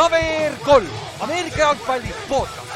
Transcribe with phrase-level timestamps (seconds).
[0.00, 0.86] KVR kolm,
[1.20, 2.70] Ameerika jalgpalli podcast.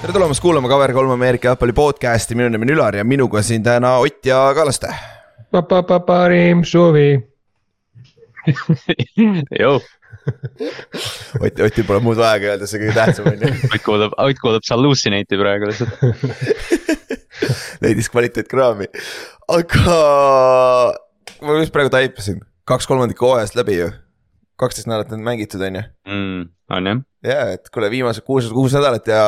[0.00, 3.98] tere tulemast kuulama KVR3 Ameerika jalgpalli podcast'i, minu nimi on Ülar ja minuga siin täna
[4.00, 4.88] Ott ja Kallaste.
[6.06, 7.20] parim suvi
[9.60, 9.80] Jou,
[11.40, 13.54] Ott, Otil pole muud vaja ka öelda, see kõige tähtsam on ju.
[13.74, 15.92] Ott kuulab, Ott kuulab Sallucinate'i praegu lihtsalt.
[17.84, 18.88] leidis kvaliteetkraami,
[19.60, 20.00] aga
[21.42, 23.90] ma just praegu taipasin, kaks kolmandikku hooajast läbi ju.
[24.56, 25.82] kaksteist nädalat on mängitud, on ju.
[26.08, 29.22] Mm, on jah, ja, et kuule, viimased kuus, kuus nädalat ja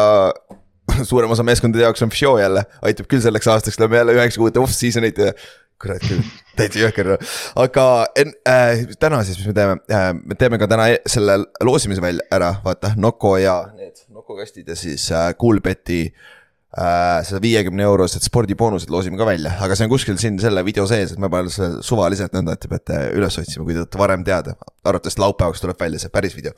[1.10, 4.56] suurem osa meeskondade jaoks on show jälle, aitab küll selleks aastaks, lööme jälle üheksa kuud
[4.62, 5.34] off-season'it ja
[5.82, 6.24] kurat küll,
[6.58, 7.12] täitsa jõhker,
[7.60, 7.84] aga
[8.18, 9.76] en, äh, täna siis, mis me teeme?
[9.92, 14.40] Äh,, me teeme ka täna e- selle loosimise välja ära, vaata Noko ja need Noko
[14.40, 16.37] kastid ja siis äh, Coolbeti äh,
[16.68, 21.14] seda viiekümne eurosed spordiboonused loosime ka välja, aga see on kuskil siin selle video sees,
[21.14, 24.24] et me panen selle suvaliselt nõnda, et te peate üles otsima, kui te tahate varem
[24.26, 24.54] teada.
[24.84, 26.52] arvatavasti laupäevaks tuleb välja see päris video.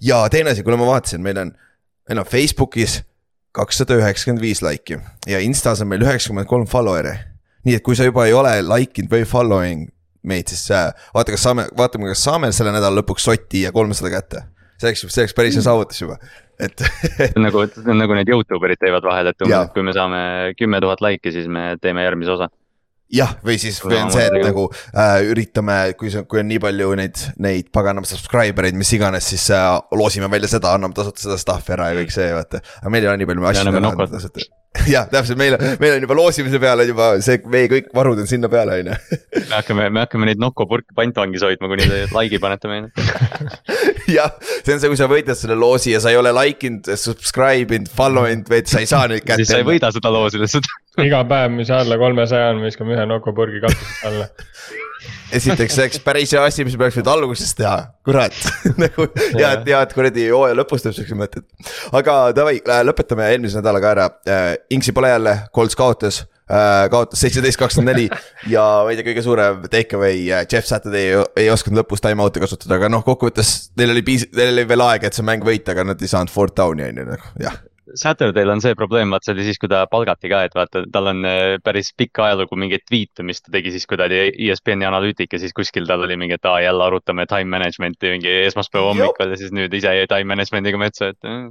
[0.00, 1.52] ja teine asi, kuule ma vaatasin, meil on,
[2.08, 3.02] meil on Facebookis
[3.52, 4.96] kakssada üheksakümmend viis laiki
[5.28, 7.12] ja Instas on meil üheksakümmend kolm follower'i.
[7.68, 9.90] nii et kui sa juba ei ole like inud või following
[10.22, 14.10] meid, siis äh, vaata, kas saame, vaatame, kas saame selle nädala lõpuks soti ja kolmsada
[14.10, 14.44] kätte.
[14.78, 16.16] see oleks, see oleks päris hea saavutus juba,
[16.62, 20.20] et nagu, nagu need Youtube erid teevad vahel, et umbes, et kui me saame
[20.58, 22.50] kümme tuhat laiki, siis me teeme järgmise osa.
[23.12, 26.62] jah, või siis või on see, et nagu äh, üritame, kui see, kui on nii
[26.62, 31.26] palju neid, neid paganama subscriber eid, mis iganes, siis äh, loosime välja seda, anname tasuta
[31.26, 32.64] seda stuff'i ära ja kõik see, vaata.
[32.80, 34.50] aga meil ei ole nii palju asju.
[34.88, 38.48] jah, täpselt, meil, meil on juba loosimise peale juba see, meie kõik varud on sinna
[38.52, 39.18] peale, on ju.
[39.50, 42.88] me hakkame, me hakkame neid Noko purke pantvangis hoidma, kuni te like'i panete meile.
[44.16, 44.32] jah,
[44.64, 47.76] see on see, kui sa võidad selle loosi ja sa ei ole like inud, subscribe
[47.76, 49.42] inud, follow inud, vaid sa ei saa neid kätte.
[49.42, 50.70] siis sa ei võida seda loosi lihtsalt.
[51.00, 54.26] Iga päev, mis alla kolmesaja on, viskame ühe nokopurgi katusest alla.
[55.32, 58.36] esiteks, see oleks päris hea asi, mis me oleks võinud alguses teha, kurat
[58.82, 59.08] nagu
[59.40, 61.48] ja, et ja, et kuradi hooaja lõpus tuleb siukseid mõtteid.
[61.96, 64.06] aga davai, lõpetame eelmise nädalaga ära.
[64.74, 66.22] Inksi pole jälle, Colts kaotas,
[66.92, 68.06] kaotas seitseteist, kakskümmend neli
[68.54, 72.44] ja ma ei tea, kõige suurem takeaway, Jeff Saturday ei, ei osanud lõpus time out'i
[72.44, 75.72] kasutada, aga noh, kokkuvõttes neil oli piis-, neil oli veel aega, et see mäng võita,
[75.72, 77.62] aga nad ei saanud fourth down'i on ju, nagu jah.
[77.98, 81.10] Saturday'l on see probleem, vaat see oli siis, kui ta palgati ka, et vaata, tal
[81.12, 84.88] on äh, päris pikk ajalugu mingeid tweet'e, mis ta tegi siis, kui ta oli ESPN-i
[84.88, 88.92] analüütik ja siis kuskil tal oli mingi, et aa jälle arutame time management'i mingi esmaspäeva
[88.92, 91.50] hommikul ja siis nüüd ise jäi time management'iga metsa, et äh,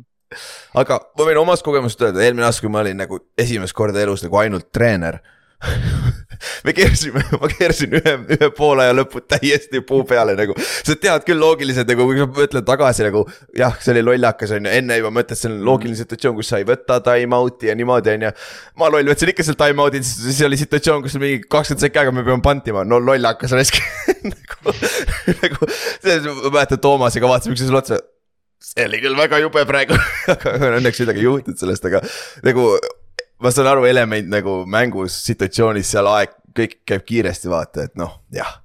[0.80, 4.26] aga ma võin omast kogemusest öelda, eelmine aasta, kui ma olin nagu esimest korda elus
[4.26, 5.22] nagu ainult treener.
[6.66, 11.26] me keersime, ma keersin ühe, ühe poole aja lõppu täiesti puu peale nagu, sa tead
[11.28, 13.24] küll loogiliselt nagu, kui sa mõtled tagasi nagu.
[13.58, 17.00] jah, see oli lollakas on ju, enne juba on loogiline situatsioon, kus sa ei võta
[17.06, 18.32] time out'i ja niimoodi on ju.
[18.82, 22.16] ma loll võtsin ikka seal time out'i, siis oli situatsioon, kus mingi kakskümmend sekki aega
[22.16, 23.82] me peame pantima, no lollakas raisk
[24.32, 24.78] nagu,
[25.42, 25.72] nagu.
[26.02, 28.02] ma mäletan Toomasega vaatasime üksteisele otsa
[28.62, 29.98] see oli küll väga jube praegu,
[30.34, 32.04] aga õnneks midagi ei juhtunud sellest, aga
[32.46, 32.68] nagu
[33.42, 38.20] ma saan aru, element nagu mängus, situatsioonis, seal aeg, kõik käib kiiresti, vaata, et noh,
[38.36, 38.58] jah.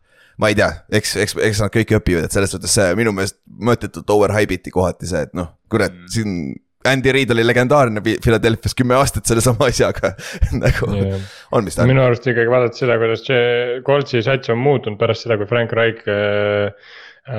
[0.42, 3.38] ma ei tea, eks, eks, eks nad kõik õpivad, et selles suhtes see minu meelest
[3.48, 6.08] mõttetult overhype'iti kohati see, et noh, kurat Mm.
[6.12, 6.38] siin.
[6.86, 10.12] Andy Reid oli legendaarne Phi- Philadelphia's kümme aastat sellesama asjaga
[10.64, 10.86] nagu
[11.50, 11.88] on, mis ta on.
[11.90, 15.72] minu arust ikkagi vaadates seda, kuidas see Coltsi sats on muutunud pärast seda, kui Frank
[15.74, 16.70] Reich äh,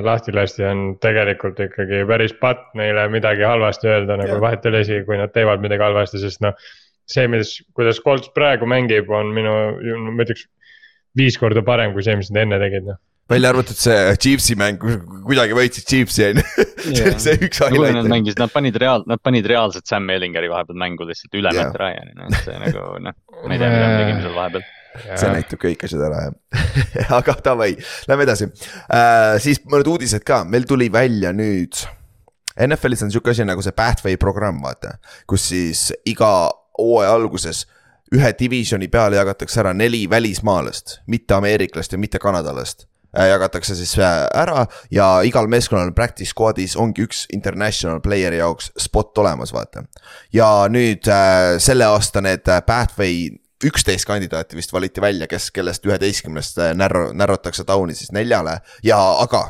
[0.03, 4.41] lahti lasti, on tegelikult ikkagi päris patt neile midagi halvasti öelda nagu Jah.
[4.49, 6.57] vahet ei ole isegi, kui nad teevad midagi halvasti, sest noh.
[7.11, 9.57] see, mis, kuidas Colts praegu mängib, on minu,
[10.11, 10.47] ma ütleks
[11.17, 12.99] viis korda parem kui see, mis nad enne tegid, noh.
[13.31, 14.81] välja arvatud see Chiefsi mäng,
[15.27, 16.47] kuidagi võitsid Chiefsi on ju,
[16.99, 18.11] see, see üks kui nad highlight.
[18.13, 21.67] mängisid, nad panid reaal-, nad panid reaalselt Sam Ellingeri vahepeal mängu lihtsalt üle Jaa.
[21.67, 24.67] Matt Ryan'i, noh, et see nagu noh, ma ei tea, mida me tegime seal vahepeal.
[25.07, 27.73] see näitab kõik asjad ära jah, aga davai,
[28.09, 29.37] lähme edasi äh,.
[29.43, 31.85] siis mõned uudised ka, meil tuli välja nüüd.
[32.57, 34.95] NFL-is on sihuke asi nagu see Pathway programm, vaata,
[35.29, 36.31] kus siis iga
[36.77, 37.65] hooaja alguses
[38.15, 42.85] ühe divisioni peale jagatakse ära neli välismaalast, mitte ameeriklast ja mitte kanadalast
[43.17, 48.71] äh, jagatakse siis äh, ära ja igal meeskonnal practice squad'is ongi üks international player'i jaoks
[48.79, 49.83] spot olemas, vaata.
[50.33, 53.29] ja nüüd äh, selle aasta need äh, Pathway
[53.65, 59.47] üksteist kandidaati vist valiti välja, kes, kellest üheteistkümnest närro-, närrotakse down'i siis neljale ja, aga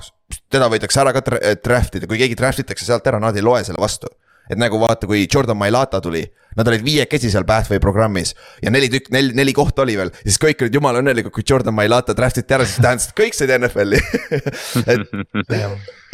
[0.52, 1.24] teda võidakse ära ka
[1.64, 4.10] draft ida, kui keegi draft itakse sealt ära, nad ei loe selle vastu.
[4.48, 6.22] et nagu vaata, kui Jordan Mailata tuli,
[6.58, 8.34] nad olid viiekesi seal Pathway programmis
[8.64, 11.76] ja neli tükk, neli, neli kohta oli veel, siis kõik olid jumala õnnelikud, kui Jordan
[11.78, 14.02] Mailata draft iti ära, siis tähendas, et kõik said NFL-i
[14.94, 15.08] et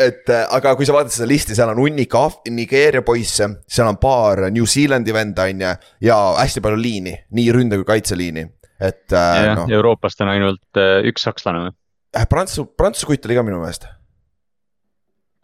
[0.03, 3.89] et äh, aga kui sa vaatad seda listi, seal on hunnik Af- Nigeeria poisse, seal
[3.91, 5.73] on paar New Zealandi venda on ju
[6.09, 8.47] ja hästi palju liini, nii ründe kui kaitseliini,
[8.81, 11.75] et äh, jah noh, Euroopast on ainult äh, üks sakslane või?
[12.29, 13.87] Prantsu-, Prantsuse kutt oli ka minu meelest.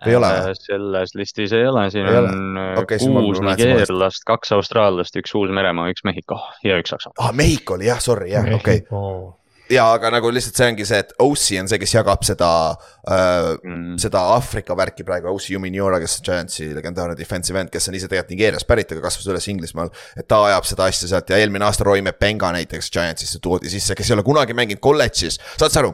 [0.06, 0.54] Ei ole või?
[0.54, 5.34] Äh, selles listis ei ole, siin Ei on äh, ma kuus nigeerlast, kaks austraallast, üks
[5.36, 7.20] Uus-Meremaa, üks Mehhiko ja üks Saksamaa.
[7.26, 9.34] ah, Mehhiko oli jah, sorry jah, okei okay..
[9.74, 13.50] ja aga nagu lihtsalt see ongi see, et OC on see, kes jagab seda äh,
[13.60, 13.98] Mm.
[14.02, 18.08] seda Aafrika värki praegu, OC Juminiora, kes on Giantsi legendaarne defensive end, kes on ise
[18.08, 19.92] tegelikult Nigeeriast pärit, aga kasvas üles Inglismaal.
[20.18, 23.96] et ta ajab seda asja sealt ja eelmine aasta Roy Mepenga näiteks Giantsisse toodi sisse,
[23.98, 25.94] kes ei ole kunagi mänginud kolledžis, saad sa aru?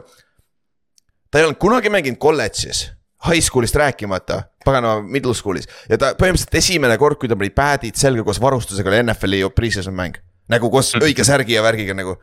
[1.30, 2.86] ta ei olnud kunagi mänginud kolledžis,
[3.26, 7.98] high school'ist rääkimata, paganama middle school'is ja ta põhimõtteliselt esimene kord, kui ta pani pad'id
[7.98, 10.16] selga koos varustusega oli NFL-i pre-season mäng.
[10.48, 12.16] nagu koos õige särgi ja värgiga nagu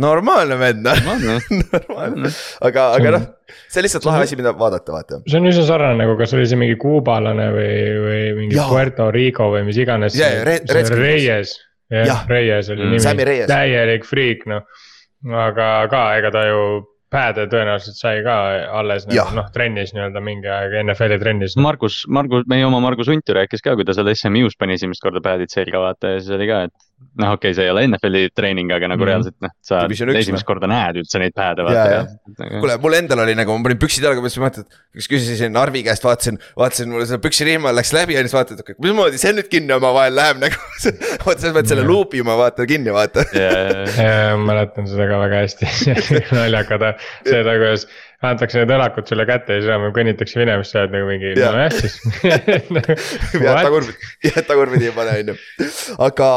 [0.00, 1.00] normaalne vend noh,
[1.74, 2.30] normaalne,
[2.64, 3.24] aga, aga noh,
[3.68, 5.18] see on lihtsalt lahe asi, mida vaadata, vaata.
[5.28, 7.74] see on üsna sarnane nagu, kas oli see mingi kuubalane või,
[8.06, 8.70] või mingi Jaa.
[8.70, 10.16] Puerto Rico või mis iganes.
[10.16, 11.02] Jaa, jaa, Red- Redskins.
[11.02, 11.52] Reyes,
[11.92, 12.22] Jah.
[12.24, 14.62] Reyes oli Mm, nimi täielik friik noh.
[15.28, 16.62] aga ka, ega ta ju
[17.12, 18.36] pääde tõenäoliselt sai ka
[18.80, 21.56] alles nagu, noh trennis nii-öelda mingi aeg NFL-i trennis.
[21.60, 25.04] Margus, Margus, meie oma Margus Unt ju rääkis ka, kui ta seal SMU-s pani esimest
[25.04, 26.88] korda pad'id selga vaata ja siis oli ka, et.
[27.18, 29.08] noh, okei okay,, see ei ole NFL-i treening, aga nagu mm.
[29.10, 30.48] reaalselt noh, sa üks, esimest noh.
[30.48, 31.66] korda näed üldse neid jaa.
[31.66, 32.48] vaata.
[32.60, 35.82] kuule, mul endal oli nagu, ma panin püksid jalga, mõtlesin, vaata, et kas küsisin Arvi
[35.86, 39.32] käest, vaatasin, vaatasin mulle selle püksirihma läks läbi ja siis vaatasin, et okei, mismoodi see
[39.34, 40.58] nüüd kinni omavahel läheb nagu.
[41.26, 43.24] vaata, sa pead selle luubi oma vaata kinni vaata.
[43.36, 45.70] Ja mäletan seda ka väga hästi,
[46.36, 46.86] naljakad,
[47.32, 47.86] seda, kuidas
[48.22, 51.32] antakse need õlakud sulle kätte ja siis enam kõnnitakse minema, siis sa oled nagu mingi,
[51.38, 51.56] Jah.
[51.56, 51.96] nojah siis.
[53.42, 55.36] jah, tagurpidi, jah, tagurpidi ei pane, on ju.
[56.06, 56.28] aga,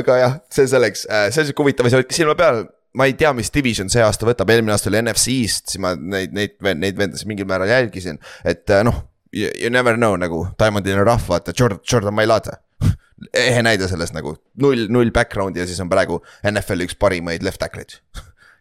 [0.00, 2.66] aga jah, see selleks, see on sihuke huvitav asi, hoidke silma peal.
[2.98, 5.94] ma ei tea, mis division see aasta võtab, eelmine aasta oli NFC East, siis ma
[5.94, 9.06] neid, neid, neid vendasid mingil määral jälgisin, et eh, noh.
[9.30, 12.56] You, never know nagu Diamond in the rough, vaata Jordan, Jordan Mailata.
[13.36, 16.18] ehe näide sellest nagu null, null background'i ja siis on praegu
[16.50, 18.00] NFL-i üks parimaid left tackle'id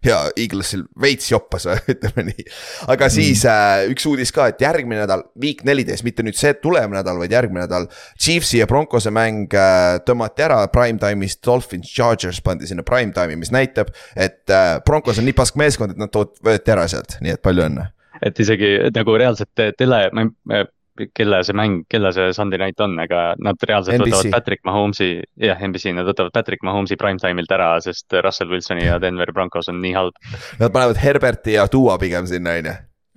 [0.06, 2.46] ja Eaglesil veits joppas, ütleme nii.
[2.94, 6.92] aga siis äh, üks uudis ka, et järgmine nädal, week neliteist, mitte nüüd see tulev
[6.94, 7.90] nädal, vaid järgmine nädal.
[8.20, 13.94] Chiefsi ja Broncose mäng äh, tõmmati ära primetime'ist, Dolphins, Chargers pandi sinna primetime'i, mis näitab,
[14.16, 17.44] et äh, Broncos on nii pask meeskond, et nad tood-, võeti ära sealt, nii et
[17.46, 17.90] palju õnne.
[18.26, 20.68] et isegi nagu reaalselt te- tele, ma ei,
[21.16, 24.10] kelle see mäng, kelle see Sunday night on, aga nad reaalselt NBC.
[24.10, 25.10] võtavad Patrick Mahomes'i,
[25.42, 29.82] jah, NBC, nad võtavad Patrick Mahomes'i primetime'ilt ära, sest Russell Wilsoni ja Denveri Broncos on
[29.84, 30.20] nii halb.
[30.60, 32.76] Nad panevad Herberti ja Duo pigem sinna, on ju.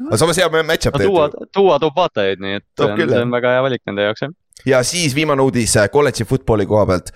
[0.09, 3.35] aga samas hea match-up no tuua, tuua toob vaatajaid, nii et see on, see on
[3.35, 4.33] väga hea valik nende jaoks jah.
[4.67, 7.13] ja siis viimane uudis äh, kolledži football'i koha pealt.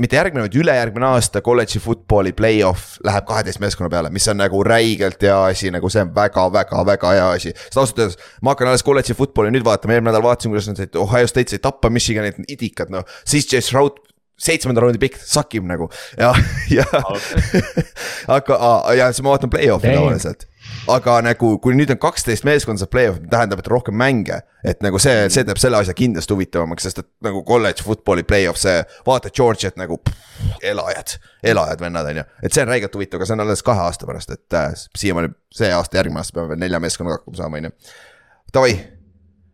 [0.00, 4.62] Mitte järgmine, vaid ülejärgmine aasta kolledži football'i play-off läheb kaheteist meeskonna peale, mis on nagu
[4.66, 7.54] räigelt hea asi, nagu see on väga-väga-väga hea asi.
[7.66, 10.82] sest ausalt öeldes, ma hakkan alles kolledži football'i nüüd vaatama, eelmine nädal vaatasin, kuidas nad
[10.82, 13.06] said Ohio State sai tappa Michiganit, idikad noh.
[13.24, 14.02] siis J Stroud,
[14.36, 15.88] seitsmenda raundi pikk, sakib nagu
[16.18, 16.34] ja,
[16.72, 16.84] ja
[18.36, 18.60] aga,
[18.96, 20.48] ja siis ma vaatan play-off'i tavaliselt
[20.90, 24.40] aga nagu, kui nüüd on kaksteist meeskonda saab play-off'i, tähendab, et rohkem mänge.
[24.66, 28.58] et nagu see, see teeb selle asja kindlasti huvitavamaks, sest et nagu college football'i play-off,
[28.58, 31.16] see vaata Georgiat nagu pff, elajad,
[31.52, 32.24] elajad vennad on ju.
[32.42, 35.32] et see on räigelt huvitav, aga see on alles kahe aasta pärast, et äh, siiamaani
[35.54, 37.74] see aasta, järgmine aasta peame veel nelja meeskonnaga hakkama saama, on ju.
[38.54, 38.74] Davai,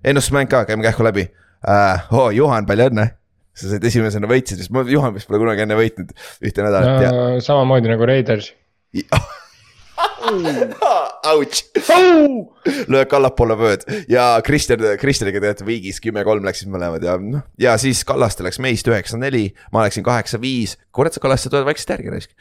[0.04, 2.08] ennustusmäng ka, käime kähku läbi uh,.
[2.18, 3.10] oo, Juhan, palju õnne.
[3.52, 7.40] sa said esimesena võitsid, sest ma Juhan vist pole kunagi enne võitnud ühte nädalat no
[7.44, 8.54] samamoodi nagu Raiders.
[11.32, 11.62] Ouch,
[12.90, 17.42] löök allapoole vööd ja Kristjan, Kristjaniga tegelikult viigis kümme-kolm läksid mõlemad ja noh.
[17.60, 22.14] ja siis Kallaste läks meist üheksa-neli, ma läksin kaheksa-viis, kurat sa Kallaste tuled vaikselt järgi
[22.14, 22.32] raisk.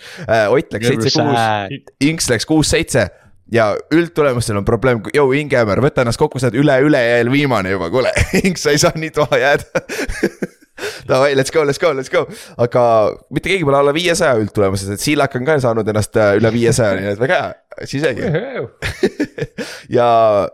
[0.53, 3.10] Ott läks seitse-kuus, Inks läks kuus-seitse
[3.51, 8.13] ja üldtulemustel on probleem, jõu Ingemäär, võta ennast kokku, sa oled üle-ülejääl viimane juba, kuule,
[8.46, 9.86] Inks, sa ei saa nii toa jääda.
[11.10, 12.26] Davai, let's go, let's go, let's go,
[12.62, 12.84] aga
[13.34, 17.00] mitte keegi pole alla viiesaja üldtulemuses, et Siilak on ka saanud ennast äh, üle viiesaja,
[17.00, 17.52] nii et väga hea,
[17.88, 18.32] isegi.
[19.98, 20.08] ja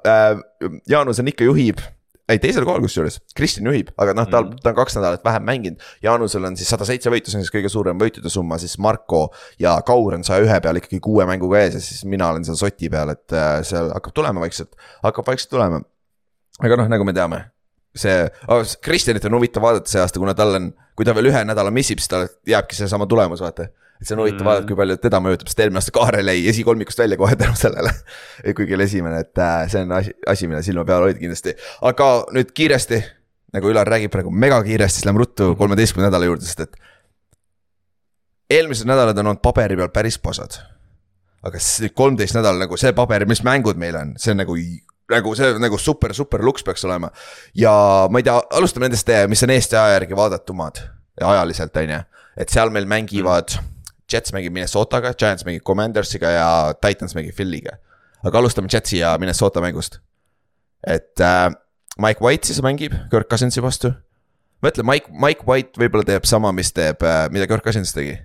[0.08, 0.42] äh,
[0.90, 1.82] Jaanus on ikka juhib,
[2.28, 5.84] ei teisel kohal kusjuures, Kristjan juhib, aga noh, tal, ta on kaks nädalat vähem mänginud.
[6.04, 9.30] Jaanusel on siis sada seitse võitu, see on siis kõige suurem võitude summa, siis Marko
[9.64, 12.60] ja Kaur on saja ühe peal ikkagi kuue mänguga ees ja siis mina olen seal
[12.60, 15.80] soti peal, et äh, seal hakkab tulema vaikselt, hakkab vaikselt tulema.
[16.60, 17.46] aga noh, nagu me teame,
[17.96, 21.44] see oh,, Kristjanit on huvitav vaadata see aasta, kuna tal on, kui ta veel ühe
[21.48, 24.50] nädala missib, siis tal jääbki seesama tulemus, vaata et see on huvitav Mm.
[24.50, 27.92] vaadata, kui palju teda mõjutab, sest eelmine aasta Kaarel jäi esikolmikust välja kohe tänu sellele.
[28.56, 32.10] kuigi oli esimene, et äh, see on asi, asi, mille silma peal hoida kindlasti, aga
[32.36, 33.04] nüüd kiiresti.
[33.56, 36.76] nagu Ülar räägib praegu megakiiresti, siis lähme ruttu kolmeteistkümnenda nädala juurde, sest et.
[38.52, 40.60] eelmised nädalad on olnud paberi peal päris posad.
[41.44, 41.58] aga
[41.94, 44.58] kolmteist nädal nagu see paber, mis mängud meil on, see on nagu,
[45.12, 47.10] nagu see nagu super, super luks peaks olema.
[47.56, 47.72] ja
[48.12, 50.84] ma ei tea, alustame nendest, mis on Eesti aja järgi vaadatumad
[51.24, 52.00] ajaliselt, on ju,
[52.38, 53.58] et seal meil mängivad.
[54.08, 56.50] Jets mängib Minnesotaga, Giants mängib Commandersiga ja
[56.80, 57.76] Titans mängib Philly'ga.
[58.24, 60.00] aga alustame Jetsi ja Minnesota mängust.
[60.88, 61.52] et äh,
[61.98, 63.92] Mike White siis mängib Kirk Cousinsi vastu.
[64.64, 68.18] mõtle, Mike, Mike White võib-olla teeb sama, mis teeb, mida Kirk Cousins tegi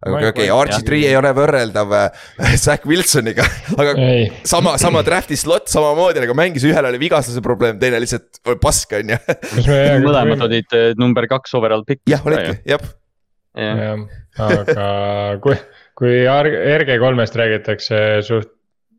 [0.00, 3.44] aga okei okay, okay,, RG3 ei ole võrreldav äh, Zack Wilsoniga,
[3.76, 4.28] aga ei.
[4.48, 9.12] sama, sama draft'i slot samamoodi nagu mängis, ühel oli vigastuse probleem, teine lihtsalt pask on
[9.12, 9.18] ju.
[10.06, 12.00] mõlemad olid äh, number kaks overall pick.
[12.08, 12.86] jah, olidki, jah.
[13.60, 14.06] jah,
[14.46, 14.88] aga
[15.44, 15.58] kui,
[16.00, 18.56] kui RG3-st räägitakse suht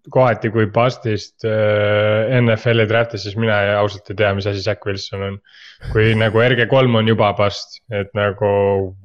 [0.09, 5.25] kohati kui bust'ist äh, NFL-i draft'is, siis mina ausalt ei tea, mis asi Zack Wilson
[5.27, 5.41] on.
[5.89, 8.49] Kui nagu RG3 on juba bust, et nagu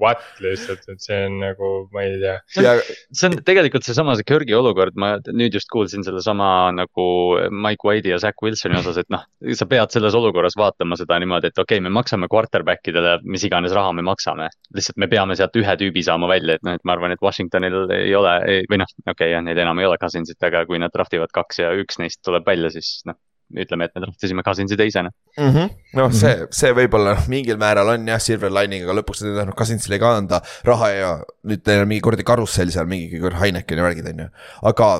[0.00, 2.35] what lihtsalt, et see on nagu, ma ei tea.
[2.52, 7.06] see on tegelikult seesama see Kirgi olukord, ma nüüd just kuulsin sellesama nagu
[7.50, 9.25] Mike White'i ja Zack Wilsoni osas, et noh.
[9.56, 13.47] sa pead selles olukorras vaatama seda niimoodi, et okei okay,, me maksame quarterback idele, mis
[13.49, 14.50] iganes raha me maksame.
[14.76, 17.87] lihtsalt me peame sealt ühe tüübi saama välja, et noh, et ma arvan, et Washingtonil
[17.97, 18.37] ei ole
[18.71, 21.33] või noh, okei okay, jah, neil enam ei ole Cousinsit, aga kui nad draft ivad
[21.35, 23.16] kaks ja üks neist tuleb välja, siis noh
[23.55, 25.50] ütleme, et me draft isime Cousinsi teisena mm.
[25.50, 25.71] -hmm.
[26.00, 29.59] noh, see, see võib-olla mingil määral on jah, silver lining, aga lõpuks nad ei tahtnud
[29.59, 31.11] Cousinsile ka anda raha ja
[31.47, 34.29] nüüd teil on mingi kuradi karussell seal, mingi Heinekeni värgid on ju,
[34.73, 34.93] aga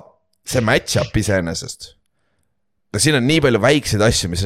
[0.47, 1.97] see match-up iseenesest
[2.95, 4.45] no siin on nii palju väikseid asju, mis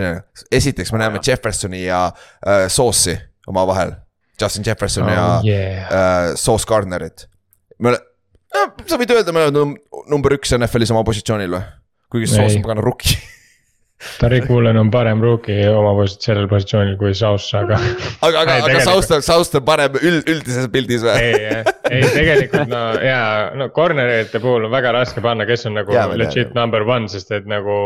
[0.60, 3.18] esiteks me näeme oh, Jeffersoni ja äh, Sauce'i
[3.50, 3.92] omavahel.
[4.40, 5.90] Justin Jefferson oh, ja yeah.
[5.92, 7.26] äh, Sauce Gardnerit.
[7.78, 8.04] me oleme,
[8.88, 9.76] sa võid öelda, me oleme
[10.08, 11.68] number üks NFL-is oma positsioonil või?
[12.10, 13.18] kuigi Sauce on pagana rookie
[14.20, 17.76] Tariq Woolen on parem rookie oma posit-, sellel positsioonil kui Sauce, aga.
[18.24, 21.18] aga, aga, aga Sauce on, Sauce on parem üld, üldises pildis või?
[21.20, 25.92] ei, ei tegelikult no jaa, no corner'ite puhul on väga raske panna, kes on nagu
[25.92, 26.56] ja, legit tean.
[26.56, 27.76] number one, sest et nagu.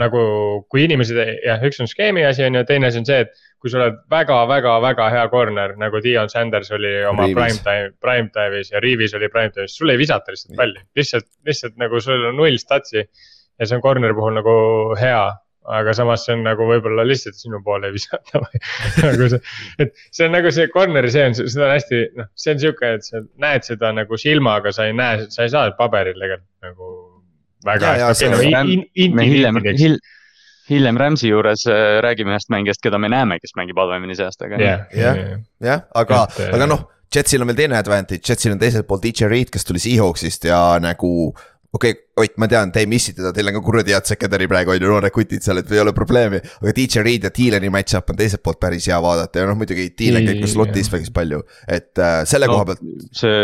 [0.00, 0.24] nagu
[0.72, 3.68] kui inimesed, jah, üks on skeemi asi on ju, teine asi on see, et kui
[3.68, 7.36] sa oled väga-väga-väga hea corner nagu Dion Sanders oli oma Reeves.
[7.36, 11.28] prime time, prime time'is ja Reeves oli prime time'is, sul ei visata lihtsalt palli, lihtsalt,
[11.46, 13.04] lihtsalt nagu sul on null statsi.
[13.60, 14.54] ja see on corner'i puhul nagu
[14.96, 15.20] hea,
[15.68, 18.62] aga samas see on nagu võib-olla lihtsalt sinu poole ei visata või
[19.08, 19.40] nagu see,
[19.84, 22.94] et see on nagu see corner'i see on, seda on hästi, noh, see on sihuke,
[22.96, 26.94] et sa näed seda nagu silmaga, sa ei näe, sa ei saa paberil tegelikult nagu
[27.66, 28.30] väga ja, hästi.
[28.30, 30.00] Okay, no, me hiljem, hiljem
[30.70, 34.46] hiljem Rams'i juures äh, räägime ühest mängijast, keda me näeme, kes mängib halvemini see aasta,
[34.46, 34.60] aga.
[34.62, 35.20] jah, jah,
[35.64, 39.50] jah, aga, aga noh, Jetsil on veel teine advantage, Jetsil on teiselt poolt DJ Reed,
[39.50, 41.10] kes tuli Seahawksist ja nagu
[41.72, 44.44] okei okay,, Ott, ma tean, te ei missi teda, teil on ka kuradi head secondary
[44.50, 46.42] praegu on ju, noored kutid seal, et ei ole probleemi.
[46.60, 49.88] aga DJ Reed ja Thieleni match-up on teiselt poolt päris hea vaadata ja noh, muidugi
[49.96, 52.84] Thielen käib ka slot'is päris palju, et äh, selle no, koha pealt.
[53.16, 53.34] see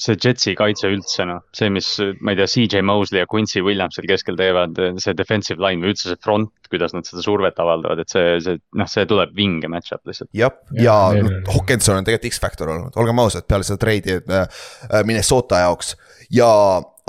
[0.00, 1.88] see Jetsi kaitse üldse noh, see, mis
[2.24, 5.92] ma ei tea, CJ Mosley ja Quincy Williams seal keskel teevad, see defensive line või
[5.92, 9.68] üldse see front, kuidas nad seda survet avaldavad, et see, see noh, see tuleb vinge
[9.72, 10.30] match-up lihtsalt.
[10.36, 14.46] jah, ja, ja no, Hawkinson on tegelikult X-Factor olnud, olgem ausad, peale seda treidi äh,
[14.46, 15.94] äh, Minnesota jaoks
[16.32, 16.48] ja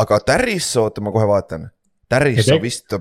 [0.01, 1.69] aga Tarrisso, oota, ma kohe vaatan.
[2.11, 2.91] Tarrisso vist,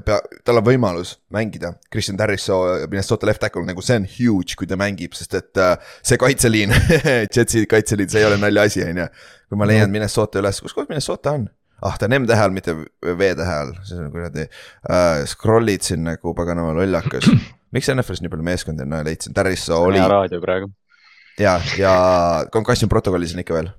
[0.46, 4.78] tal on võimalus mängida, Christian Tarrisso, Minnesota left tackle, nagu see on huge, kui ta
[4.78, 5.72] mängib, sest et uh,
[6.06, 6.70] see kaitseliin
[7.34, 9.08] Jetsi kaitseliin, see ei ole naljaasi, on ju.
[9.50, 11.48] kui ma leian Minnesota üles, kus kohas Minnesota on?
[11.82, 16.34] ah, ta on M-tähe all, mitte V-tähe all, see on kuradi uh,, scroll'id siin nagu
[16.36, 17.26] paganama lollakas.
[17.74, 19.98] miks NFL-is nii palju meeskondi on, leidsin, Tarrisso oli.
[20.12, 20.70] raadio praegu.
[21.40, 21.96] ja, ja
[22.52, 23.72] concussion protokollis on ikka veel,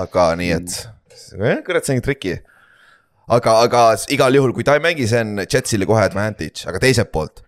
[0.00, 0.78] aga nii, et
[1.36, 1.60] mm.
[1.66, 2.38] kurat, see on triki
[3.36, 7.12] aga, aga igal juhul, kui ta ei mängi, see on Jetsile kohe advantage, aga teiselt
[7.14, 7.44] poolt.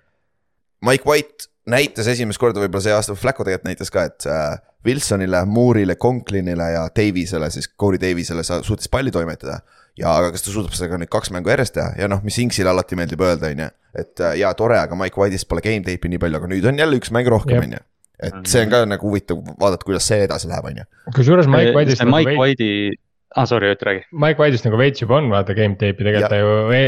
[0.85, 5.45] Mike White näitas esimest korda võib-olla see aasta, Flacco tegelikult näitas ka, et äh, Wilsonile,
[5.49, 9.63] Moore'ile, Conklinile ja Davisele, siis Corey Davisele suutis palli toimetada.
[9.95, 12.35] ja aga kas ta suudab seda ka nüüd kaks mängu järjest teha ja noh, mis
[12.43, 13.69] Inksile alati meeldib öelda, on ju.
[14.03, 16.83] et äh, jaa, tore, aga Mike White'ist pole game tape'i nii palju, aga nüüd on
[16.83, 17.83] jälle üks mäng rohkem, on ju
[18.25, 20.85] et see on ka nagu huvitav vaadata, kuidas see edasi läheb, on ju.
[21.17, 22.05] kusjuures Mike White'ist.
[22.07, 22.93] Mike nagu White'i
[23.37, 24.05] ah sorry, Ott räägi.
[24.13, 26.83] Mike White'ist nagu veits juba on vaata game tape'i tegelikult ta ju e.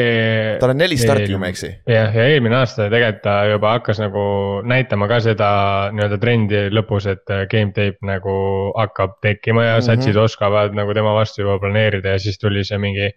[0.63, 1.71] tal on neli starti, kui ma ei eksi.
[1.91, 4.27] jah, ja eelmine aasta tegelikult ta juba hakkas nagu
[4.75, 5.49] näitama ka seda
[5.97, 8.37] nii-öelda trendi lõpus, et äh, game tape nagu
[8.77, 9.89] hakkab tekkima ja mm -hmm.
[9.91, 13.11] satsid oskavad nagu tema vastu juba planeerida ja siis tuli see mingi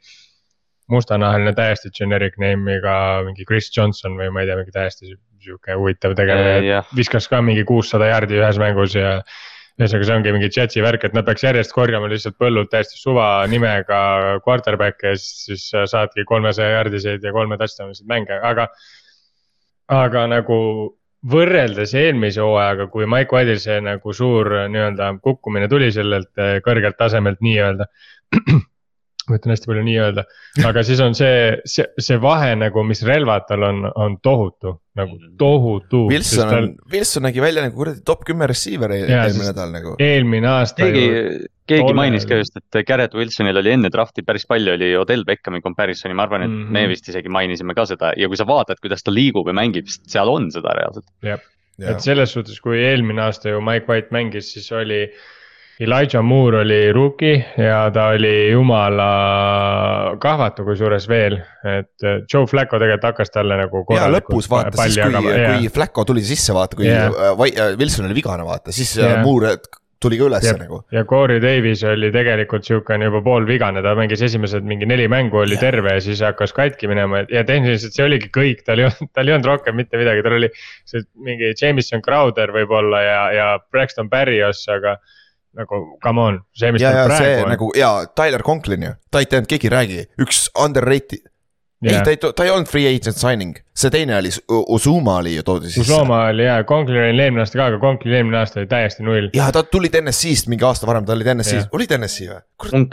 [0.89, 6.15] mustanahaline täiesti generic name'iga mingi Chris Johnson või ma ei tea, mingi täiesti sihuke huvitav
[6.17, 9.19] tegelane viskas ka mingi kuussada jaardi ühes mängus ja
[9.79, 13.45] ühesõnaga, see ongi mingi Jetsi värk, et nad peaks järjest korjama lihtsalt põllult täiesti suva
[13.48, 14.00] nimega
[14.45, 18.67] quarterback'e ja siis saadki kolmesaja jardiseid ja kolme touchdown'iseid mänge, aga.
[19.89, 20.57] aga nagu
[21.31, 27.00] võrreldes eelmise hooajaga, kui Mike White'il see nagu suur nii-öelda kukkumine tuli sellelt eh, kõrgelt
[27.00, 27.88] tasemelt nii-öelda
[29.29, 30.24] ma ütlen hästi palju nii-öelda,
[30.69, 35.15] aga siis on see, see, see vahe nagu, mis relvad tal on, on tohutu, nagu
[35.15, 35.38] mm.
[35.41, 36.07] tohutu.
[36.12, 39.95] Wilson on tal..., Wilson nägi välja nagu kuradi top kümme receiver eelmine nädal nagu.
[40.03, 41.24] eelmine aasta keegi ju
[41.69, 45.21] keegi Tolle- mainis ka just, et Garrett Wilsonil oli enne draft'i päris palju oli Odell
[45.27, 46.67] Beckhami comparison'i, ma arvan, et mm Mhm.
[46.67, 46.71] -hmm.
[46.71, 49.86] me vist isegi mainisime ka seda ja kui sa vaatad, kuidas ta liigub ja mängib,
[49.86, 51.05] siis seal on seda reaalselt.
[51.79, 55.05] et selles suhtes, kui eelmine aasta ju Mike White mängis, siis oli
[55.79, 59.09] Elijah Moore oli rookie ja ta oli jumala
[60.19, 63.86] kahvatu kusjuures veel, et äh, Joe Flacco tegelikult hakkas talle nagu.
[63.95, 67.13] ja lõpus vaata siis, kui, kui Flacco tuli sisse, vaata, kui yeah.
[67.39, 69.21] Vai- äh, Wilson oli vigane, vaata, siis yeah.
[69.24, 69.55] Moore
[70.03, 70.81] tuli ka ülesse nagu.
[70.95, 75.55] ja Corey Davis oli tegelikult siukene juba poolvigane, ta mängis esimesed mingi neli mängu, oli
[75.55, 75.63] Jah.
[75.67, 79.31] terve ja siis hakkas katki minema ja tehniliselt see oligi kõik, tal ei olnud, tal
[79.31, 80.51] ei olnud rohkem mitte midagi, tal oli.
[80.91, 84.98] see mingi Jameson Crowder võib-olla ja, ja Braxton Berrios, aga
[85.58, 87.51] nagu come on, see, mis ja, tal ja see praegu on.
[87.56, 91.25] nagu ja Tyler Conklin ju, tight end, keegi ei räägi, üks underrated.
[91.86, 94.29] ei, ta ei, ta ei olnud free agent signing, see teine oli,
[94.75, 95.86] Uzuma oli ju toodud sisse.
[95.88, 99.32] Usoma oli ja, Conklin oli eelmine aasta ka, aga Conklin eelmine aasta oli täiesti null.
[99.34, 102.44] ja ta tuli TNS-ist mingi aasta varem, ta oli TNS-is Jah., oli TNS-i või?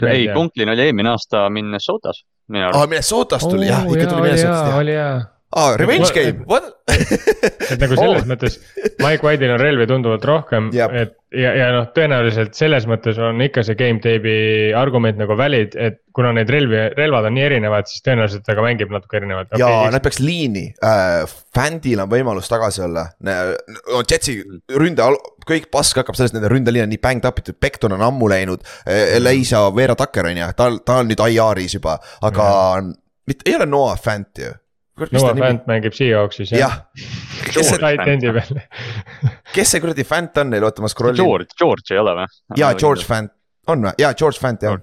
[0.07, 2.89] ei ei Conklin oli eelmine aasta Minnesotas minu aa arust.
[2.89, 4.77] Minnesotast tuli jah, ikka tuli Minnesotast jah.
[4.79, 5.17] oli hea,
[5.55, 6.73] aa, revenge Ma- game, what?
[6.87, 8.27] et nagu selles Oh.
[8.29, 8.55] mõttes
[9.03, 10.91] Mike White'il on relvi tunduvalt rohkem, Jep.
[10.95, 15.75] et ja, ja noh, tõenäoliselt selles mõttes on ikka see game tape'i argument nagu valid,
[15.79, 19.55] et kuna neid relvi, relvad on nii erinevad, siis tõenäoliselt ta ka mängib natuke erinevalt.
[19.59, 21.23] ja nad peaks liini äh,,
[21.55, 24.37] Fandil on võimalus tagasi olla, no Jetsi
[24.75, 25.07] ründe,
[25.47, 28.63] kõik pask hakkab sellest, nende ründeliin on nii banged up itud, Becton on ammu läinud.
[29.23, 32.47] Leisa Veera Tucker on ju, tal, ta on nüüd IR-is juba, aga
[33.27, 34.51] mitte, ei ole Noah Fant ju.
[34.97, 36.79] Noah Fant mängib Seahawksis jah,
[37.53, 38.61] peal.
[39.55, 41.21] kes see kuradi Fant on neil, oota ma scroll in.
[41.21, 42.27] George, George ei ole või?
[42.57, 43.33] jaa, George Fant
[43.69, 44.79] on või, jaa, George Fant jah.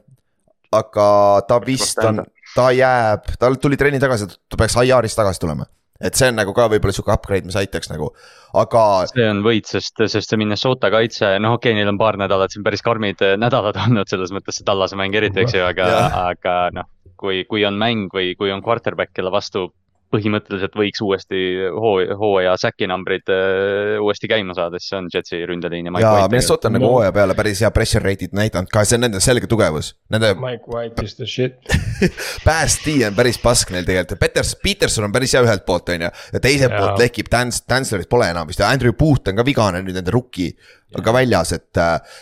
[0.74, 1.06] aga
[1.48, 2.22] ta vist on,
[2.54, 5.66] ta jääb, tal tuli trenni tagasi, ta peaks IR-ist tagasi tulema.
[6.04, 8.12] et see on nagu ka võib-olla sihuke upgrade, mis aitaks nagu,
[8.60, 12.18] aga see on võit, sest, sest see Minnesota kaitse, noh, okei okay,, neil on paar
[12.20, 15.62] nädalat siin päris karmid eh, nädalad olnud selles mõttes see Tallase mäng eriti, eks ju,
[15.66, 16.90] aga Jah., aga noh.
[17.18, 19.72] kui, kui on mäng või kui on quarterback, kelle vastu
[20.14, 21.42] põhimõtteliselt võiks uuesti
[21.74, 26.06] hoo, hooaja säki numbrid äh, uuesti käima saada, siis see on Jetsi ründeliin ja Mike
[26.06, 26.30] ja White.
[26.36, 26.92] Minnesota on nagu No.
[26.96, 29.92] hooaja peale päris hea pressure rate'it näidanud ka, see on nende selge tugevus.
[30.14, 31.58] Nende Mike White is the shit.
[32.84, 36.10] D on päris pask neil tegelikult, Peters, Peterson on päris hea ühelt poolt, on ju.
[36.36, 36.80] ja teiselt Jaa.
[36.80, 40.14] poolt lekib, Dance, Dancerit pole enam vist ja Andrew Booth on ka vigane nüüd nende
[40.14, 40.54] rookie.
[40.94, 41.80] ka väljas, et,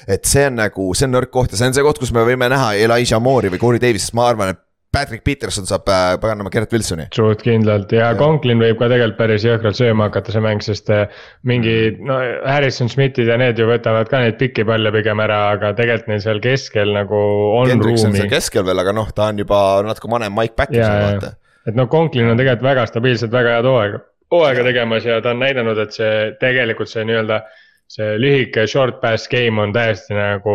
[0.09, 2.23] et see on nagu, see on nõrk koht ja see on see koht, kus me
[2.25, 6.51] võime näha Elijah Moore'i või Corey Davis'it, ma arvan, et Patrick Peterson saab äh, paganama
[6.53, 7.07] Gerrit Wilsoni.
[7.17, 11.07] suht kindlalt ja Conklin võib ka tegelikult päris jõhkralt sööma hakata, see mäng, sest eh,
[11.49, 11.75] mingi
[12.05, 16.13] no Harrison Smithid ja need ju võtavad ka neid pikki palle pigem ära, aga tegelikult
[16.13, 17.23] neil seal keskel nagu
[17.63, 20.61] on Hendriks on ruumi keskel veel, aga noh, ta on juba natuke vanem Mike ja,
[20.61, 21.35] Patterson, ja vaata.,
[21.73, 25.41] et noh, Conklin on tegelikult väga stabiilselt väga head hooaega, hooaega tegemas ja ta on
[25.41, 27.45] näidanud, et see tegelikult see nii-öelda.
[27.93, 30.53] see lühike short pass game on täiesti nagu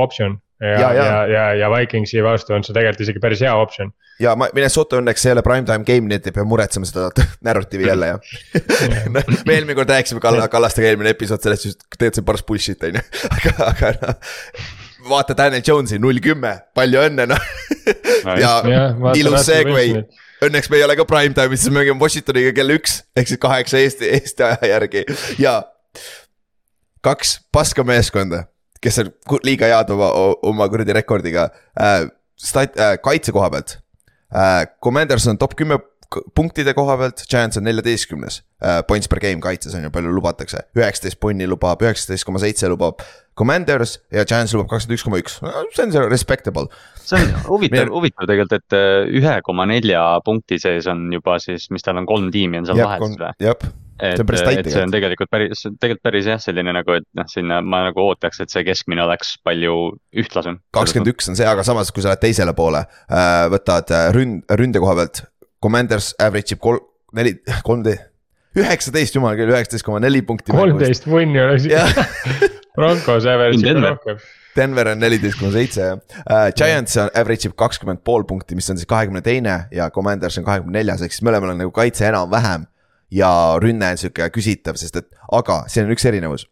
[0.00, 1.04] optsioon ja, Ja, ja, ja.
[1.04, 3.90] ja, ja, ja Vikingsi vastu on see tegelikult isegi päris hea optsioon.
[4.22, 7.10] ja ma, Minnesota õnneks ei ole primetime game, nii et ei pea muretsema seda
[7.48, 8.32] narratiivi jälle jah.
[9.12, 12.88] me eelmine kord rääkisime Kall-, Kallastega eelmine episood sellest just, tegelikult see on paras bullshit
[12.88, 13.04] on ju,
[13.36, 14.32] aga, aga noh.
[15.10, 17.50] vaata Daniel Jones'i null kümme, palju õnne noh.
[18.40, 18.56] ja
[18.96, 19.92] vaata ilus segway
[20.46, 23.80] õnneks me ei ole ka primetime'is, siis me mängime Washingtoniga kell üks ehk siis kaheksa
[23.84, 25.04] Eesti, Eesti aja järgi
[25.40, 25.58] ja
[27.06, 28.46] kaks paska meeskonda,
[28.86, 29.10] kes on
[29.46, 30.12] liiga head oma,
[30.46, 32.06] oma kuradi rekordiga äh,.
[32.36, 33.78] Stat- äh,, kaitse koha pealt
[34.30, 34.66] äh,.
[34.84, 35.80] Commanders on top kümme
[36.36, 38.82] punktide koha pealt, Giants on neljateistkümnes äh,.
[38.88, 43.02] Points per game kaitses on ju, palju lubatakse, üheksateist punni lubab, üheksateist koma seitse lubab.
[43.36, 46.68] Commanders ja Giants lubab kakskümmend üks koma üks, see on see respectable.
[47.02, 51.68] see on huvitav huvitav tegelikult, et äh, ühe koma nelja punkti sees on juba siis,
[51.74, 53.32] mis tal on, kolm tiimi on seal vahetus või?
[53.48, 53.68] jah,
[54.00, 56.96] et see on päris, tight et see on tegelikult päris, tegelikult päris jah, selline nagu,
[56.98, 59.76] et noh, sinna ma nagu ootaks, et see keskmine oleks palju
[60.16, 60.60] ühtlasem.
[60.76, 64.44] kakskümmend üks on see, aga samas, kui sa lähed teisele poole äh,, võtad äh, ründ-,
[64.60, 65.24] ründe koha pealt.
[65.62, 66.82] Commanders average ib kolm,
[67.16, 67.32] neli,
[67.66, 68.10] kolmteist,
[68.56, 70.52] üheksateist, jumal küll, üheksateist koma neli punkti.
[70.54, 71.68] kolmteist punni oleks.
[72.76, 73.96] Broncos average Denver.
[73.96, 74.20] rohkem.
[74.56, 78.68] Denver on neliteist koma seitse jah uh,, Giants on average ib kakskümmend pool punkti, mis
[78.72, 82.08] on siis kahekümne teine ja Commanders on kahekümne neljas, ehk siis mõlemal on nagu kaitse
[82.08, 82.68] enam-vähem.
[83.10, 83.30] Ja
[83.62, 86.46] rünne on sihuke küsitav, sest et, aga siin on üks erinevus.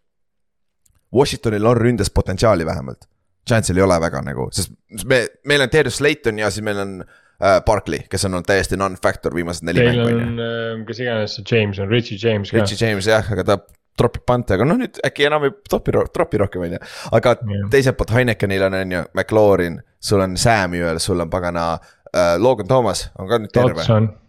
[1.15, 3.07] Washingtonil on ründes potentsiaali vähemalt.
[3.49, 4.73] Giantsil ei ole väga nagu, sest
[5.07, 8.79] me, meil on Darius Slayton ja siis meil on uh, Barkley, kes on olnud täiesti
[8.81, 12.51] non-factor viimased neli Teil mängu ju on, äh, kes iganes see James on, Richie James
[12.51, 12.63] ka.
[12.63, 13.59] Richie James jah, aga ta
[13.99, 16.81] tropib pante, aga noh, nüüd äkki enam ei tropi, tropi rohkem on ju.
[17.15, 17.69] aga Jah.
[17.71, 22.71] teiselt poolt Heinekenil on, on ju, McLaurin, sul on Samuel, sul on pagana äh, Logan
[22.71, 23.85] Thomas on ka nüüd terve.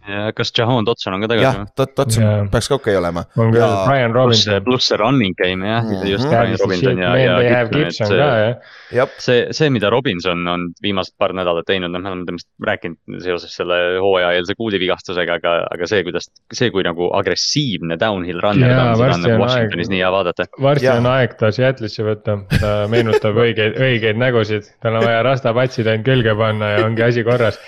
[0.06, 2.44] Ja kas Jahan Dotson on ka jah tagasi või?, Dot-, Dotson Jaa.
[2.52, 3.24] peaks ka okei olema.
[3.36, 4.62] on küll Ja- Brian Robinson.
[4.64, 6.06] pluss see running game jah Mhm.
[6.06, 8.56] just Brian Robinson ja, ja Gibson, et ka see, jah.
[8.92, 12.96] jah, see, see, mida Robinson on viimased paar nädalat teinud, noh, me oleme temast rääkinud
[13.24, 18.74] seoses selle hooajaeelse kuulivigastusega, aga, aga see, kuidas, see, kui nagu agressiivne downhill runner ta
[18.76, 19.94] Jaa, on, seda on nagu on Washingtonis aeg.
[19.96, 20.46] nii hea vaadata.
[20.62, 20.96] varsti Jaa.
[21.02, 26.06] on aeg ta Seattle'isse võtta, ta meenutab õigeid, õigeid nägusid, tal on vaja rastapatsid ainult
[26.06, 27.58] külge panna ja ongi asi korras.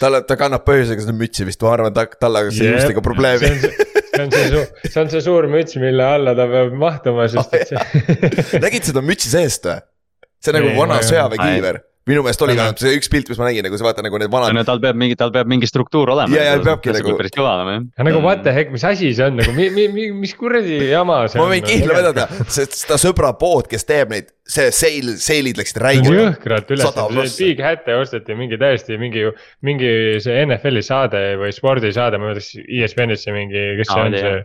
[0.00, 3.50] tal, ta kannab põhjusega seda mütsi vist, ma arvan, ta, tal on see juustega probleemi.
[3.54, 7.56] see on see suur, see on see suur müts, mille alla ta peab mahtuma, sest
[7.58, 8.60] et see.
[8.64, 9.80] nägid seda mütsi seest või?
[10.44, 13.64] see on nagu vana sõjaväekiiver, minu meelest oli vähemalt see üks pilt, mis ma nägin,
[13.64, 14.52] nagu sa vaata nagu need vanad.
[14.56, 16.36] no tal peab mingi, tal peab mingi struktuur olema.
[16.36, 18.04] Ja, ja peabki nagu- päris kõva olema jah.
[18.10, 21.22] nagu what the heck, mis asi see on nagu, mi-, mi-, mi-, mis kuradi jama
[21.32, 21.54] see ma on?
[21.54, 25.86] võin kihla vedada, sest seda sõbra pood, kes teeb neid, see seil, seilid läksid on
[25.88, 26.20] räigelt.
[26.20, 27.38] jõhkralt üles.
[27.40, 29.24] Big Hat'e osteti mingi täiesti mingi,
[29.64, 34.20] mingi see NFL-i saade või spordisaade, ma ei mäleta, ESPN-is see mingi, kes see on
[34.20, 34.38] see.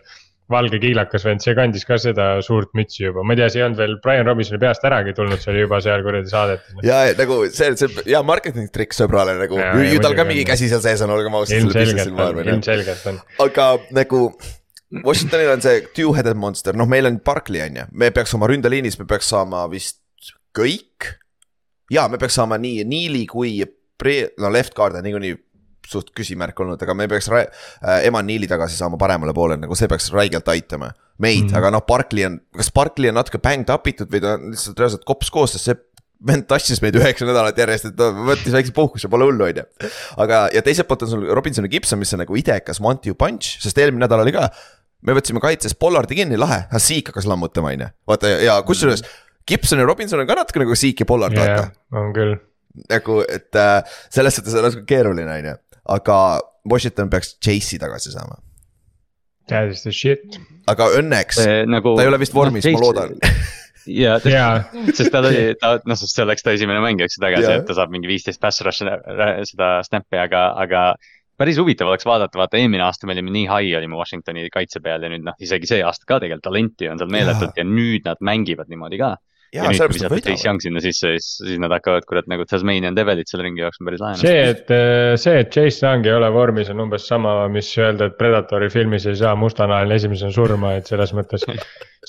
[0.50, 3.66] Valge kiilakas vend, see kandis ka seda suurt mütsi juba, ma ei tea, see ei
[3.68, 6.78] olnud veel Brian Robinsoni peast äragi tulnud, see oli juba seal kuradi saadetes.
[6.86, 10.72] ja, ja nagu see, see ja marketing trikk sõbrale nagu, ju tal ka mingi käsi
[10.72, 11.60] seal sees on, olgem ausad.
[11.62, 14.24] ilmselgelt on, aga nagu
[15.06, 18.98] Washingtonil on see two-headed monster, noh, meil on Barkley on ju, me peaks oma ründeliinis,
[18.98, 20.02] me peaks saama vist
[20.58, 21.12] kõik.
[21.94, 23.60] ja me peaks saama nii Neili kui
[24.00, 25.34] Pre-, no left guard on niikuinii
[25.92, 27.50] suht küsimärk olnud, aga me peaks äh,
[28.08, 31.50] Eman Neili tagasi saama paremale poole, nagu see peaks räigelt aitama meid mm.
[31.50, 31.58] -hmm.
[31.58, 34.80] aga noh, Barkley on, kas Barkley on natuke banged up itud või ta on lihtsalt
[34.80, 35.78] reaalselt kops koos, sest see
[36.28, 39.92] vend tassis meid üheksa nädalat järjest, et ta võttis väikse puhkuse, pole hullu, on ju.
[40.20, 43.56] aga, ja teiselt poolt on sul Robinson ja Gibson, mis on nagu idekas one-two punch,
[43.64, 44.50] sest eelmine nädal oli ka.
[45.08, 49.06] me võtsime kaitses Pollardi kinni, lahe, Hasik hakkas lammutama, on ju, vaata ja kusjuures.
[49.48, 52.36] Gibson ja Robinson on ka natuke nagu Hasik ja Pollard, vaata jah, on küll.
[52.92, 55.56] nagu, et äh, selles suhtes on natuke keeruline, on ju,
[55.96, 56.20] aga
[56.70, 58.40] Washington peaks Chase'i tagasi saama,
[59.50, 60.38] That is the shit.
[60.70, 61.96] aga õnneks see nagu.
[61.98, 63.16] ta ei ole vist vormis, ma loodan.
[63.90, 64.50] ja, jaa,
[64.92, 67.62] sest tal oli, ta noh, sest see oleks ta esimene mäng, eks ju tagasi yeah.,
[67.64, 70.84] et ta saab mingi viisteist pass rush'i äh, seda snap'i, aga, aga.
[71.40, 75.06] päris huvitav oleks vaadata, vaata eelmine aasta me olime nii high olime Washingtoni kaitse peal
[75.06, 78.22] ja nüüd noh, isegi see aasta ka tegelikult talenti on seal meeletult ja nüüd nad
[78.22, 79.16] mängivad niimoodi ka.
[79.54, 80.48] Ja, ja nüüd, kui visata Chase.
[80.48, 84.04] Young sinna sisse, siis, siis nad hakkavad kurat nagu Tasmanian Devilit seal ringi jooksma päris
[84.04, 84.20] lahe.
[84.22, 84.74] see, et,
[85.22, 89.08] see, et Chase Young ei ole vormis, on umbes sama, mis öelda, et Predatori filmis
[89.10, 91.48] ei saa mustanahaline esimesena surma, et selles mõttes.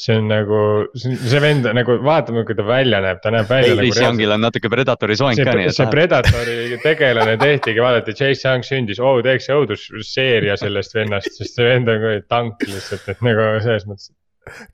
[0.00, 0.60] see on nagu,
[0.94, 4.44] see vend nagu vaatame, kui ta välja näeb, ta näeb välja nagu Chase Youngil on
[4.46, 5.94] natuke Predatori soeng see ka, see läheb.
[5.96, 11.90] Predatori tegelane tehtigi, vaadati, Chase Young sündis, oo teeks õudusseeria sellest vennast, sest see vend
[11.90, 14.12] on kuradi tank lihtsalt, et nagu selles mõttes.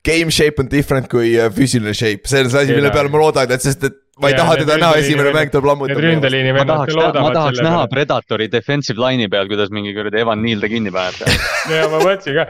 [0.05, 3.23] Game shape on different kui äh, füüsiline shape, see on see asi, mille peale ma
[3.23, 5.99] loodan, et sest, et ma ei Jaa, taha teda näha, esimene mäng tuleb lammutab.
[6.57, 7.83] ma tahaks ma tahaks näha.
[7.91, 11.21] Predatori defensive line'i peal, kuidas mingi kuradi Evan Neal ta kinni paneb
[11.73, 12.45] ja ma mõtlesin ka,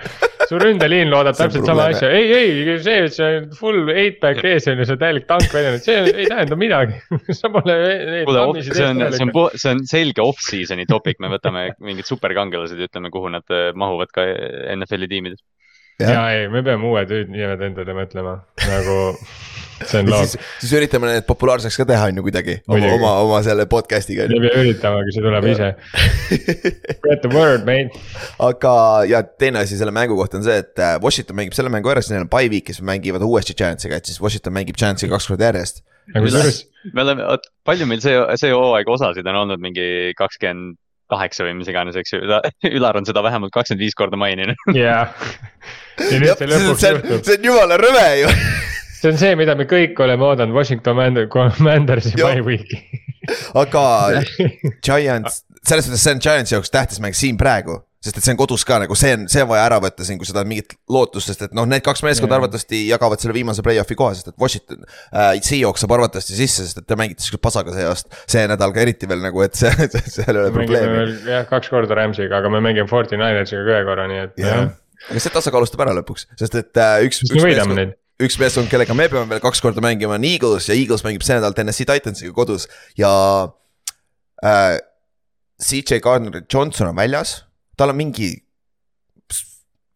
[0.48, 4.22] su ründeliin loodab on täpselt sama asja, ei, ei, see, et see on full eight
[4.24, 7.02] back ees on ju, see täielik tank väljas, see ei tähenda midagi.
[7.40, 11.32] sa pole neid kuule, tammisid see on, see on see on selge off-season'i topic, me
[11.36, 14.26] võtame mingid superkangelased ja ütleme, kuhu nad äh, mahuvad ka
[14.78, 15.44] NFL-i tiimides.
[15.97, 16.12] Jah.
[16.13, 18.33] ja ei, me peame uued nimed endale mõtlema,
[18.67, 18.97] nagu
[19.81, 23.13] see on loog siis, siis üritame need populaarseks ka teha, on ju kuidagi, oma, oma,
[23.23, 25.71] oma selle podcast'iga on ei pea üritamagi, see tuleb ise.
[27.07, 27.97] Get the word, mate.
[28.45, 28.73] aga,
[29.10, 32.05] ja teine asi selle mängu kohta on see, et äh, Washington mängib selle mängu ära,
[32.05, 35.31] siis neil on bye week, siis mängivad uuesti Giantsiga, et siis Washington mängib Giantsiga kaks
[35.31, 35.81] korda järjest.
[36.13, 36.29] nagu
[36.93, 40.77] me oleme, palju meil see, see hooaeg osasid on olnud mingi kakskümmend
[41.12, 42.22] kaheksa või mis iganes, eks ju,
[42.78, 44.60] Ülar on seda vähemalt kakskümmend viis korda maininud.
[44.78, 45.08] jaa.
[45.98, 47.26] ja nüüd see lõpuks see on, juhtub.
[47.28, 48.32] see on jumala rõve ju.
[49.00, 52.34] see on see, mida me kõik oleme oodanud Washington Commander- Commandersi Jah.
[52.36, 52.82] bye week'i.
[53.58, 53.84] aga
[54.86, 57.82] Giants, selles suhtes see on Giantsi jaoks tähtis mäng siin praegu.
[58.03, 60.19] Sest et see on kodus ka nagu see on, see on vaja ära võtta siin,
[60.21, 62.41] kui seda on mingit lootust, sest et noh, need kaks meeskonda Jaa.
[62.43, 65.31] arvatavasti jagavad selle viimase play-off'i koha, sest et Washington äh,.
[65.47, 68.83] Seahawks saab arvatavasti sisse, sest et te mängite siukse pasaga see aasta, see nädal ka
[68.83, 69.71] eriti veel nagu, et see,
[70.13, 71.05] seal ei ole probleemi.
[71.25, 74.67] jah, kaks korda Rams'iga, aga me mängime Forty Ninersiga ka ühe korra, nii et jah,
[75.07, 77.97] aga see tasakaalustab ära lõpuks, sest et äh, üks, siis me võidame neid.
[78.27, 81.39] üks meeskond, kellega me peame veel kaks korda mängima, on Eagles ja Eagles mängib see
[81.39, 83.10] nädal Tennessee Titansiga kodus ja
[84.45, 84.77] äh,.
[85.57, 87.31] CJ Gardner Johnson on väljas,
[87.78, 88.32] tal on mingi,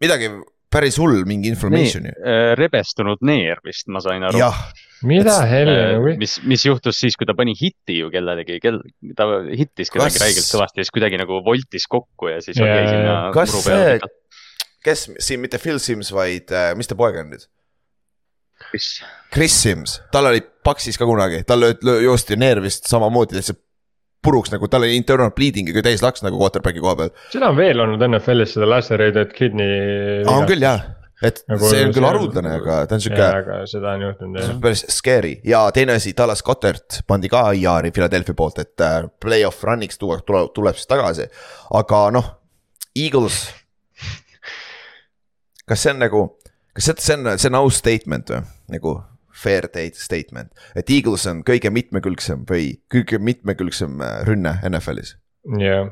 [0.01, 0.29] midagi
[0.71, 2.13] päris hull, mingi inflammation ju.
[2.23, 4.39] äh, rebestunud neer vist, ma sain aru.
[5.09, 8.79] mida helli nagu, mis, mis juhtus siis, kui ta pani hitti ju kellelegi, kel-,
[9.17, 12.67] ta hittis kedagi Kas- räigelt kõvasti ja siis kuidagi nagu voltis kokku ja siis Jaa,
[12.69, 13.15] jäi sinna.
[13.35, 14.13] Kas muru peale see-
[14.85, 17.43] kes siin mitte Phil Sims, vaid äh, mis ta poeg on nüüd?
[18.71, 18.87] mis,
[19.33, 23.59] Chris Sims, tal oli Paksis ka kunagi, tal löö- löö- joosti neer vist samamoodi lihtsalt
[24.23, 27.13] puruks nagu tal oli internal bleeding'iga täis laks nagu quarterback'i koha peal.
[27.33, 30.25] seda on veel olnud NFL-is seda lacerated kidney.
[30.29, 30.83] on küll jah,
[31.25, 33.29] et nagu see on küll haruldane, aga ta on sihuke.
[33.41, 34.51] aga seda on juhtunud jah.
[34.63, 39.65] päris scary ja teine asi, Dallas Goddard pandi ka IR-i Philadelphia poolt, et äh, play-off
[39.67, 41.29] run'iks tuua, tuleb, tuleb siis tagasi.
[41.81, 42.33] aga noh,
[42.97, 43.43] Eagles.
[45.69, 46.25] kas see on nagu,
[46.75, 48.45] kas see, see on, see on aus statement või,
[48.77, 48.99] nagu
[49.41, 55.15] fair date statement, et Eagles on kõige mitmekülgsem või kõige mitmekülgsem äh, rünne NFL-is.
[55.59, 55.89] jah,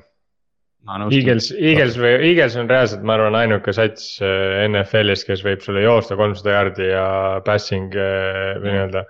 [1.12, 5.83] Eagles, Eagles või Eagles on reaalselt, ma arvan, ainuke sats äh, NFL-is, kes võib sulle
[5.83, 7.03] joosta kolmsada jaardi ja
[7.45, 9.03] passing äh, või nii-öelda.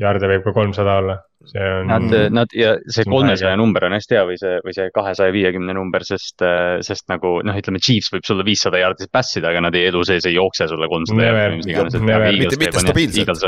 [0.00, 1.90] Jaarde võib ka kolmsada olla, see on.
[1.90, 5.76] Nad, nad ja see kolmesaja number on hästi hea või see, või see kahesaja viiekümne
[5.76, 6.40] number, sest,
[6.86, 10.00] sest nagu noh, ütleme Chiefs võib sulle viissada jaardi pass ida, aga nad ei, elu
[10.08, 12.00] sees ei jookse sulle kolmsada jaardi või mis iganes.
[12.00, 13.46] mitte, mitte stabiilselt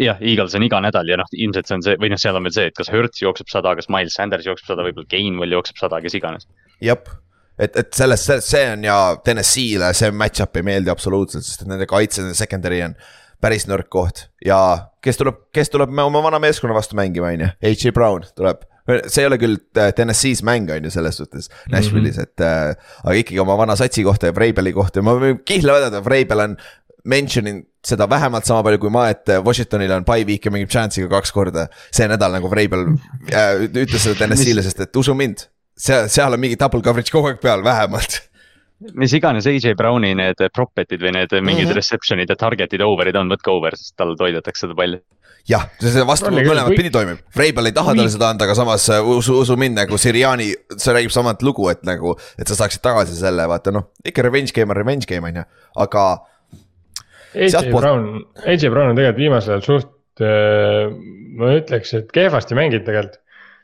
[0.00, 2.46] jah, Eagles on iga nädal ja noh, ilmselt see on see või noh, seal on
[2.46, 5.80] veel see, et kas Hertz jookseb sada, kas Miles Sanders jookseb sada, võib-olla Gainwell jookseb
[5.80, 6.48] sada, kes iganes.
[6.84, 7.00] jah,
[7.58, 11.88] et, et selles, see on ja TNS-ile see match-up ei meeldi absoluutselt, sest et nende
[11.90, 12.96] kaitse, nende secondary on
[13.40, 14.58] päris nõrk koht ja
[15.04, 17.94] kes tuleb, kes tuleb oma vana meeskonna vastu mängima, on ju, H.J.
[17.96, 22.22] Brown tuleb see ei ole küll äh, TNS-is mäng, on ju, selles suhtes Nashville'is mm,
[22.24, 22.28] -hmm.
[22.28, 25.76] et äh, aga ikkagi oma vana satsi kohta ja Vreibeli kohta ja ma võin kihla
[25.78, 26.56] vedada, Vreibel on
[27.04, 30.68] mention inud seda vähemalt sama palju kui ma, et Washingtonil on by week ja mängib
[30.72, 31.68] chance'iga kaks korda.
[31.92, 32.86] see nädal nagu Vreibel
[33.32, 35.46] äh, ütles seda TNS-ile, sest et usu mind,
[35.78, 38.20] seal, seal on mingi double coverage kogu aeg peal, vähemalt
[38.96, 41.76] mis iganes AJ Browni need propet'id või need mingid mm -hmm.
[41.76, 45.02] reception'id ja target'id over'id on, võtke over, sest tal toidetakse seda palju
[45.48, 49.00] jah, see vastu mõlemat pidi toimib, Vreibel ei taha talle seda anda, aga samas äh,
[49.00, 53.16] usu, usu mind nagu Siriani, see räägib samat lugu, et nagu, et sa saaksid tagasi
[53.18, 55.46] selle, vaata noh, ikka revenge game on revenge game on ju,
[55.86, 56.04] aga.
[57.30, 58.06] AJ Brown,
[58.44, 59.90] AJ Brown on tegelikult viimasel ajal suht,
[60.24, 60.92] äh,
[61.40, 63.20] ma ütleks, et kehvasti mänginud tegelikult.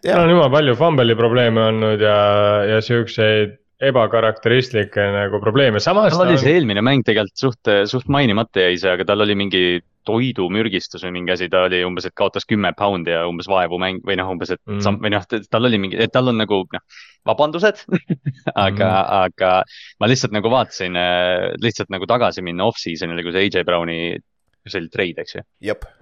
[0.06, 2.18] tal on jumala palju fumble'i probleeme olnud ja,
[2.68, 6.14] ja siukseid ebakarakteristlikke nagu probleeme, samas.
[6.14, 9.62] tal oli see eelmine mäng tegelikult suht, suht mainimata jäi see, aga tal oli mingi
[10.06, 14.04] toidumürgistus või mingi asi, ta oli umbes, et kaotas kümme poundi ja umbes vaevu mäng
[14.06, 14.80] või noh, umbes, et mm.
[14.84, 17.82] sam, või noh, tal oli mingi, et tal on nagu noh, vabandused
[18.66, 19.50] aga mm., aga
[20.00, 20.96] ma lihtsalt nagu vaatasin,
[21.62, 23.98] lihtsalt nagu tagasi minna off-season'ile, kui see AJ Browni
[24.72, 25.44] see oli treid, eks ju.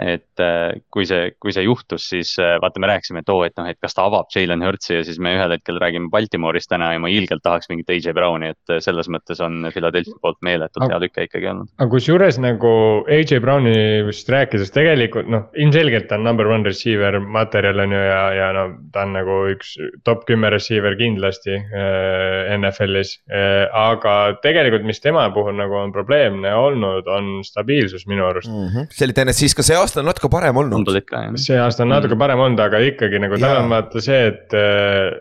[0.02, 3.46] et äh, kui see, kui see juhtus, siis äh, vaata, me rääkisime, et oo oh,,
[3.48, 6.70] et noh, et kas ta avab Jalen Hurtsi ja siis me ühel hetkel räägime Baltimoorist
[6.72, 10.40] täna ja ma ilgelt tahaks mingit AJ Browni, et äh, selles mõttes on Philadelphia poolt
[10.46, 11.70] meeletult hea tüke ikkagi olnud.
[11.78, 12.74] aga kusjuures nagu
[13.12, 13.76] AJ Browni
[14.08, 18.50] vist rääkides tegelikult noh, ilmselgelt ta on number one receiver materjal on ju ja, ja
[18.56, 19.74] no ta on nagu üks
[20.06, 23.64] top kümme receiver kindlasti äh, NFL-is äh,.
[23.74, 28.70] aga tegelikult, mis tema puhul nagu on probleemne olnud, on stabiilsus minu arust mm.
[28.70, 28.88] -hmm.
[28.94, 30.90] see oli TNS-is, ka see aasta on natuke parem olnud.
[31.36, 32.24] see aasta on natuke mm -hmm.
[32.24, 35.14] parem olnud, aga ikkagi nagu tal on vaata see, et äh,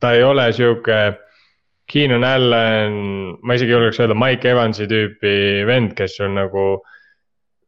[0.00, 1.22] ta ei ole sihuke.
[1.86, 2.94] Keenan Allan,
[3.46, 6.64] ma isegi julgeks öelda Mike Evansi tüüpi vend, kes on nagu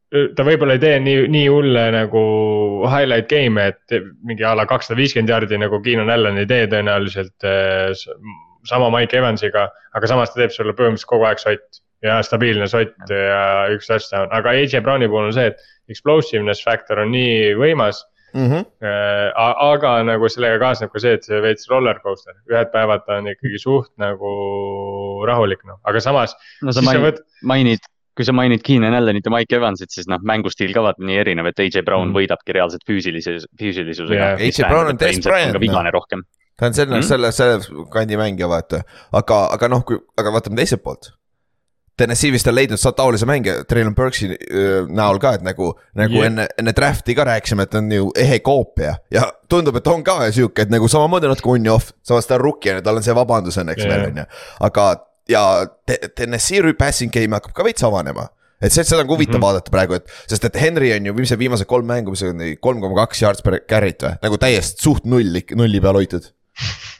[0.08, 2.22] ta võib-olla ei tee nii, nii hulle nagu
[2.88, 7.46] highlight game'e, et mingi a la kakssada viiskümmend jaardi nagu Keenan Allan ei tee tõenäoliselt
[7.46, 7.92] äh,
[8.66, 13.10] sama Mike Evansiga, aga samas ta teeb sulle põhimõtteliselt kogu aeg sott ja stabiilne sott
[13.10, 18.04] ja üks touchdown, aga AJ Browni puhul on see, et explosiveness factor on nii võimas
[18.34, 18.46] mm.
[18.46, 18.64] -hmm.
[19.64, 23.30] aga nagu sellega kaasneb ka see, et see veits roller coaster, ühed päevad ta on
[23.34, 24.32] ikkagi suht nagu
[25.28, 26.36] rahulik noh, aga samas.
[26.62, 27.22] no sa main, võt...
[27.42, 31.20] mainid, kui sa mainid Keenan Allanit ja Mike Evansit, siis noh, mängustiil ka vaata nii
[31.24, 32.18] erinev, et AJ Brown mm -hmm.
[32.22, 34.42] võidabki reaalselt füüsilise, füüsilisusega yeah..
[34.48, 35.60] AJ Brown on Des Bryant.
[35.60, 36.22] vigane rohkem
[36.58, 37.08] ta on selle mm, -hmm.
[37.08, 38.82] selle, selle kandi mängija vaata,
[39.12, 41.12] aga, aga noh, kui, aga vaatame teiselt poolt
[41.98, 44.30] Tennessee vist on leidnud taolise mänge Traylon Burks'i
[44.88, 46.30] näol ka, et nagu, nagu yeah.
[46.30, 48.94] enne, enne draft'i ka rääkisime, et on ju ehe koopia.
[49.14, 52.38] ja tundub, et on ka sihuke, et nagu samamoodi natuke on ju off, samas ta
[52.38, 53.94] on rookie on ju, tal on see vabandus õnneks yeah.
[53.94, 54.26] veel on ju.
[54.70, 54.88] aga,
[55.28, 55.44] ja
[56.16, 58.28] Tennessee passing game hakkab ka veits avanema
[58.62, 59.46] et see, seda on huvitav mm -hmm.
[59.46, 62.80] vaadata praegu, et sest et Henry on ju viimase, viimased kolm mängu, mis on kolm
[62.80, 66.30] koma kaks yards per carry't või, nagu täiesti suht null, nulli peal hoitud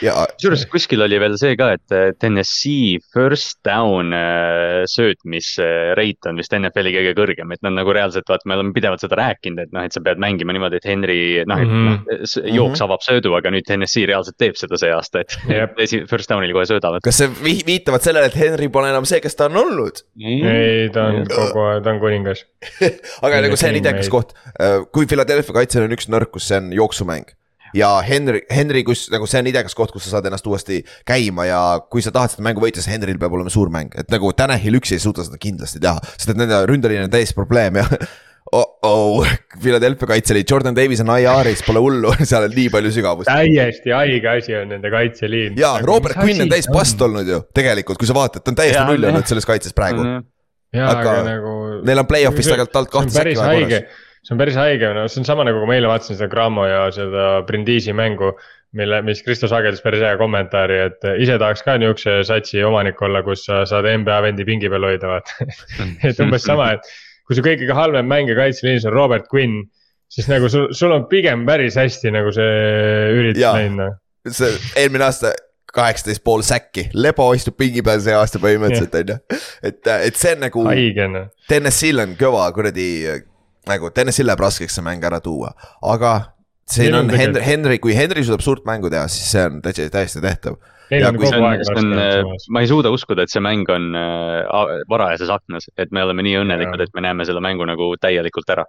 [0.00, 6.54] kusjuures kuskil oli veel see ka, et äh, Tennessee first down äh, söötmisrate on vist
[6.56, 9.86] NFL-i kõige kõrgem, et nad nagu reaalselt vaata, me oleme pidevalt seda rääkinud, et noh,
[9.86, 12.48] et sa pead mängima niimoodi, et Henry noh, et mm -hmm.
[12.56, 15.78] jooks avab söödu, aga nüüd Tennessee reaalselt teeb seda see aasta, et yep.
[16.10, 17.04] first down'il kohe söödavad.
[17.04, 17.30] kas see
[17.66, 20.48] viitavad sellele, et Henry pole enam see, kes ta on olnud mm.?
[20.50, 22.44] ei, ta on kogu aeg, ta on kuningas
[23.24, 26.72] aga nagu see on idekas koht, äh, kui Philadelphia kaitsel on üks nõrkus, see on
[26.74, 27.32] jooksumäng
[27.74, 31.48] ja Henry, Henry, kus nagu see on idekas koht, kus sa saad ennast uuesti käima
[31.48, 34.30] ja kui sa tahad seda mängu võita, siis Henryl peab olema suur mäng, et nagu
[34.36, 37.88] Tanahil üksi ei suuda seda kindlasti teha, sest et nende ründeline on täiesti probleem ja
[38.54, 39.26] oh-oh,
[39.60, 43.30] Philadelphia kaitse oli Jordan Davis on IR-is, pole hullu, seal on nii palju sügavust.
[43.30, 45.58] täiesti haige asi on nende kaitseliin.
[45.58, 48.86] ja Robert Quinn on täis past olnud ju, tegelikult, kui sa vaatad, ta on täiesti
[48.92, 50.06] null olnud selles kaitses praegu.
[50.74, 51.54] jaa, aga aga nagu.
[51.86, 55.20] Neil on play-off'is tegelikult alt kahte säkki vaja korras., see on päris haige, no see
[55.20, 58.34] on sama nagu kui ma eile vaatasin seda Grammo ja seda Brindisi mängu.
[58.74, 63.20] mille, mis Kristo sagedas päris hea kommentaari, et ise tahaks ka niukse satsi omanik olla,
[63.22, 65.46] kus sa saad NBA vendi pingi peal hoida, vaata.
[66.08, 66.88] et umbes sama, et
[67.22, 69.62] kui su kõige halvem mängija kaitseliinis on Robert Quinn,
[70.10, 72.56] siis nagu sul, sul on pigem päris hästi nagu see
[73.14, 73.94] üritus läinud noh.
[74.26, 74.50] see
[74.82, 75.30] eelmine aasta
[75.74, 79.38] kaheksateist pool säkki, Lebo istub pingi peal see aasta põhimõtteliselt on ju.
[79.70, 81.30] et, et see on nagu, noh.
[81.50, 82.88] TNS-il on kõva kuradi
[83.70, 86.14] nagu TNS-il läheb raskeks see mäng ära tuua, aga
[86.68, 89.60] siin Neil on on Henry, Henry, kui Henry suudab suurt mängu teha, siis see on
[89.64, 90.60] täiesti, täiesti tehtav.
[90.84, 92.46] Samas.
[92.52, 96.36] ma ei suuda uskuda, et see mäng on äh, varajases aknas, et me oleme nii
[96.42, 98.66] õnnelikud et me näeme selle mängu nagu täielikult ära.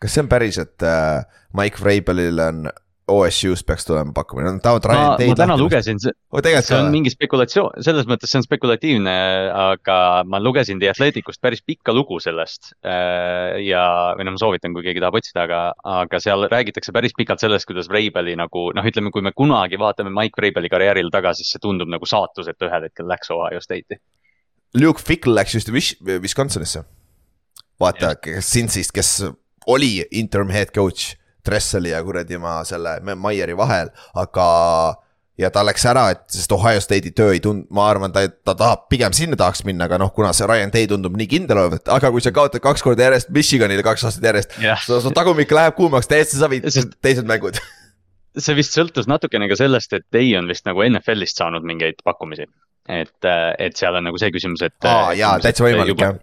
[0.00, 1.24] kas see on päris, et äh,
[1.56, 2.68] Mike Vrabelil on
[3.08, 6.42] OSU-st peaks tulema pakkumine, ta on ma, Ryan ma Tate täna lahti lugesin, see oh,.
[6.44, 9.14] see on ka, mingi spekulatsioon, selles mõttes see on spekulatiivne,
[9.62, 12.74] aga ma lugesin The Athleticust päris pikka lugu sellest.
[13.64, 13.84] ja,
[14.18, 15.62] või noh, ma soovitan, kui keegi tahab otsida, aga,
[16.02, 20.12] aga seal räägitakse päris pikalt sellest, kuidas Vrabeli nagu noh, ütleme, kui me kunagi vaatame
[20.14, 24.00] Mike Vrabeli karjäärile tagasi, siis see tundub nagu saatus, et ühel hetkel läks Ohio State'i.
[24.76, 26.84] Luke Fickle läks just Wis- Wisconsinisse.
[27.80, 29.10] vaata, kes Cincy'st, kes
[29.70, 31.14] oli interim head coach
[31.48, 34.48] Dresseli ja kuradi ma selle Maieri vahel, aga
[35.38, 38.54] ja ta läks ära, et sest Ohio State'i töö ei tund-, ma arvan, ta, ta
[38.58, 41.86] tahab pigem sinna tahaks minna, aga noh, kuna see Ryan Day tundub nii kindel olevat,
[41.94, 45.52] aga kui sa kaotad kaks korda järjest Michiganile kaks aastat järjest jah, su, su tagumik
[45.54, 47.60] läheb kuumaks, täiesti savi Sest- teised mängud.
[48.44, 52.48] see vist sõltus natukene ka sellest, et Day on vist nagu NFL-ist saanud mingeid pakkumisi.
[52.88, 53.30] et,
[53.60, 54.76] et seal on nagu see küsimus, et.
[54.88, 56.18] Aa, jaa, täitsa võimalik, jah.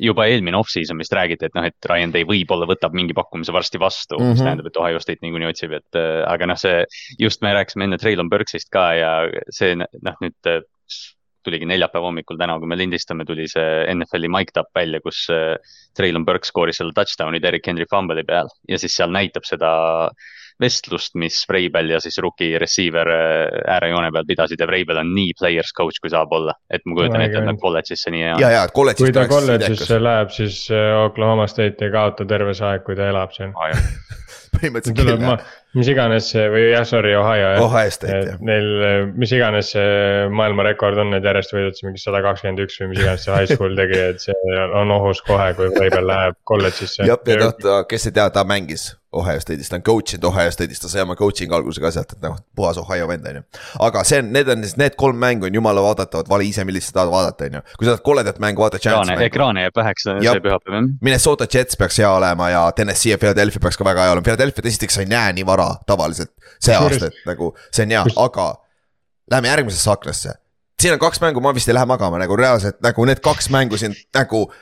[0.00, 3.80] Juba eelmine off-season vist räägiti, et noh, et Ryan Day võib-olla võtab mingi pakkumise varsti
[3.80, 4.30] vastu mm, -hmm.
[4.30, 4.46] mis Mhm.
[4.46, 6.84] tähendab, et Ohio State niikuinii otsib, et äh, aga noh, see
[7.18, 9.12] just me rääkisime enne Traylon Burksist ka ja
[9.50, 10.62] see noh, nüüd äh,
[11.46, 15.54] tuligi neljapäeva hommikul täna, kui me lindistame, tuli see NFL-i mic'd up välja, kus äh,
[15.96, 19.70] Traylon Burks skooris selle touchdown'i Derrick Henry fumble'i peal ja siis seal näitab seda
[20.62, 25.34] vestlust, mis Vrabel ja siis rookie receiver äh, äärejoone peal pidasid ja Vrabel on nii
[25.38, 26.56] players coach, kui saab olla.
[26.70, 30.00] et ma kujutan ette, et nad kolledžisse nii hea ja, ja kolledžis kui ta kolledžisse
[30.02, 33.52] läheb, siis äh, Oklahoma State ei kaota terve see aeg, kui ta elab seal.
[34.56, 35.44] põhimõtteliselt tuleb küll jah,,
[35.76, 37.62] mis iganes see või jah, sorry, Ohio jah.
[37.64, 38.42] Ohio State jah.
[38.48, 38.68] neil,
[39.20, 43.02] mis iganes see maailmarekord on, need järjest võidavad siis mingi sada kakskümmend üks või mis
[43.02, 47.04] iganes see high school tegi, et see on ohus kohe, kui Vrabel läheb kolledžisse.
[47.08, 50.24] jah, ja noh, ta, kes ei tea, ta mängis Ohio State'is, ta on coach inud
[50.28, 53.38] Ohio State'is, ta sai oma coaching alguse ka sealt, et noh, puhas Ohio vend on
[53.38, 53.42] ju.
[53.86, 56.90] aga see on, need on siis need kolm mängu on jumala vaadatavad, vali ise, millist
[56.90, 57.62] sa tahad vaadata, on ju.
[57.78, 58.80] kui sa tahad koledat mängu, vaata
[59.30, 60.90] ekraane, jääb väheks see pühapäev jah.
[61.00, 64.70] Minnesota Jets peaks hea olema ja Tennessee ja Philadelphia peaks ka väga hea olema, Philadelphia't
[64.72, 68.52] esiteks sa ei näe nii vara tavaliselt see aasta, et nagu see on hea aga
[69.30, 70.32] Lähme järgmisesse aknasse.
[70.82, 73.78] siin on kaks mängu, ma vist ei lähe magama nagu reaalselt nagu need kaks mängu
[73.80, 74.52] siin nagu.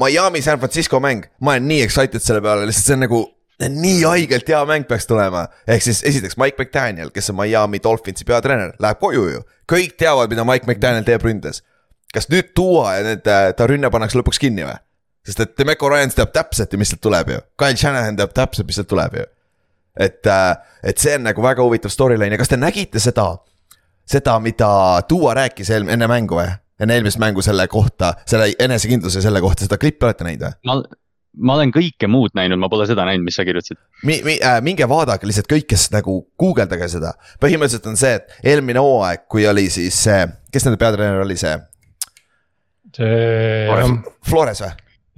[0.00, 3.20] Miami, San Francisco mäng, ma olen nii excited selle peale, lihtsalt see on nagu
[3.60, 5.46] nii haigelt hea mäng peaks tulema.
[5.68, 9.42] ehk siis esiteks Mike McDaniel, kes on Miami Dolphinsi peatreener, läheb koju ju.
[9.72, 11.62] kõik teavad, mida Mike McDaniel teeb ründes.
[12.14, 13.24] kas nüüd tuua ja need,
[13.56, 14.76] ta rünne pannakse lõpuks kinni või?
[15.26, 18.68] sest et Demeco Ryans teab täpselt ju, mis sealt tuleb ju, Kyle Shanahan teab täpselt,
[18.68, 19.24] mis sealt tuleb ju.
[19.96, 20.28] et,
[20.82, 23.30] et see on nagu väga huvitav storyline ja kas te nägite seda,
[24.04, 24.68] seda, mida
[25.08, 26.52] Duo rääkis enne mängu või?
[26.80, 30.56] enne eelmist mängu selle kohta, selle enesekindluse selle kohta, seda klippi olete näinud või?
[31.36, 33.78] ma, olen kõike muud näinud, ma pole seda näinud, mis sa kirjutasid.
[34.06, 38.52] Mi, mi, äh, minge vaadake lihtsalt kõik, kes nagu guugeldage seda, põhimõtteliselt on see, et
[38.54, 41.54] eelmine hooaeg, kui oli siis see, kes nende peatreener oli see,
[42.96, 43.94] see,
[44.26, 44.72] Flores või?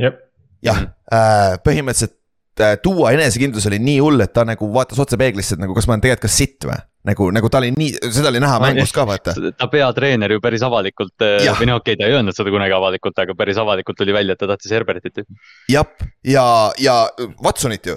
[0.05, 0.21] jah,
[0.67, 5.57] jah äh,, põhimõtteliselt äh, tuua enesekindlus oli nii hull, et ta nagu vaatas otse peeglisse,
[5.57, 6.81] et nagu kas ma olen tegelikult ka sitt või?
[7.07, 9.35] nagu, nagu ta oli nii, seda oli näha Ma- mängus ka vaata.
[9.57, 11.57] ta peatreener ju päris avalikult, Jah.
[11.61, 14.35] või noh, okei okay,, ta ei öelnud seda kunagi avalikult, aga päris avalikult tuli välja,
[14.35, 15.25] et ta tahtis Herbertit ju.
[15.73, 15.87] jah,
[16.27, 16.45] ja,
[16.83, 16.99] ja
[17.45, 17.97] Watsonit ju,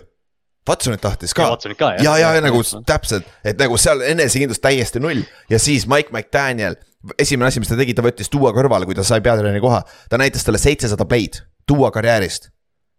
[0.69, 5.25] Watsonit tahtis ka ja ja, ja, ja nagu täpselt, et nagu seal enesekindlus täiesti null
[5.49, 6.77] ja siis Mike McDaniel,
[7.19, 10.21] esimene asi, mis ta tegi, ta võttis Duo kõrvale, kui ta sai peatreeneri koha, ta
[10.21, 12.51] näitas talle seitsesada play'd Duo karjäärist.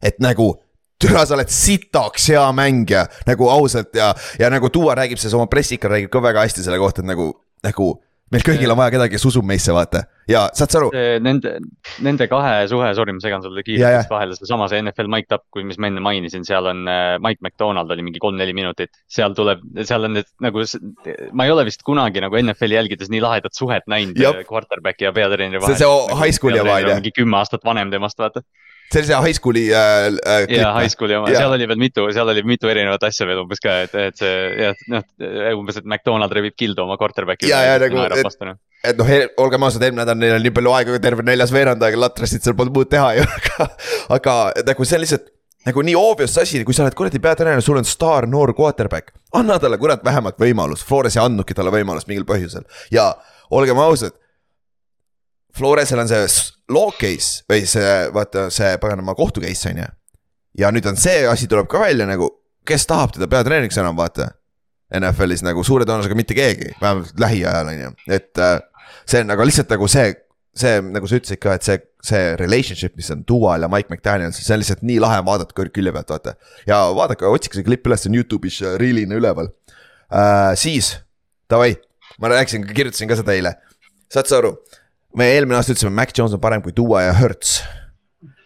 [0.02, 0.56] et nagu,
[1.02, 5.50] türa, sa oled sitaks hea mängija nagu ausalt ja, ja nagu Duo räägib selles oma
[5.50, 7.32] pressikal räägib ka väga hästi selle kohta, et nagu,
[7.66, 7.92] nagu
[8.32, 10.88] meil kõigil on vaja kedagi, kes usub meisse, vaata ja saad sa aru,
[11.20, 11.50] Nende,
[12.04, 15.66] nende kahe suhe, sorry, ma segan sulle kiirelt vahele, seesama see NFL Mike Up, kui,
[15.68, 18.94] mis ma enne mainisin, seal on äh, Mike McDonald oli mingi kolm-neli minutit.
[19.10, 20.64] seal tuleb, seal on need nagu,
[21.36, 25.12] ma ei ole vist kunagi nagu NFL-i jälgides nii lahedat suhet näinud äh, quarterback'i ja
[25.16, 25.80] peatreeneri See- vahel.
[25.82, 26.94] see high school'i on ju.
[27.02, 28.46] mingi kümme aastat vanem temast, vaata.
[28.92, 30.82] See oli see high school'i äh, äh, ja või?
[30.82, 31.42] high school'i oma, Jaa.
[31.44, 34.34] seal oli veel mitu, seal oli mitu erinevat asja veel umbes ka, et, et see
[34.62, 37.50] jah, noh umbes, et McDonald rebib kildu oma quarterback'i.
[37.50, 38.58] Jaa, jaa, nagu, et-
[38.92, 39.12] et noh,
[39.44, 42.56] olgem ausad, eelmine nädal neil oli nii palju aega, terve neljas veerand aega latrasid, seal
[42.58, 43.68] polnud muud teha ju, aga,
[44.18, 44.36] aga
[44.72, 45.28] nagu see on lihtsalt
[45.68, 49.60] nagu nii obvious asi, kui sa oled kuradi peatreener, sul on staar noor quarterback, anna
[49.62, 53.12] talle kurat vähemalt võimalus, Flores ei andnudki talle võimalust mingil põhjusel ja
[53.54, 54.16] olgem ausad.
[55.56, 56.28] Floresel on see
[56.72, 59.88] law case või see vaata see paganama kohtu case on ju.
[60.58, 62.28] ja nüüd on see asi tuleb ka välja nagu,
[62.68, 64.30] kes tahab teda peatreeneriks enam vaata
[64.92, 68.58] NFL-is nagu suure tõenäosusega mitte keegi, vähemalt lähiajal on ju, et äh,
[69.08, 70.10] see on aga lihtsalt nagu see,
[70.58, 74.34] see nagu sa ütlesid ka, et see, see relationship, mis on Dual ja Mike McDaniel,
[74.36, 76.36] see on lihtsalt nii lahe vaadata külje pealt, vaata.
[76.68, 79.48] ja vaadake, otsige see klipp üles, see on Youtube'is äh, reel'ina üleval
[80.12, 80.52] äh,.
[80.60, 80.94] siis,
[81.50, 81.72] davai,
[82.20, 83.56] ma rääkisin, kirjutasin ka seda eile,
[84.12, 84.56] saad sa aru?
[85.16, 87.60] Me eelmine aasta ütlesime, Mac Jones on parem kui Dual ja Hertz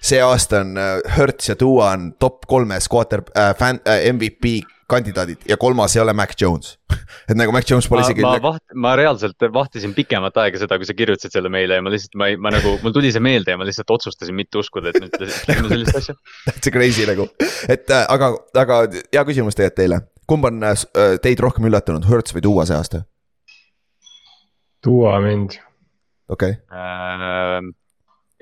[0.07, 4.61] see aasta on äh, Hertz ja Duo on top kolmes quarter äh, fan äh, MVP
[4.87, 6.79] kandidaadid ja kolmas ei ole Mac Jones.
[7.29, 10.79] et nagu Mac Jones pole ma, isegi ma vaht-, ma reaalselt vahtisin pikemat aega seda,
[10.79, 13.25] kui sa kirjutasid selle meile ja ma lihtsalt, ma ei, ma nagu, mul tuli see
[13.25, 16.15] meelde ja ma lihtsalt otsustasin mitte uskuda, et nüüd ütlesime sellist asja.
[16.47, 17.27] täitsa crazy nagu,
[17.67, 18.31] et äh, aga,
[18.63, 20.01] aga hea küsimus tegelikult teile.
[20.31, 20.87] kumb on äh,
[21.23, 23.03] teid rohkem üllatanud, Hertz või Duo see aasta?
[24.87, 25.59] tuua mind.
[26.29, 27.73] Okei okay., Äh,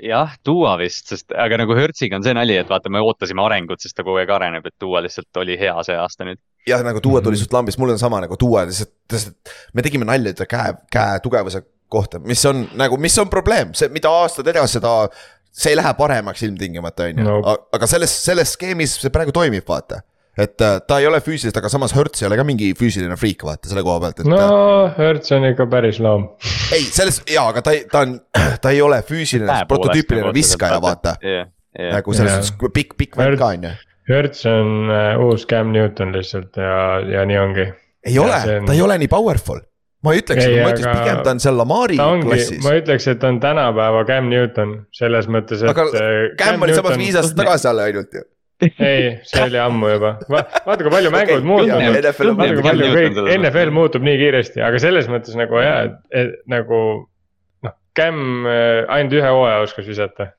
[0.09, 3.81] jah, Duo vist, sest aga nagu Hertziga on see nali, et vaata, me ootasime arengut,
[3.85, 6.41] sest ta kogu aeg areneb, et Duo lihtsalt oli hea see aasta nüüd.
[6.67, 7.43] jah, nagu Duo tuli Mhm.
[7.45, 11.63] sust lambist, mul on sama nagu Duo lihtsalt, me tegime nalja ta käe, käe tugevuse
[11.93, 15.09] kohta, mis on nagu, mis on probleem, see, mida aastad edasi, seda.
[15.55, 19.63] see ei lähe paremaks ilmtingimata, on ju No., aga selles, selles skeemis see praegu toimib,
[19.69, 20.01] vaata.
[20.39, 23.45] Et äh, ta ei ole füüsiliselt, aga samas Hertz ei ole ka mingi füüsiline friik,
[23.47, 24.61] vaata selle koha pealt, et no no..
[24.99, 26.27] Hertz on ikka päris loom.
[26.75, 28.17] ei, selles jaa, aga ta ei, ta on,
[28.63, 31.17] ta ei ole füüsiline, prototüüpiline viskaja, vaata.
[31.23, 31.47] jah,
[31.79, 32.49] jah, nagu selles Jaa.
[32.51, 33.77] suhtes pikk, pikk vend ka, on ju.
[34.11, 36.75] Hertz on äh, uus Cam Newton lihtsalt ja,
[37.09, 37.71] ja nii ongi.
[38.05, 39.63] ei ole see, on- ta ei ole nii powerful.
[40.05, 42.75] ma ei ütleks, ma ütleks aga pigem ta on seal Lamari ongi, klassis ma.
[42.83, 45.71] ütleks, et ta on tänapäeva Cam Newton selles mõttes, et.
[45.71, 45.87] aga
[46.43, 48.27] Cam oli samas viis aastat tagasi alla ainult ju.
[48.63, 52.11] ei, see oli ammu juba Va,, vaata kui palju mängud okay, muutuvad.
[52.39, 56.39] Vaata kui palju kõik NFL muutub nii kiiresti, aga selles mõttes nagu jaa, et, et
[56.51, 56.79] nagu.
[57.67, 60.31] noh, Cam äh, ainult ühe hooaja oskas visata,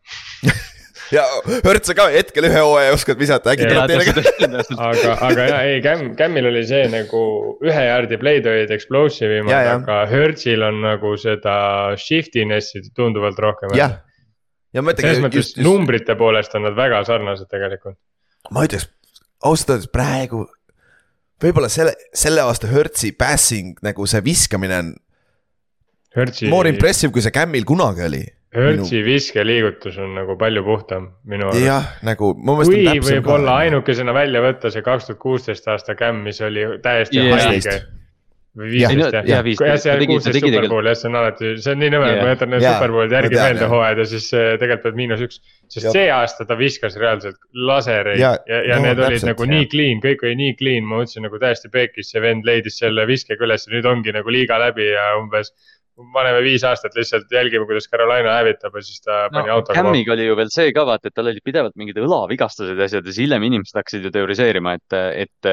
[1.14, 1.24] ja
[1.66, 4.66] Hertz ka hetkel ühe hooaja oskad visata, äkki tuleb teine ka.
[4.90, 7.22] aga, aga jaa, ei Cam, Camil oli see nagu
[7.66, 11.58] ühe jaardi play'd olid explosive imad aga Hertzil on nagu seda
[12.02, 13.76] shiftiness'i tunduvalt rohkem.
[13.78, 14.00] jah,
[14.76, 17.98] selles mõttes just, just, numbrite poolest on nad väga sarnased tegelikult.
[18.52, 18.90] ma ütleks
[19.46, 20.46] ausalt öeldes praegu.
[21.42, 24.96] võib-olla selle, selle aasta Hertzi passing nagu see viskamine on
[26.16, 28.24] Hertzi, more impressive, kui see Camil kunagi oli.
[28.56, 31.66] Hertzi viskeliigutus on nagu palju puhtam minu arust.
[31.66, 33.58] jah, nagu ma kui mõtlen täpsem võib-olla.
[33.66, 37.42] ainukesena välja võtta see kaks tuhat kuusteist aasta Cam, mis oli täiesti Jaa.
[37.50, 37.76] haige.
[38.56, 39.28] Või viisteist jah.
[39.28, 42.22] jah,, kuusteist superpool jah, see on alati, see on nii nõme, Jah.
[42.24, 45.40] ma jätan need superpoolid järgi meelde hooajad ja siis äh, tegelikult pead miinus üks.
[45.76, 49.50] sest see aasta ta viskas reaalselt lasereid Ja- ja, ja, no need olid täpselt, nagu
[49.52, 53.08] nii clean, kõik oli nii clean, ma mõtlesin nagu täiesti peekis, see vend leidis selle
[53.10, 55.52] viskega üles ja nüüd ongi nagu liiga läbi ja umbes.
[55.96, 59.92] Paneme viis aastat lihtsalt jälgime, kuidas Carolina hävitab ja siis ta pani no autoga kokku.
[59.94, 63.08] Camiga oli ju veel see ka vaata, et tal olid pidevalt mingid õlavigastused ja asjad
[63.08, 65.50] ja siis hiljem inimesed hakkasid ju teoriseerima, et, et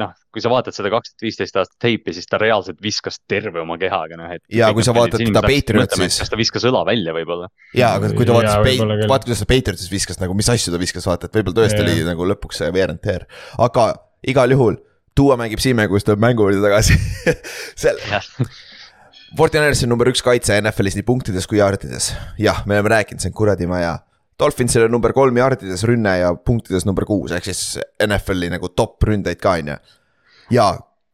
[0.00, 3.60] noh, kui sa vaatad seda kaks tuhat viisteist aastat teipi, siis ta reaalselt viskas terve
[3.60, 4.44] oma kehaga, noh et.
[4.54, 7.50] Jaa, kui sa vaatad teda Patriotsis- kas ta viskas õla välja võib-olla.
[7.76, 11.08] ja, aga kui ta vaatas vaata kuidas ta Patriotsis viskas nagu, mis asju ta viskas,
[11.10, 13.28] vaata, et võib-olla tõesti oli nagu lõpuks see veerand teer,
[13.60, 13.92] aga
[14.24, 14.80] igal juhul.
[15.20, 16.94] Duo mängib siin mängus, tuleb mängu juurde tagasi
[17.82, 17.98] seal,
[19.38, 22.10] Fortinanersi number üks kaitse NFL-is nii punktides kui jardides.
[22.40, 23.98] jah, me oleme rääkinud, see on kuradi maja.
[24.40, 29.02] Dolphinsil on number kolm jardides rünne ja punktides number kuus, ehk siis NFL-i nagu top
[29.06, 29.78] ründajaid ka on ju.
[30.56, 30.66] ja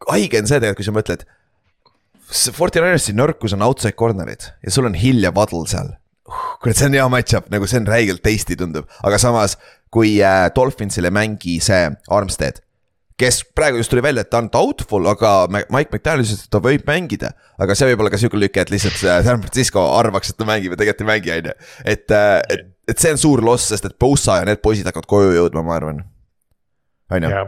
[0.09, 1.27] haige on see tegelikult, kui sa mõtled.
[2.57, 6.07] Fortinanersi nõrkus on outside corner'id ja sul on Hill ja Waddle seal uh,
[6.61, 9.57] kurat, see on hea match-up, nagu see on räigelt tasty tundub, aga samas
[9.95, 12.63] kui äh, Dolphinsil ei mängi see Armstead.
[13.21, 16.61] Kes praegu just tuli välja, et ta on doubtful, aga Mike McDaniel ütles, et ta
[16.63, 17.33] võib mängida.
[17.59, 20.75] aga see võib olla ka sihuke lüke, et lihtsalt San Francisco arvaks, et ta mängib
[20.75, 21.55] ja tegelikult ei mängi, on ju.
[21.85, 22.17] et,
[22.53, 25.65] et, et see on suur loss, sest et Bosa ja need poisid hakkavad koju jõudma,
[25.65, 26.03] ma arvan.
[27.17, 27.47] on ju,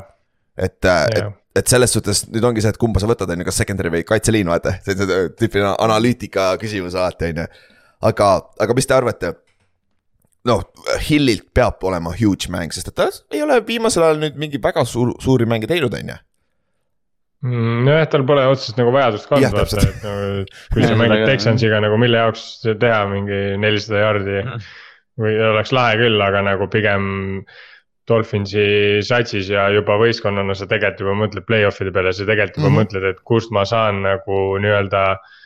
[0.56, 3.48] et, et jah, et selles suhtes nüüd ongi see, et kumba sa võtad, on ju,
[3.48, 7.46] kas secondary või kaitseliin, vaata, see on see tüüpiline analüütika küsimus alati, on ju.
[8.08, 8.30] aga,
[8.64, 9.34] aga mis te arvate?
[10.46, 10.62] noh,
[11.08, 14.84] Hillilt peab olema huge mäng, sest et ta ei ole viimasel ajal nüüd mingi väga
[14.88, 16.18] suur, suuri mänge teinud, on ju.
[17.46, 21.22] Mm, nojah, tal pole otseselt nagu vajadust Jah, kanda, vaata, et nagu, kui sa mängid
[21.22, 24.44] ka, Texansiga nagu mille jaoks teha mingi nelisada jaardi.
[25.18, 27.06] või oleks lahe küll, aga nagu pigem
[28.08, 32.74] Dolphinsi satsis ja juba võistkonnana sa tegelikult juba mõtled play-off'ide peale, sa tegelikult juba mm
[32.74, 32.86] -hmm.
[32.86, 35.37] mõtled, et kust ma saan nagu nii-öelda äh,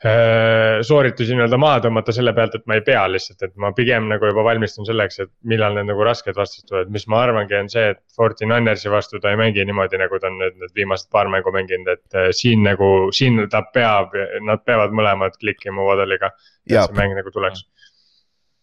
[0.00, 4.30] sooritusi nii-öelda maha tõmmata selle pealt, et ma ei pea lihtsalt, et ma pigem nagu
[4.30, 7.90] juba valmistun selleks, et millal need nagu rasked vastused tulevad, mis ma arvangi, on see,
[7.92, 11.28] et Forty Ninersi vastu ta ei mängi niimoodi, nagu ta on nüüd need viimased paar
[11.28, 16.32] mängu mänginud, et äh, siin nagu, siin ta peab, nad peavad mõlemad klikkima Waddle'iga.
[16.70, 17.66] et see mäng nagu tuleks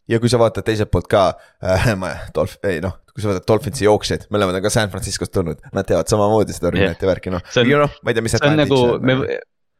[0.07, 1.27] ja kui sa vaatad teiselt poolt ka
[1.61, 5.33] äh,, ma, Dolph, ei noh, kui sa vaatad Dolphinsi jooksjaid, mõlemad on ka San Franciscost
[5.35, 7.43] tulnud, nad teevad samamoodi seda rünnet ja värki, noh.
[7.43, 8.37] noh, ma ei tea, mis.
[8.37, 9.19] see on nagu, me,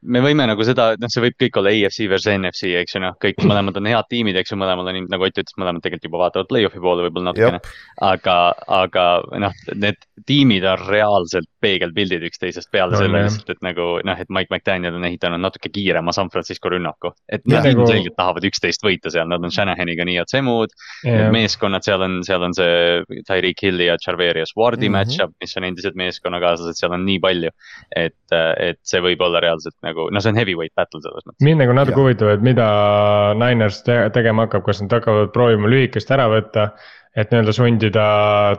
[0.01, 3.15] me võime nagu seda, noh, see võib kõik olla AFC versus NFC, eks ju, noh,
[3.21, 6.21] kõik mõlemad on head tiimid, eks ju, mõlemal on, nagu Ott ütles, mõlemad tegelikult juba
[6.21, 7.59] vaatavad play-off'i poole võib-olla natukene.
[8.05, 8.37] aga,
[8.77, 9.05] aga
[9.43, 14.29] noh, need tiimid on reaalselt peegelpildid üksteisest peale no, selle lihtsalt, et nagu noh, et
[14.33, 17.11] Mike McDaniel on ehitanud natuke kiirema San Francisco rünnaku.
[17.27, 17.83] et nad nagu...
[17.83, 20.73] ilmselgelt tahavad üksteist võita seal, nad on Shanahaniga nii head semud
[21.05, 21.27] yeah..
[21.33, 25.09] meeskonnad seal on, seal on see Tyreek Hilli ja Charverius Wardi mm -hmm.
[25.09, 27.51] match-up, mis on endised meeskonnakaaslased, seal on nii palju.
[27.95, 31.43] et, et see võib olla reaalselt nagu, noh, see on heavyweight battle selles mõttes.
[31.45, 32.67] mind nagu natuke huvitab, et mida
[33.39, 36.71] Niners te tegema hakkab, kas nad hakkavad proovima lühikest ära võtta.
[37.17, 38.03] et nii-öelda sundida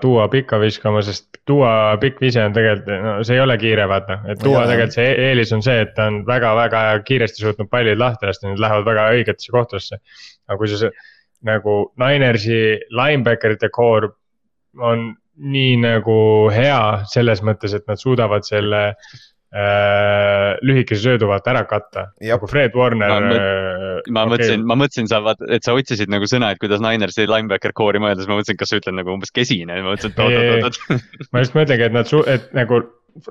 [0.03, 4.19] tuua pikka viskama, sest tuua pikk vise on tegelikult, no see ei ole kiire, vaata.
[4.33, 8.03] et tuua tegelikult see e-, eelis on see, et ta on väga-väga kiiresti suutnud pallid
[8.03, 10.01] lahti lasta, need lähevad väga õigetesse kohtadesse.
[10.49, 10.91] aga kui sa
[11.47, 12.61] nagu Ninersi
[12.91, 14.11] linebacker'ite core
[14.83, 16.19] on nii nagu
[16.51, 18.83] hea selles mõttes, et nad suudavad selle
[19.49, 23.09] lühikese söödu vaata ära katta, nagu Fred Warner.
[23.09, 24.33] ma, mõt, ma okay.
[24.35, 28.03] mõtlesin, ma mõtlesin, sa vaata, et sa otsisid nagu sõna, et kuidas Ninersi linebacker core'i
[28.03, 31.03] mõelda, siis ma mõtlesin, kas sa ütled nagu umbes kesine, ma mõtlesin, et oot-oot-oot.
[31.33, 32.83] ma just mõtlengi, et nad, et nagu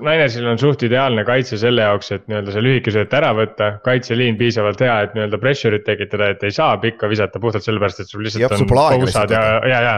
[0.04, 4.36] Ninersil on suht ideaalne kaitse selle jaoks, et nii-öelda see lühike sööt ära võtta, kaitseliin
[4.40, 8.26] piisavalt hea, et nii-öelda pressure'it tekitada, et ei saa pikka visata puhtalt sellepärast, et sul
[8.26, 9.94] lihtsalt Jab, on pausad ja, ja, ja.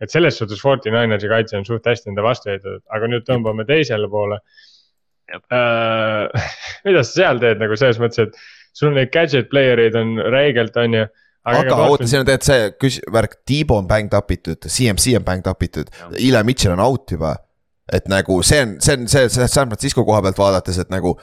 [0.00, 3.66] et selles suhtes Forty Ninersi kaitse on suht hästi enda vastu ehitatud, aga nüüd tõmbame
[3.68, 4.40] teisele poole
[5.34, 6.50] äh,
[6.88, 10.76] mida sa seal teed nagu selles mõttes, et sul neid gadget player eid on räigelt,
[10.80, 11.08] on ju.
[11.48, 15.16] Aga, aga oota, siin on tegelikult see küs-, värk, Tiibo on banged up itud, CMC
[15.16, 17.36] on banged up itud, Eli Mitchell on out juba.
[17.88, 21.14] et nagu see on, see on see, see San Francisco koha pealt vaadates, et nagu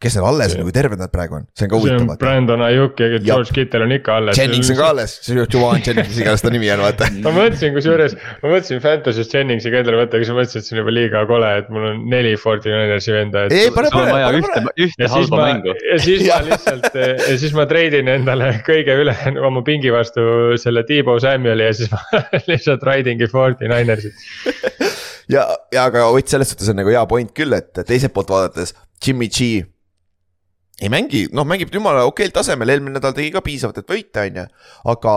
[0.00, 2.12] kes seal alles on, kui terved nad praegu on, see on ka huvitav.
[2.22, 4.38] Brandon Ayuk ja George Kittel on ikka alles.
[4.40, 7.08] Jennings on ka alles, Juwan Jennings, iganes ta nimi on, vaata.
[7.26, 10.68] ma mõtlesin kusjuures, ma mõtlesin Fantasy's Jenningsi ka endale võtta, aga siis ma mõtlesin, et
[10.68, 13.42] see on juba liiga kole, et mul on neli Forty Ninersi venda.
[13.52, 14.72] ei, pane, pane, pane, pane.
[14.86, 15.74] ühte halba mängu.
[15.90, 19.16] ja siis ma lihtsalt, ja siis ma treidin endale kõige üle
[19.50, 24.16] oma pingi vastu selle T-Bow Samuel'i ja siis ma lihtsalt raidingi Forty Ninersit
[25.28, 25.44] ja,
[25.76, 28.72] ja aga Ott, selles suhtes on nagu hea point küll, et teiselt poolt vaadates
[29.04, 29.60] Jimmy G
[30.80, 34.42] ei mängi, noh, mängib jumala okeilt tasemel, eelmine nädal tegi ka piisavalt, et võita, on
[34.42, 34.46] ju,
[34.94, 35.14] aga.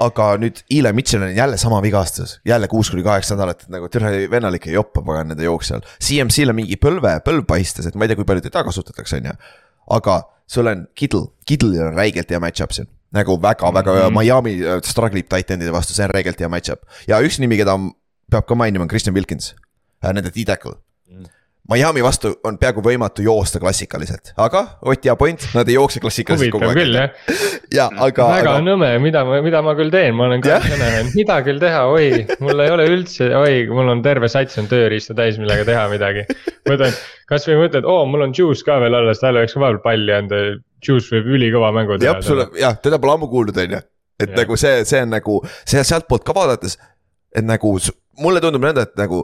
[0.00, 3.90] aga nüüd Eli Mitchell on jälle sama vigastus, jälle kuus kuni kaheksa nädalat, et nagu
[3.92, 5.82] tere vennal ikka joppa pagan nende jooksjal.
[6.00, 9.28] CMC-l on mingi põlve, põlv paistes, et ma ei tea, kui palju teda kasutatakse, on
[9.28, 9.34] ju.
[9.98, 10.16] aga
[10.48, 14.18] sul on Kittle, Kittle'il on räigelt hea match-up siin nagu väga-väga mm -hmm.
[14.18, 16.80] Miami äh, struggle ib titanide vastu, see on räigelt hea match-up.
[17.08, 17.76] ja üks nimi, keda
[18.30, 19.54] peab ka mainima, on Christian Wilkins
[20.04, 20.72] äh,, nende D-tackle.
[20.72, 20.89] -hmm
[21.68, 26.50] Miami vastu on peaaegu võimatu joosta klassikaliselt, aga Ott hea point, nad ei jookse klassikaliselt
[26.54, 27.20] kogu aeg.
[27.78, 28.26] ja aga.
[28.32, 28.64] väga aga...
[28.64, 32.24] nõme, mida ma, mida ma küll teen, ma olen ka kõnenud, mida küll teha, oi,
[32.42, 36.26] mul ei ole üldse, oi, mul on terve sats on tööriista täis, millega teha midagi.
[36.66, 36.96] mõtlen,
[37.30, 40.44] kasvõi mõtled, oo, mul on juice ka veel alles, talle oleks vahepeal palli anda,
[40.82, 42.16] juice võib ülikõva mängu teha.
[42.16, 43.84] jah, sulle, jah, teda pole ammu kuulnud, on ju.
[44.18, 44.42] et ja.
[44.42, 46.80] nagu see, see on nagu, see sealtpoolt ka vaadates,
[47.36, 47.76] et nagu
[48.20, 49.22] mulle tundub nõnda, et nagu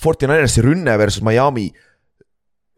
[0.00, 1.66] Forty Ninersi rünne versus Miami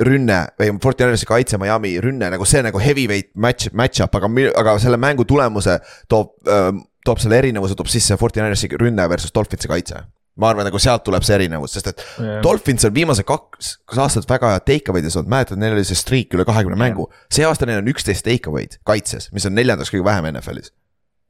[0.03, 4.75] rünne või Forty Ninersi kaitse Miami rünne nagu see nagu heavyweight match, match-up, aga, aga
[4.83, 5.79] selle mängu tulemuse
[6.11, 6.73] toob äh,,
[7.05, 10.03] toob selle erinevuse, toob sisse Forty Ninersi rünne versus Dolphinsi kaitse.
[10.35, 12.41] ma arvan, nagu sealt tuleb see erinevus, sest et yeah.
[12.43, 15.95] Dolphins on viimased kaks, kaks aastat väga head take away'd olnud, mäletad, neil oli see
[15.95, 16.89] streak üle kahekümne yeah.
[16.89, 17.07] mängu.
[17.31, 20.73] see aasta neil on üksteist take away'd kaitses, mis on neljandaks kõige vähem NFL-is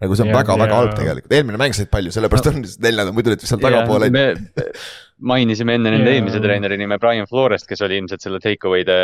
[0.00, 3.44] nagu see on väga-väga halb tegelikult, eelmine mäng said palju, sellepärast on neljandad, muidu olid
[3.44, 4.08] seal tagapool.
[4.14, 4.24] me
[5.22, 8.96] mainisime enne nende eelmise treeneri nime Brian Florest, kes oli ilmselt selle take away'de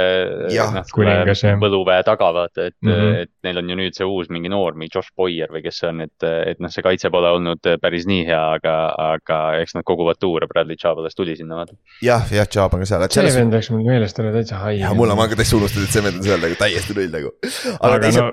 [0.50, 3.18] noh, võluväe taga vaata, et mm, -hmm.
[3.22, 5.90] et neil on ju nüüd see uus mingi noor, mingi Josh Boyer või kes see
[5.92, 8.76] on, et, et noh, see kaitse pole olnud päris nii hea, aga,
[9.14, 11.78] aga eks nad koguvad tuure, Bradley Chubb alles tuli sinna vaata.
[12.02, 13.06] jah, jah, Chubb on ka seal.
[13.14, 14.80] see vend läks mul meelest ära täitsa hai.
[14.82, 17.12] jah, mul on, ma ka täitsa unustasin, et see vend on seal nagu täiesti null
[17.14, 17.34] nagu.
[17.44, 18.24] aga, aga teise...
[18.24, 18.32] no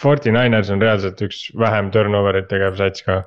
[0.00, 3.20] Forty Niners on reaalselt üks vähem turnover eid tegev sats ka.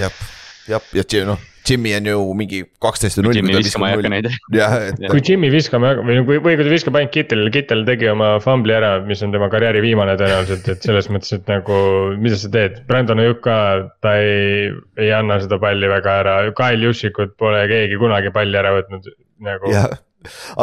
[0.00, 0.24] jah,
[0.70, 3.36] jah, ja noh, Jimmy on ju mingi kaksteist või null.
[3.40, 4.28] Jimmy viskama ei hakka neid.
[4.54, 8.10] jah, et kui Jimmy viskama või, või, või kui ta viskab ainult Kittelile, Kittel tegi
[8.12, 11.80] oma fumbli ära, mis on tema karjääri viimane tõenäoliselt, et selles mõttes, et nagu,
[12.22, 13.58] mida sa teed, Brandon Ajuk ka,
[14.04, 18.74] ta ei, ei anna seda palli väga ära, Kyle Jušikut pole keegi kunagi palli ära
[18.78, 19.10] võtnud
[19.46, 19.74] nagu.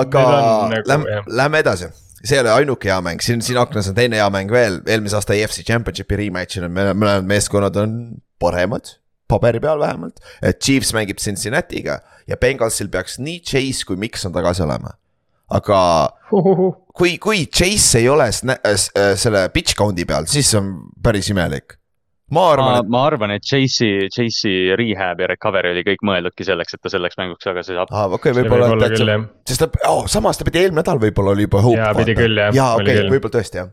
[0.04, 1.92] aga on nagu, lähme lähme edasi.
[2.24, 5.18] See ei ole ainuke hea mäng, siin, siin aknas on teine hea mäng veel, eelmise
[5.20, 7.98] aasta EFC Championshipi rematch'il on mõlemad meeskonnad on
[8.40, 8.94] paremad,
[9.34, 10.22] paberi peal vähemalt.
[10.42, 14.96] et Chiefs mängib Cincinnati'ga ja Bengalsil peaks nii Chase kui Mikson tagasi olema.
[15.54, 15.80] aga
[16.98, 20.74] kui, kui Chase ei ole äh, selle pitch count'i peal, siis on
[21.04, 21.78] päris imelik.
[22.34, 26.48] ma arvan ma, et ma arvan, et Chase'i, Chase'i rehab ja recovery oli kõik mõeldudki
[26.48, 27.92] selleks, et ta selleks mänguks tagasi saab.
[27.92, 30.48] ah,, okei okay,, see võib võib-olla olla küll täitsa, jah, sest ta oh,, samas ta
[30.48, 31.78] pidi eelmine nädal võib-olla oli juba hoop.
[31.78, 32.56] Jaa, pidi küll, jah.
[32.56, 33.70] jaa, okei küll., võib-olla tõesti jah.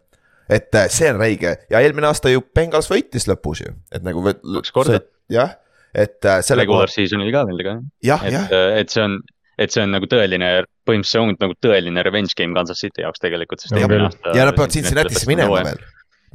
[0.59, 4.27] et äh, see on räige ja eelmine aasta ju Bengals võitis lõpus ju, et nagu.
[4.27, 5.01] Kaks korda..
[5.33, 5.55] jah,
[5.95, 7.93] et äh, selle regular season'il ka veel tegelikult.
[8.07, 8.51] jah, et jah,,
[8.81, 9.17] et see on,
[9.61, 10.51] et see on nagu tõeline,
[10.89, 14.77] põhimõtteliselt see on nagu tõeline revenge game Kansas City jaoks tegelikult, sest ja nad peavad
[14.77, 15.83] Cincinnati'sse minema veel.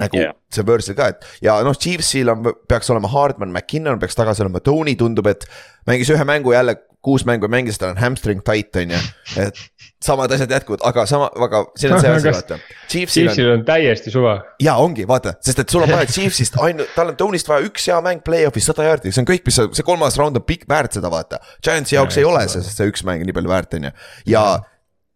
[0.02, 0.36] nagu yeah.
[0.52, 4.60] see Bursil ka, et ja noh, Chiefsil on, peaks olema Hardman, McKinnon peaks tagasi olema,
[4.64, 5.48] Tony tundub, et
[5.88, 6.76] mängis ühe mängu jälle,
[7.06, 9.00] kuus mängu mängis, tal on hamstring tight on ju.
[9.42, 9.60] et
[10.06, 12.58] samad asjad jätkuvad, aga sama, aga siin on see asi, vaata.
[12.92, 14.36] Chiefsil on, on täiesti suva.
[14.62, 17.88] jaa ongi, vaata, sest et sul on vaja Chiefsist ainult, tal on Tony'st vaja üks
[17.90, 20.68] hea mäng play-off'is sada jaardi, see on kõik, mis sa, see kolmas round on pikk
[20.70, 21.42] väärt seda vaata.
[21.66, 23.94] Giantsi jaoks Jaa, ei ole see, sest see üks mäng nii palju väärt on ju,
[24.36, 24.46] ja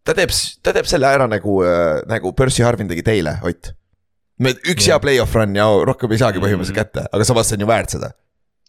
[0.08, 0.34] ta teeb,
[0.66, 1.60] ta teeb selle ära nagu,
[2.10, 3.74] nagu Percy Harvin tegi teile, Ott.
[4.40, 7.66] me üks hea play-off run ja rohkem ei saagi põhimõtteliselt kätte, aga samas see on
[7.66, 8.14] ju väärt seda,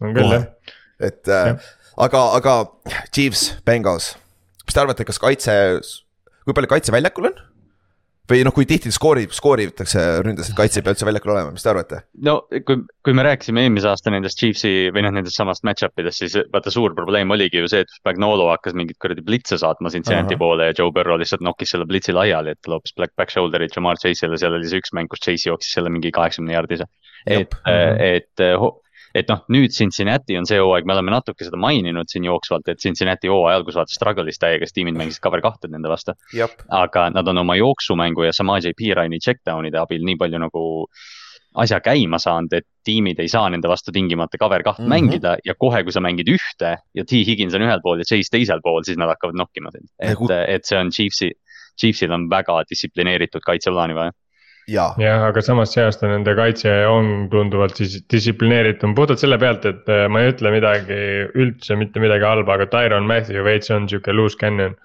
[0.02, 0.48] on küll jah,
[1.00, 1.54] et äh,
[2.06, 2.56] aga, aga
[3.12, 4.14] Chiefs, Bengals,
[4.64, 5.54] mis te arvate, kas kaitse,
[6.44, 7.46] kui palju kaitse väljakul on?
[8.30, 11.64] või noh, kui tihti skoorib, skooritakse ründes, et kaitse ei pea üldse väljakul olema, mis
[11.64, 12.02] te arvate?
[12.26, 12.36] no
[12.66, 16.36] kui, kui me rääkisime eelmise aasta nendest Chiefsi või noh, nendest samast match-up idest, siis
[16.52, 20.42] vaata suur probleem oligi ju see, et Spagnolo hakkas mingit kuradi blitse saatma Cincinnati Ahah.
[20.44, 23.98] poole ja Joe Burrow lihtsalt nokkis selle blitsi laiali, et loopis black back shoulder'id Jamar
[23.98, 26.86] Chase'ile, seal oli see üks mäng, kus Chase jooksis selle mingi kaheksakümne jaardise.
[27.26, 28.46] et Jep., et,
[29.14, 32.82] et noh, nüüd Cincinnati on see hooaeg, me oleme natuke seda maininud siin jooksvalt, et
[32.82, 36.14] Cincinnati hooaja algus vaata struggle'is täiega, sest tiimid mängisid cover kahte nende vastu.
[36.68, 40.64] aga nad on oma jooksumängu ja Samaje Pirani checkdown'ide abil nii palju nagu
[41.58, 44.84] asja käima saanud, et tiimid ei saa nende vastu tingimata cover kaht mm.
[44.84, 44.88] -hmm.
[44.88, 48.30] mängida ja kohe, kui sa mängid ühte ja T Higgins on ühel pool ja Chase
[48.30, 49.88] teisel pool, siis nad hakkavad nokkima sind.
[49.98, 51.32] Ja et et see on Chiefsi,
[51.80, 54.12] Chiefsil on väga distsiplineeritud kaitseplaani vaja.
[54.68, 59.66] ja, jah, aga samas see aasta nende kaitse on tunduvalt siis distsiplineeritum, puhtalt selle pealt,
[59.70, 61.00] et äh, ma ei ütle midagi
[61.38, 64.76] üldse mitte midagi halba, aga Tyron Matthew veits on sihuke loose cannon.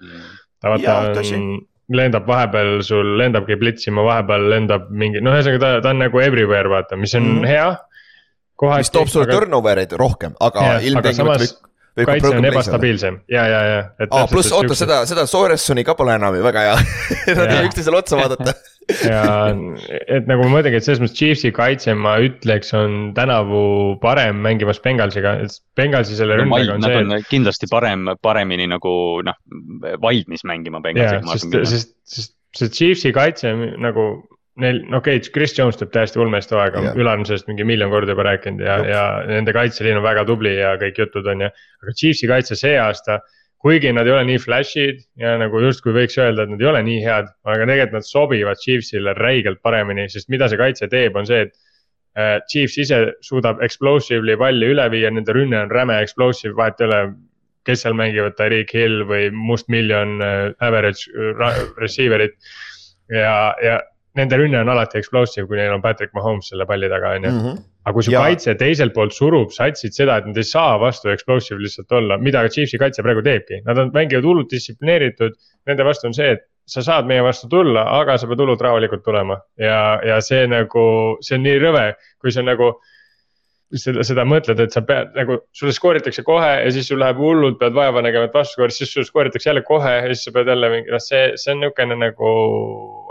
[0.62, 1.48] ta vaata on,
[1.96, 6.72] lendab vahepeal sul lendabki plitsima, vahepeal lendab mingi, noh, ühesõnaga ta, ta on nagu everywhere
[6.72, 7.38] vaata, mis on mm.
[7.38, 7.46] -hmm.
[7.46, 8.76] hea.
[8.78, 11.56] mis toob sulle turnover eid rohkem, aga aga ilmtingimata samas
[12.04, 13.82] kaitse on ebastabiilsem ja, ja, ja.
[14.10, 14.74] aa, pluss oota.
[14.74, 16.76] seda, seda Soressoni ka pole enam ju väga hea.
[17.38, 18.52] Nad ei üksteisele otsa vaadata.
[18.88, 19.22] ja
[20.06, 24.80] et nagu ma mõtlengi, et selles mõttes Chiefsi kaitse, ma ütleks, on tänavu parem mängimas
[24.84, 27.02] Bengalsiga, et Bengalsi selle rünnaga on Nad see.
[27.02, 28.94] on kindlasti parem, paremini nagu
[29.26, 29.38] noh,
[30.02, 34.08] valmis mängima Bengalsiga, ma sest sest, sest see Chiefsi kaitse nagu
[34.62, 37.92] neil, okei okay,, Chris Jones teeb täiesti ulmelist hooaega Jah., Ülar on sellest mingi miljon
[37.92, 41.50] korda juba rääkinud ja, ja nende kaitseliin on väga tubli ja kõik jutud on ju.
[41.84, 43.20] aga Chiefsi kaitse see aasta,
[43.62, 46.82] kuigi nad ei ole nii flash'id ja nagu justkui võiks öelda, et nad ei ole
[46.86, 51.28] nii head, aga tegelikult nad sobivad Chiefsile räigelt paremini, sest mida see kaitse teeb, on
[51.28, 51.54] see, et
[52.18, 56.90] äh, Chiefs ise suudab explosively palli üle viia, nende rünne on räme explosive, vahet ei
[56.90, 57.02] ole,
[57.66, 62.36] kes seal mängivad, Tyreek Hill või Must Million äh, average äh, receiver'id.
[63.10, 63.80] ja, ja
[64.16, 67.32] nende rünne on alati explosive, kui neil on Patrick Mahomes selle palli taga, on ju.
[67.86, 71.12] Aga kui su Ja- kaitse teiselt poolt surub satsid seda, et nad ei saa vastu
[71.12, 75.36] explosive lihtsalt olla, mida Chiefsi kaitse praegu teebki, nad on, mängivad hullult distsiplineeritud.
[75.70, 79.04] Nende vastu on see, et sa saad meie vastu tulla, aga sa pead hullult rahulikult
[79.06, 80.82] tulema ja, ja see nagu,
[81.22, 81.86] see on nii rõve,
[82.18, 82.72] kui sa nagu
[83.74, 87.58] seda, seda mõtled, et sa pead nagu, sulle skooritakse kohe ja siis sul läheb hullult,
[87.60, 90.50] pead vaeva nägema, et vastu skoorida, siis sulle skooritakse jälle kohe ja siis sa pead
[90.52, 92.32] jälle mingi, noh, see, see on niisugune nagu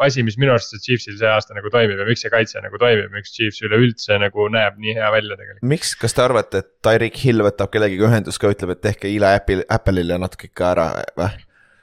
[0.06, 3.12] asi, mis minu arust Chiefsil see aasta nagu toimib ja miks see kaitse nagu toimib,
[3.16, 5.66] miks Chiefs üleüldse nagu näeb nii hea välja tegelikult.
[5.76, 9.34] miks, kas te arvate, et Tyreek Hill võtab kellegagi ühendust ka, ütleb, et tehke Eli
[9.34, 10.88] Apple, Apple'ile natuke ikka ära
[11.20, 11.34] või?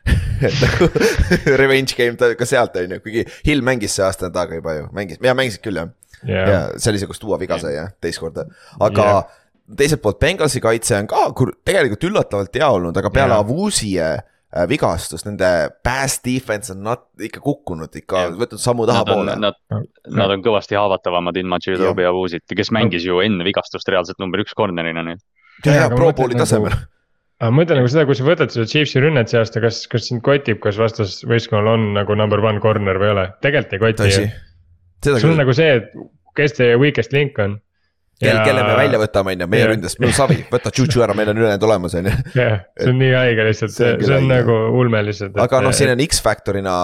[0.46, 0.88] et nagu
[1.60, 5.20] revenge game ka sealt on ju, kuigi Hill mängis see aasta taga juba ju, mängis,
[5.22, 5.92] ja mängisid küll jah.
[6.26, 8.44] Ja ja see oli see, kus Duo viga sai jah, teist korda,
[8.80, 9.24] aga yeah.
[9.78, 13.42] teiselt poolt Bengalsi kaitse on ka kur- tegelikult üllatavalt hea olnud, aga peale Jah.
[13.46, 15.48] Avuzie äh, vigastust, nende
[15.84, 19.36] pass defense on nat- ikka kukkunud ikka võtnud sammu Nad on, tahapoole.
[19.40, 19.86] nad,
[20.22, 24.42] nad on kõvasti haavatavamad ilma Tšilobi ja Vuusit, kes mängis ju enne vigastust reaalselt number
[24.44, 25.22] üks corner'ina nüüd.
[25.64, 26.76] ja, ja pro bowl'i nagu- tasemel.
[27.42, 30.04] aga ma mõtlen nagu seda, kui sa võtad seda Chiefsi rünnet see aasta, kas, kas
[30.10, 34.28] sind kotib, kas vastasvõistkonnal on nagu number one corner või ei ole, tegelikult ei koti
[35.02, 35.92] sul on küll, nagu see, et
[36.38, 37.58] kes teie weakest link on.
[38.22, 39.68] kelle, kelle me välja võtame, on ju, meie Ja.
[39.72, 42.12] ründest, meil on savi, võta Juju ära, meil on ülejäänud olemas, on ju.
[42.38, 45.36] jah, see on nii haige lihtsalt, See on see on nagu ulme lihtsalt.
[45.42, 46.74] aga noh, siin on X-Factorina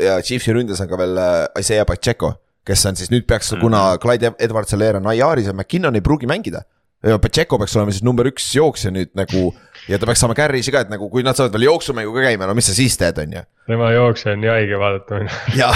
[0.00, 2.32] ja Chiefsi ründes on ka veel äh, Isaiah Pacheco,
[2.66, 6.00] kes on siis nüüd peaks, kuna Clyde Edwards ja Leer on IR-is ja McKinnon ei
[6.06, 6.62] pruugi mängida.
[7.06, 9.50] ja Pacheco peaks olema siis number üks jooksja nüüd nagu
[9.90, 12.46] ja ta peaks saama carry'si ka, et nagu kui nad saavad veel jooksumängu ka käima,
[12.46, 13.42] no mis sa siis teed, on ju.
[13.66, 15.22] Tema jooksja on nii haige vaadata.
[15.56, 15.70] ja,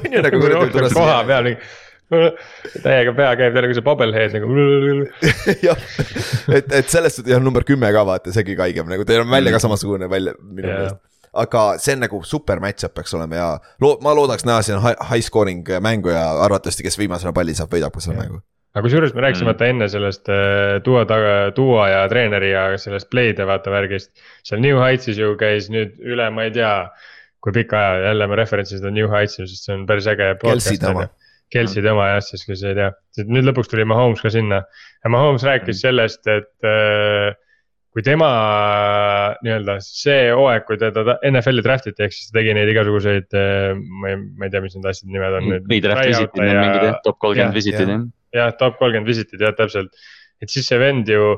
[0.00, 1.52] on ju nagu jookseb koha peal,
[2.84, 4.50] täiega pea käib jälle kui see bobblehead nagu.
[5.66, 5.84] jah,
[6.54, 9.54] et, et sellest ja number kümme ka vaata, see kõige haigem, nagu teil on välja
[9.56, 10.80] ka samasugune välja minu Jaa.
[10.84, 11.00] meelest.
[11.36, 13.48] aga see on nagu super match-up peaks olema ja
[13.82, 17.74] loo-, ma loodaks näha siin high, high scoring mängu ja arvatavasti, kes viimasena palli saab,
[17.74, 18.38] võidab ka selle mängu.
[18.76, 19.52] aga kusjuures me rääkisime Mm.
[19.54, 24.12] vaata enne sellest äh, duo taga, duo ja treeneri ja sellest play'de vaata värgist.
[24.44, 26.72] seal New Heights'is ju käis nüüd üle, ma ei tea,
[27.46, 30.74] kui pika aja, jälle ma referentsin seda New Heights'i, sest see on päris äge Kelsey
[30.74, 31.04] podcast tema.
[31.04, 31.12] on ju.
[31.54, 32.88] Kelsey tema jah, siis kes ei tea,
[33.30, 37.36] nüüd lõpuks tuli Mahomes ka sinna ja Mahomes rääkis sellest, et äh,
[37.94, 38.26] kui tema
[39.46, 43.30] nii-öelda see hooaeg, kui teda ta- NFL-i draft iti, ehk siis ta tegi neid igasuguseid,
[44.02, 45.70] ma ei, ma ei tea, mis need asjade nimed on nüüd.
[45.70, 48.04] Redraft visitid, need mingid jah, top Jah, kolmkümmend visitid jah.
[48.40, 49.94] jah, top kolmkümmend visitid jah, täpselt.
[50.42, 51.36] et siis see vend ju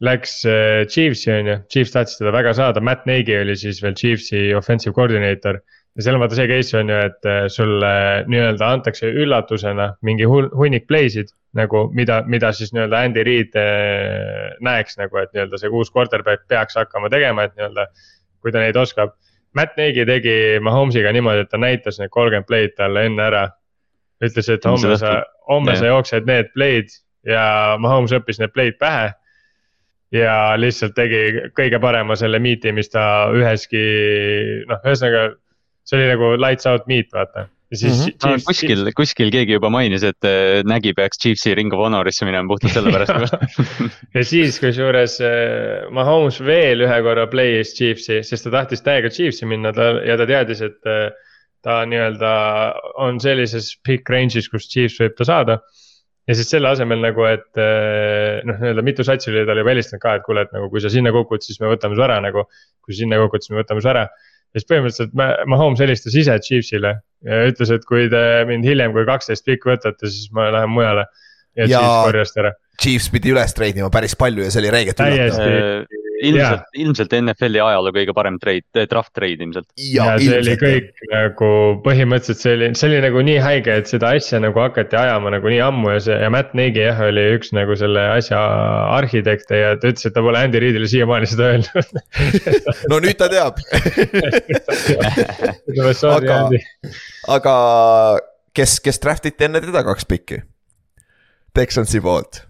[0.00, 3.94] läks äh, Chiefsi on ju, Chiefs tahtis teda väga saada, Matt Nagy oli siis veel
[3.94, 5.60] Chiefsi offensive coordinator.
[5.96, 7.92] ja seal on vaata see case on ju, et äh, sulle
[8.26, 13.58] nii-öelda antakse üllatusena mingi hun- hunnik play sid nagu, mida, mida siis nii-öelda Andy Reid
[13.60, 17.86] äh, näeks nagu, et nii-öelda see uus quarterback peaks hakkama tegema, et nii-öelda.
[18.42, 19.12] kui ta neid oskab.
[19.54, 23.42] Matt Nagy tegi Mahomes'iga niimoodi, et ta näitas need kolmkümmend play'd talle enne ära.
[24.24, 25.12] ütles, et homme sa
[25.48, 26.90] homme sa jooksed need play'd
[27.26, 29.12] ja Mahomes õppis need play'd pähe.
[30.12, 33.04] Ja lihtsalt tegi kõige parema selle meet'i, mis ta
[33.34, 33.82] üheski,
[34.68, 35.32] noh, ühesõnaga.
[35.88, 37.48] see oli nagu lights out meet, vaata.
[37.72, 38.12] ja siis mm.
[38.12, 38.28] -hmm.
[38.28, 42.48] Ah, kuskil, kuskil keegi juba mainis, et äh, Nägi peaks Chiefsi Ring of Honor'isse minema
[42.48, 43.34] puhtalt sellepärast.
[44.16, 49.46] ja siis kusjuures äh, Mahomes veel ühe korra play'is Chiefsi, sest ta tahtis täiega Chiefsi
[49.46, 51.10] minna ta ja ta teadis, et äh,
[51.62, 52.32] ta nii-öelda
[53.00, 55.62] on sellises pick range'is, kus Chiefs võib ta saada.
[56.28, 60.02] Ja siis selle asemel nagu, et äh, noh, nii-öelda mitu satsi oli talle juba helistanud
[60.02, 62.46] ka, et kuule, et nagu kui sa sinna kukud, siis me võtame su ära nagu.
[62.82, 64.06] kui sa sinna kukud, siis me võtame su ära.
[64.52, 66.94] ja siis põhimõtteliselt Ma- Mahomes helistas ise Chiefsile
[67.24, 71.06] ja ütles, et kui te mind hiljem kui kaksteist pikki võtate, siis ma lähen mujale.
[71.56, 72.54] ja, ja Chiefs korjas ta ära.
[72.82, 75.10] Chiefs pidi üles treidima päris palju ja see oli üllatav.
[75.10, 76.01] Täiesti.
[76.28, 79.66] ilmselt, ilmselt NFL-i ajaloo kõige parem trade, draft trade ilmselt.
[79.76, 81.50] ja see oli kõik nagu
[81.84, 85.52] põhimõtteliselt see oli, see oli nagu nii haige, et seda asja nagu hakati ajama nagu
[85.52, 88.40] nii ammu ja see ja Matt Nagy jah, oli üks nagu selle asja
[88.98, 91.86] arhitekte ja ta ütles, et ta pole Andy Reidile siiamaani seda öelnud.
[92.92, 93.60] no nüüd ta teab
[96.12, 96.48] Aga-
[97.32, 97.54] aga
[98.56, 100.42] kes, kes draft iti enne teda kaks pikki?
[101.56, 102.44] Texansi poolt.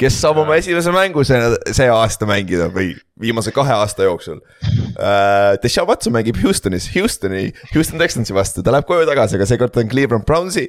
[0.00, 1.38] Kes saab oma esimese mängu see,
[1.76, 2.90] see aasta mängida või
[3.20, 5.56] viimase kahe aasta jooksul uh,.
[5.62, 9.82] Deshaun Watson mängib Houstonis, Houstoni, Houston Texansi vastu, ta läheb koju tagasi, aga seekord ta
[9.84, 10.66] on Cleveland Brownsi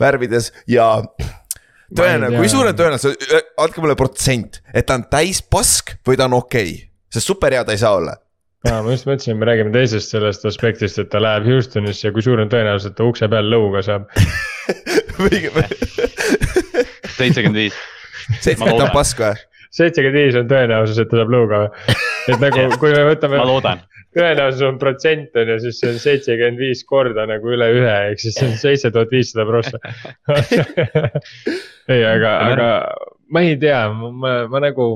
[0.00, 0.86] värvides ja
[1.94, 3.18] tõenäoliselt, kui suur on tõenäosus,
[3.58, 7.54] andke mulle protsent, et ta on täis pask või ta on okei okay., sest super
[7.56, 8.14] hea ta ei saa olla.
[8.68, 12.22] aa, ma just mõtlesin, me räägime teisest sellest aspektist, et ta läheb Houstonisse ja kui
[12.22, 14.02] suur on tõenäosus, et ta ukse peal lõuga saab.
[17.18, 17.78] seitsekümmend viis.
[18.40, 19.44] Seitsekümmend on pask või?
[19.74, 21.98] seitsekümmend viis on tõenäosus, et ta saab lõuga või?
[22.32, 23.84] et nagu, kui me võtame ma loodan.
[24.16, 28.24] tõenäosus on protsent on ju, siis see on seitsekümmend viis korda nagu üle ühe, ehk
[28.24, 29.80] siis see on seitse tuhat viissada prossa.
[31.92, 32.72] ei, aga, aga
[33.32, 34.88] ma ei tea, ma, ma nagu.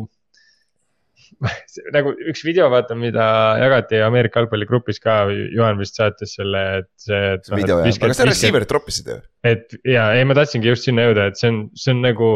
[1.91, 3.24] nagu üks video vaata, mida
[3.59, 7.20] jagati Ameerika jalgpalligrupis ka, Juhan vist saatis selle, et see.
[7.43, 9.18] see video jah, aga sa receiver'it troppisid ju.
[9.47, 12.33] et ja ei, ma tahtsingi just sinna jõuda, et see on, see on nagu.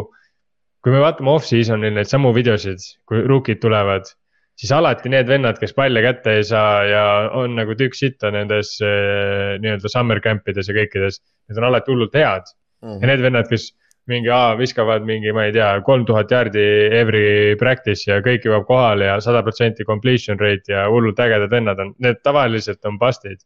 [0.86, 2.78] Kui me vaatame off-season'il neid samu videosid,
[3.10, 4.06] kui rookid tulevad,
[4.54, 8.76] siis alati need vennad, kes palle kätte ei saa ja on nagu tükk sitta nendes
[8.86, 11.18] eh, nii-öelda summer camp ides ja kõikides.
[11.50, 12.54] Need on alati hullult head
[12.86, 13.00] Mhm.
[13.02, 13.70] ja need vennad, kes
[14.06, 16.62] mingi A viskavad mingi, ma ei tea, kolm tuhat jaardi
[16.94, 21.80] every practice ja kõik jõuab kohale ja sada protsenti completion rate ja hullult ägedad vennad
[21.82, 23.40] on, need tavaliselt on bust'id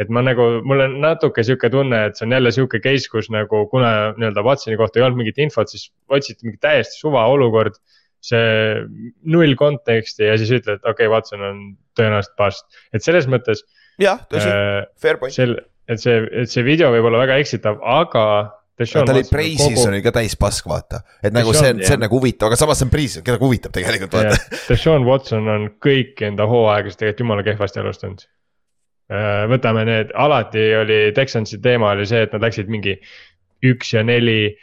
[0.00, 3.30] et ma nagu, mul on natuke sihuke tunne, et see on jälle sihuke case, kus
[3.34, 7.78] nagu kuna nii-öelda Watsoni kohta ei olnud mingit infot, siis otsiti mingi täiesti suva olukord.
[8.24, 8.78] see
[9.28, 11.58] null konteksti ja siis ütled, okei okay,, Watson on
[11.92, 12.64] tõenäoliselt bust,
[12.96, 13.60] et selles mõttes
[14.00, 15.34] jah, tõsi, äh, fair point.
[15.92, 18.24] et see, et see video võib olla väga eksitav, aga
[18.80, 22.48] ta oli Precisoni ka täis pask, vaata, et nagu see on, see on nagu huvitav,
[22.48, 24.40] aga samas see on Precis, keda huvitab tegelikult vaata.
[24.70, 28.24] Deshaun Watson on kõik enda hooaegas tegelikult jumala kehvasti alustanud.
[29.12, 32.94] Äh, võtame need, alati oli Texansi teema oli see, et nad läksid mingi
[33.68, 34.54] üks ja neli,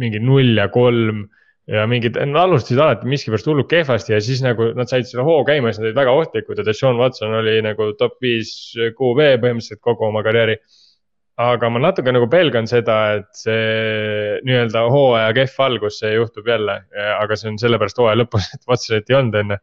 [0.00, 1.26] mingi null ja kolm
[1.68, 5.40] ja mingid, nad alustasid alati miskipärast hullult kehvasti ja siis nagu nad said selle hoo
[5.46, 9.82] käima siis nad olid väga ohtlikud ja Deshaun Watson oli nagu top viis QB põhimõtteliselt
[9.82, 10.56] kogu oma karjääri.
[11.36, 16.78] aga ma natuke nagu pelgan seda, et see nii-öelda hooaja kehv algus, see juhtub jälle,
[17.18, 19.58] aga see on sellepärast hooaja lõpus, et Watsonit ei olnud enne.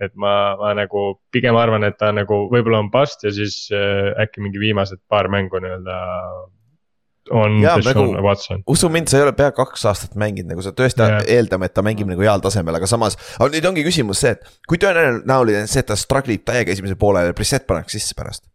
[0.00, 4.10] Et ma, ma nagu pigem arvan, et ta nagu võib-olla on bust ja siis äh,
[4.22, 5.98] äkki mingi viimased paar mängu nii-öelda
[7.30, 8.62] on Deshaun nagu, Watson.
[8.66, 11.26] usu mind, sa ei ole pea kaks aastat mänginud, nagu sa tõesti yeah.
[11.36, 13.18] eeldame, et ta mängib nagu heal tasemel, aga samas.
[13.38, 16.74] aga nüüd ongi küsimus see, et kui tõenäoline on see, et ta struggle ib täiega
[16.74, 18.48] esimesel poolel ja Brissett pannakse sisse pärast?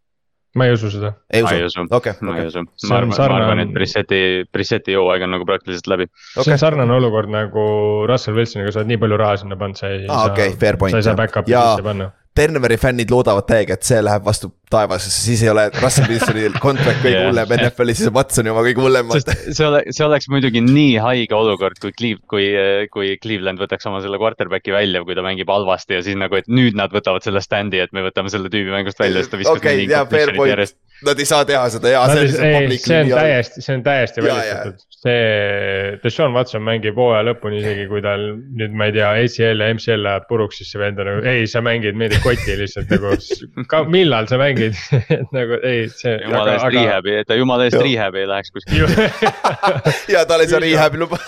[0.56, 1.12] Ma ei usu seda.
[1.30, 4.20] ma ei usu, ma ei usu, ma arvan, ma arvan, et Brisseti,
[4.52, 6.08] Brisseti hooaeg on nagu praktiliselt läbi.
[6.34, 6.44] Okay..
[6.48, 7.66] see on sarnane olukord nagu
[8.10, 11.02] Russell Wilsoniga, sa oled nii palju raha sinna pannud, sa ei ah, saa okay,, sa
[11.02, 15.42] ei saa back-up'i sisse panna Denveri fännid loodavad täiega, et see läheb vastu taevasesse, siis
[15.44, 17.28] ei ole Russell Wilsoni contract kõige yeah.
[17.28, 19.12] hullem NFL-is, siis on Watsoni oma kõige hullem.
[19.16, 22.48] see ole, see oleks muidugi nii haige olukord, kui Cleve-, kui,
[22.92, 26.50] kui Cleveland võtaks oma selle quarterback'i välja, kui ta mängib halvasti ja siis nagu, et
[26.50, 29.62] nüüd nad võtavad selle stand'i, et me võtame selle tüübi mängust välja, sest ta viskas
[29.62, 30.78] okay, nii incompletion'it järjest.
[31.04, 32.88] Nad ei saa teha seda ja see on lihtsalt.
[32.88, 38.00] see on täiesti, see on täiesti välistatud, see Deshaun Watson mängib hooaja lõpuni isegi kui
[38.04, 38.24] tal
[38.56, 41.44] nüüd ma ei tea, ACL ja MCL läheb puruks, siis see vend on nagu ei,
[41.50, 43.12] sa mängid meeldib kotti lihtsalt nagu,
[43.96, 44.78] millal sa mängid
[45.36, 46.16] nagu ei, see.
[46.24, 46.76] jumala eest aga...
[46.80, 49.10] rehab'i, et ta jumala eest rehab'i ei läheks kuskile
[50.16, 51.20] ja tal ei saa rehab'i luba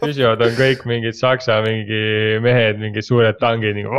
[0.00, 2.00] püsivad on kõik mingid saksa mingi
[2.44, 3.92] mehed, mingid suured tangid nagu.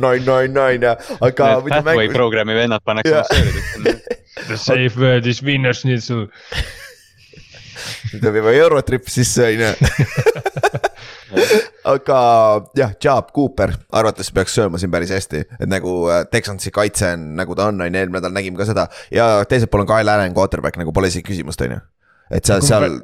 [0.00, 1.58] noin, noin, noin ja, aga.
[1.68, 3.97] Pathway programmi vennad pannakse massöörideks.
[4.48, 6.28] The safe word is winner schnitzel
[8.12, 9.70] tuleb juba Eurotrip sisse, on ju.
[11.92, 12.18] aga
[12.78, 17.30] jah, Job Cooper arvates peaks sööma siin päris hästi, et nagu äh, Texansi kaitse on
[17.38, 18.88] nagu ta on, on ju, eelmine nädal nägime ka seda.
[19.14, 21.82] ja teisel pool on Kyle Allan quarterback nagu pole isegi küsimust, on ju.
[22.38, 23.00] et seal, seal.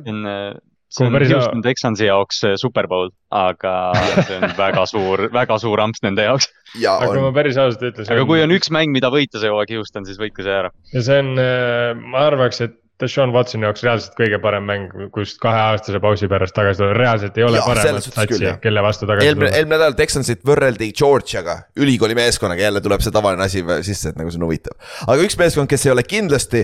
[0.95, 3.75] See on Houston Texansi jaoks superbowl, aga
[4.29, 6.49] see on väga suur, väga suur amps nende jaoks.
[6.79, 7.21] aga on...
[7.27, 8.09] ma päris ausalt ütlen.
[8.15, 10.73] aga kui on üks mäng, mida võita see hooaeg Houston, siis võitke see ära.
[10.95, 15.41] ja see on, äh, ma arvaks, et Deshaun Watsoni jaoks reaalselt kõige parem mäng, kust
[15.43, 19.51] kaheaastase pausi pärast tagasi tulla, reaalselt ei ole ja, paremat satsi, kelle vastu tagasi tulla.
[19.51, 24.31] eelmine nädal Texansit võrreldi Georgiaga, ülikooli meeskonnaga, jälle tuleb see tavaline asi sisse, et nagu
[24.31, 24.79] see on huvitav.
[25.09, 26.63] aga üks meeskond, kes ei ole kindlasti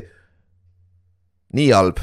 [1.59, 1.99] nii halb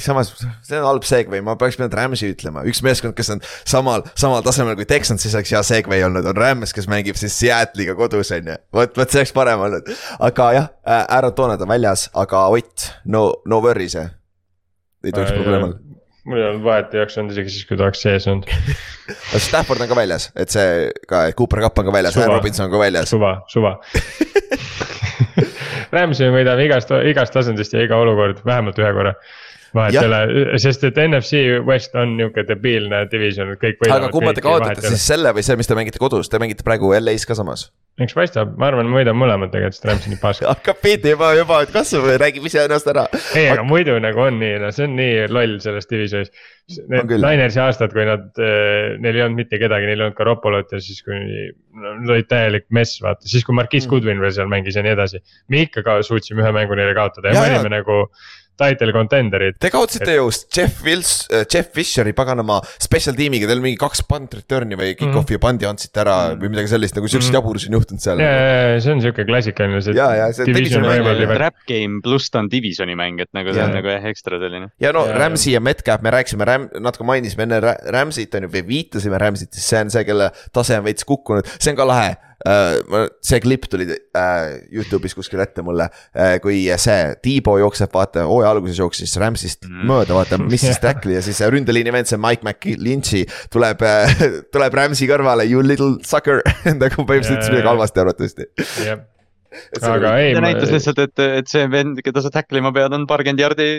[0.00, 0.32] samas,
[0.64, 4.44] see on halb segway, ma peaks pidanud Rams'i ütlema, üks meeskond, kes on samal, samal
[4.46, 8.32] tasemel kui Texans, siis oleks hea segway olnud, on Rams, kes mängib siis Seattle'iga kodus,
[8.34, 8.58] on ju.
[8.74, 9.90] vot, vot see oleks parem olnud,
[10.24, 10.68] aga jah
[11.04, 14.12] Aaron Donald on väljas, aga Ott, no, no worries eh,
[15.04, 15.80] ei tohiks äh, probleem olla.
[16.24, 18.48] Mul ei olnud vahet, ei oleks olnud isegi siis, kui ta oleks sees olnud.
[19.48, 22.80] Stafford on ka väljas, et see ka, Cooper Cup on ka väljas, Robinson on ka
[22.80, 23.12] väljas.
[23.12, 23.76] suva, suva.
[25.94, 29.12] Rams'i võidame igast, igast tasandist ja iga olukord vähemalt ühe korra
[29.74, 34.08] vahet ei ole, sest et NFC West on nihuke debiilne division, et kõik võidavad.
[34.08, 36.94] aga kumma te kaotate siis selle või see, mis te mängite kodus, te mängite praegu
[36.98, 37.68] LA-s ka samas?
[38.02, 40.46] eks paistab, ma arvan, ma võidan mõlemad tegelikult, sest Rams on nii pask.
[40.50, 43.04] hakkab pihta juba, juba kasvab ja räägib iseennast ära.
[43.38, 46.32] ei, aga muidu nagu on nii, no see on nii loll selles divisionis.
[46.90, 50.26] Need Linersi aastad, kui nad, eh, neil ei olnud mitte kedagi, neil ei olnud ka
[50.26, 51.20] Ropolot ja siis kui
[51.84, 53.92] nad olid täielik mess, vaata, siis kui Marquis mm.
[53.92, 55.20] Goodwin veel seal mängis ja nii edasi.
[55.52, 58.00] me ikka ka suutsime ühe mängu neile kaotada ja, ja me olime nagu
[58.60, 59.58] title contender'id.
[59.60, 60.18] Te kaotasite et...
[60.18, 64.92] ju Jeff Wills, äh, Jeff Fisheri paganama special tiimiga, teil mingi kaks punt return'i või
[64.94, 65.42] kick-off'i mm -hmm.
[65.42, 66.42] pandi andsite ära mm -hmm.
[66.42, 67.40] või midagi sellist, nagu siukseid mm -hmm.
[67.40, 68.20] jaburusi on juhtunud seal.
[68.20, 69.80] ja, ja, ja see on siuke klassikaline.
[69.96, 71.34] ja, ja see division mäng.
[71.34, 73.66] Trap game pluss ta on divisioni mäng, et nagu see ja.
[73.66, 74.68] on nagu jah ekstra selline.
[74.80, 77.60] ja no ja, Rams'i ja Metcalf, me rääkisime Ram-, natuke mainisime enne
[77.96, 81.48] Rams'it on ju, või viitasime Rams'it, siis see on see, kelle tase on veits kukkunud,
[81.58, 82.14] see on ka lahe.
[82.44, 88.52] See klipp tuli uh, Youtube'is kuskil ette mulle uh,, kui see Tiibo jookseb, vaata hooaja
[88.52, 89.86] alguses jooksis Rams'ist mm.
[89.88, 93.24] mööda, vaata, mis siis tackli ja siis ründeliini vend, see Mike McLinch'i
[93.54, 93.80] tuleb
[94.54, 96.42] tuleb Rams'i kõrvale, you little sucker
[96.82, 98.48] nagu põhimõtteliselt ütles midagi halvasti arvatavasti
[99.80, 100.34] aga ei.
[100.34, 103.70] ta näitas lihtsalt, et, et see vend, keda sa tackle ima pead, on paarkümmend jardi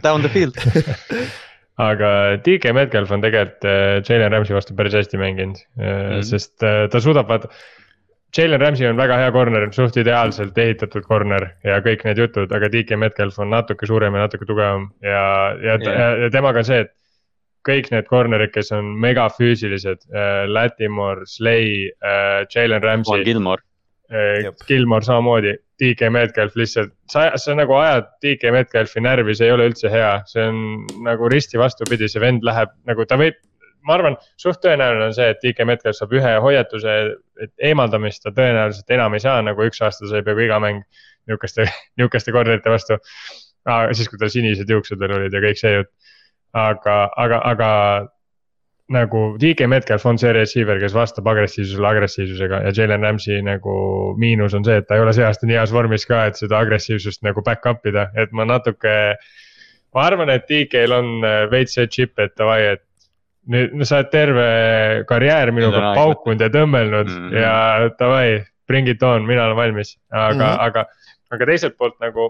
[0.00, 0.56] down the field
[1.80, 2.12] aga
[2.44, 6.24] DK Metcalf on tegelikult äh, Jalen Rams'i vastu päris hästi mänginud mm, -hmm.
[6.26, 7.52] sest äh, ta suudab, vaata.
[8.36, 12.68] Jalen Rams'i on väga hea corner, suht ideaalselt ehitatud corner ja kõik need jutud, aga
[12.70, 15.24] DK Metcalf on natuke suurem ja natuke tugevam ja,
[15.58, 16.92] ja yeah., ja, ja temaga on see, et
[17.66, 23.24] kõik need corner'id, kes on megafüüsilised äh,, Latimore, Slay äh,, Jalen Ramsey.
[23.24, 23.62] Gilmore
[24.12, 24.52] äh,.
[24.68, 29.70] Gilmore samamoodi, DK Metcalf lihtsalt, sa, sa nagu ajad DK Metcalfi närvi, see ei ole
[29.70, 30.58] üldse hea, see on
[31.06, 33.38] nagu risti vastupidi, see vend läheb nagu ta võib.
[33.88, 36.96] ma arvan, suht tõenäoline on see, et DK Metcalf saab ühe hoiatuse,
[37.40, 40.84] et eemaldamist ta tõenäoliselt enam ei saa, nagu üks aasta sai peaaegu iga mäng
[41.30, 41.64] nihukeste,
[42.00, 43.00] nihukeste corner'ite vastu.
[43.92, 45.92] siis, kui tal sinised juuksed veel olid ja kõik see jutt.
[46.52, 47.70] aga, aga, aga
[48.90, 53.74] nagu DK Metcalf on see receiver, kes vastab agressiivsusele agressiivsusega ja Jalen Ramsey nagu
[54.18, 56.58] miinus on see, et ta ei ole see aasta nii heas vormis ka, et seda
[56.64, 58.94] agressiivsust nagu back up ida, et ma natuke.
[59.94, 62.84] ma arvan, et DK-l on äh, veits see chip, et davai, et
[63.50, 64.46] nüüd no, sa oled terve
[65.10, 67.28] karjäär minuga paukunud ja tõmmelnud mm.
[67.28, 67.38] -hmm.
[67.40, 70.40] ja davai, bring it on, mina olen valmis, aga mm.
[70.40, 70.66] -hmm.
[70.66, 70.84] aga,
[71.30, 72.28] aga teiselt poolt nagu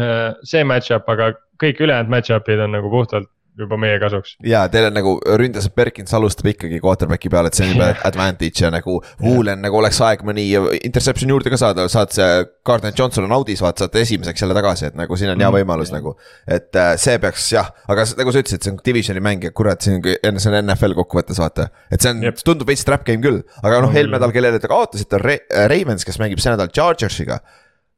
[0.00, 3.28] äh, see match-up, aga kõik ülejäänud match-up'id on nagu puhtalt
[3.64, 4.36] juba meie kasuks.
[4.44, 8.64] ja teil on nagu ründas Perkins alustab ikkagi quarterback'i peale, et see on juba advantage
[8.64, 10.48] ja nagu Woolen nagu oleks aeg mõni
[10.84, 12.28] interception juurde ka saada, saad see,
[12.66, 15.56] Gardner Johnson on audis, vaata saate esimeseks jälle tagasi, et nagu siin on hea Mhm.
[15.60, 16.16] võimalus nagu.
[16.46, 19.80] et äh, see peaks jah, aga nagu sa ütlesid, see on divisioni mäng ja kurat,
[19.82, 21.68] see on, see on NFL kokkuvõttes vaata.
[21.90, 24.68] et see on Jep., tundub veits trap game küll, aga noh, eelmine nädal, kellele te
[24.68, 27.40] kaotasite, on Ra- Ravens, kes mängib see nädal Chargersiga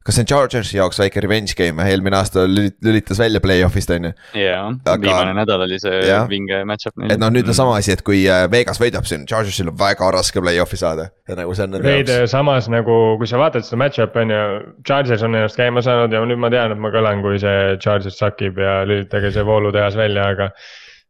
[0.03, 4.03] kas see on Chargersi jaoks väike revenge game, eelmine aasta lülit- lülitas välja play-off'ist on
[4.09, 4.11] ju.
[4.41, 6.25] jaa, Aga- viimane nädal oli see Jah.
[6.29, 9.69] vinge match-up et noh, nüüd on sama asi, et kui äh, Vegas võidab siin, Chargersil
[9.71, 12.31] on väga raske play-off'i saada ja nagu see on nende jaoks.
[12.35, 14.41] samas nagu, kui sa vaatad seda match-up'i on ju,
[14.87, 18.19] Chargers on ennast käima saanud ja nüüd ma tean, et ma kõlan, kui see Chargers
[18.19, 20.45] sakib ja lülitage see voolutehas välja, aga.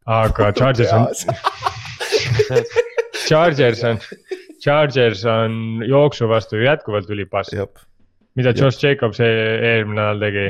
[0.05, 1.07] aga Chargers on,
[3.27, 3.99] Chargers on,
[4.63, 7.51] Chargers on jooksu vastu jätkuvalt ülipass.
[8.39, 10.47] Mida Josh Jacobs e- eelmine nädal tegi,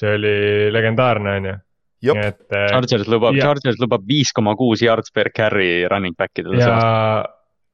[0.00, 0.36] see oli
[0.74, 1.58] legendaarne, on ju.
[2.00, 2.16] Jop.
[2.16, 6.62] et äh, Chargers lubab, Chargers lubab viis koma kuus yards per carry running back idele
[6.62, 6.78] ja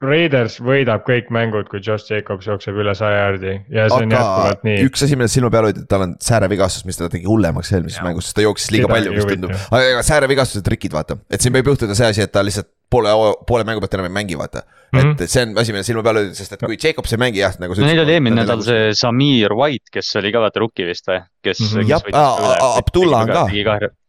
[0.03, 4.19] Raiders võidab kõik mängud, kui Josh Jacobs jookseb üle saja jaardi ja see on aga
[4.19, 4.81] jätkuvalt nii.
[4.91, 8.03] üks asi, millest silma peal hoida, et tal on säärevigastus, mis teda tegi hullemaks eelmises
[8.05, 9.55] mängus, sest ta jooksis liiga Seda palju, ei mis tundub.
[9.79, 13.13] aga säärevigastused trikid, vaata, et siin võib juhtuda see asi, et ta lihtsalt poole,
[13.47, 14.63] poole mängu pealt enam ei mängi, vaata.
[14.95, 15.17] Mhm.
[15.21, 17.57] et see on asi, millest silma peal hoida, sest et kui Jacobs ei mängi jah,
[17.61, 21.09] nagu no neil oli eelmine nädal see Samir White, kes oli ka vaata rookie vist
[21.11, 21.81] või, kes Mhm.
[21.81, 23.45] kes Jah, Abdullah on ka.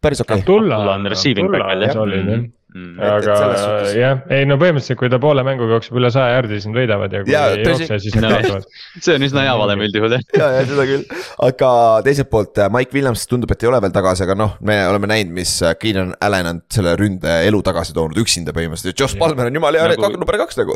[0.02, 0.40] päris okei okay..
[0.42, 2.48] Abdullah Abdullah on receiving back veel, jah.
[2.78, 3.00] Mm.
[3.00, 6.60] et aga suhtes- jah, ei no põhimõtteliselt, kui ta poole mänguga jookseb üle saja jaardi,
[6.60, 7.86] siis nad võidavad ja kui Jaa, ei tõsi.
[7.88, 8.36] jookse, siis nad No.
[8.38, 8.68] kaotavad.
[9.08, 10.26] see on üsna hea valem üldjuhul jah.
[10.38, 11.04] ja, ja seda küll,
[11.50, 11.72] aga
[12.06, 15.10] teiselt poolt äh, Mike Williams tundub, et ei ole veel tagasi, aga noh, me oleme
[15.14, 19.18] näinud, mis äh, Keenan Allan on selle ründe elu tagasi toonud üksinda põhimõtteliselt ja Josh.
[19.20, 20.76] Palmer on jumala hea Nagu- number kaks nagu.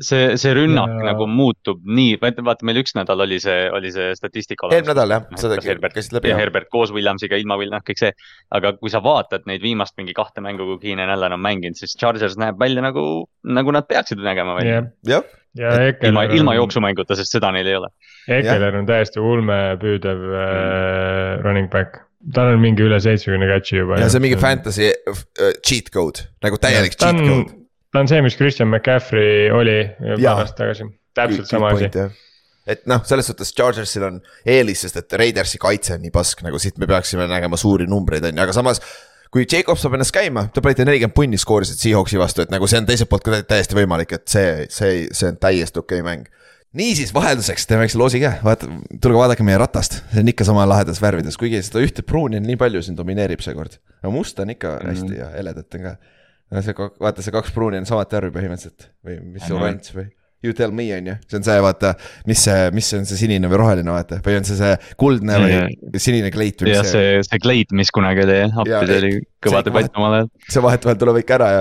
[0.00, 1.08] see, see rünnak Ja- ja...
[1.12, 5.26] nagu muutub nii, vaata, meil üks nädal oli see, oli see statistika eelmine nädal jah,
[5.40, 6.38] seda kas Herbert käisid läbi ja.
[6.40, 8.12] Herbert koos Williamsiga, ilma Williams, kõik see.
[8.54, 11.96] aga kui sa vaatad neid viimast mingi kahte mängu, kui Keenan Allan on mänginud, siis
[11.98, 13.04] Chargers näeb välja nagu,
[13.44, 14.82] nagu nad peaksid nägema välja.
[15.08, 15.26] jah,
[15.58, 17.90] ja ilma, Ekeler ilma on, jooksumänguta, sest seda neil ei ole.
[18.30, 22.02] Ekeler on täiesti ulmepüüdev äh, running back.
[22.36, 23.96] tal on mingi üle seitsmekümne catch'i juba.
[23.96, 25.22] ja see on mingi fantasy uh,
[25.64, 27.60] cheat code nagu täielik ta cheat on code.,
[27.92, 31.88] ta on see, mis Christian McCaffrey oli paar aastat tagasi, täpselt sama asi.
[32.68, 36.60] et noh, selles suhtes Chargersil on eelis, sest et Raidersi kaitse on nii pask, nagu
[36.60, 38.84] siit me peaksime nägema suuri numbreid, on ju, aga samas.
[39.30, 42.80] Kui Jacob saab ennast käima, te panite nelikümmend punni skoorisid Seahawksi vastu, et nagu see
[42.82, 46.28] on teiselt poolt ka täiesti võimalik, et see, see, see on täiesti okei okay mäng.
[46.76, 48.68] niisiis vahelduseks teeme väikse loosi ka, vaata,
[49.02, 52.46] tulge vaadake meie ratast, see on ikka sama lahedas värvides, kuigi seda ühte pruuni on
[52.46, 53.78] nii palju siin domineerib seekord.
[54.02, 55.96] aga musta on ikka hästi ja heledat on ka.
[56.50, 56.74] no see,
[57.06, 59.62] vaata see kaks pruuni on samat värvi põhimõtteliselt või mis see Mhm.
[59.62, 60.10] oranž või
[60.40, 61.90] You tell me on ju, see on see, vaata,
[62.24, 64.70] mis see, mis on see sinine või roheline, vaata, või on see see
[65.00, 68.72] kuldne või sinine kleit või jah, mis see, see, see Glade, mis kunagi oli, appi
[68.72, 69.10] Jaa, see oli
[69.44, 70.30] kõva debatt omal ajal.
[70.48, 71.60] see vahetevahel tuleb ikka ära ja.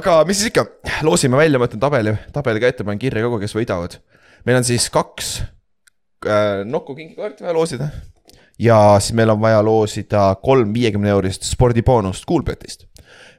[0.00, 0.66] aga mis siis ikka,
[1.06, 3.94] loosime välja, ma võtan tabeli, tabeli ka ette, panen kirja kogu, kes võidavad.
[4.48, 5.32] meil on siis kaks
[6.26, 7.92] äh, Nokku kingikaarti vaja loosida.
[8.58, 12.88] ja siis meil on vaja loosida kolm viiekümne eurist spordiboonust Coolbetist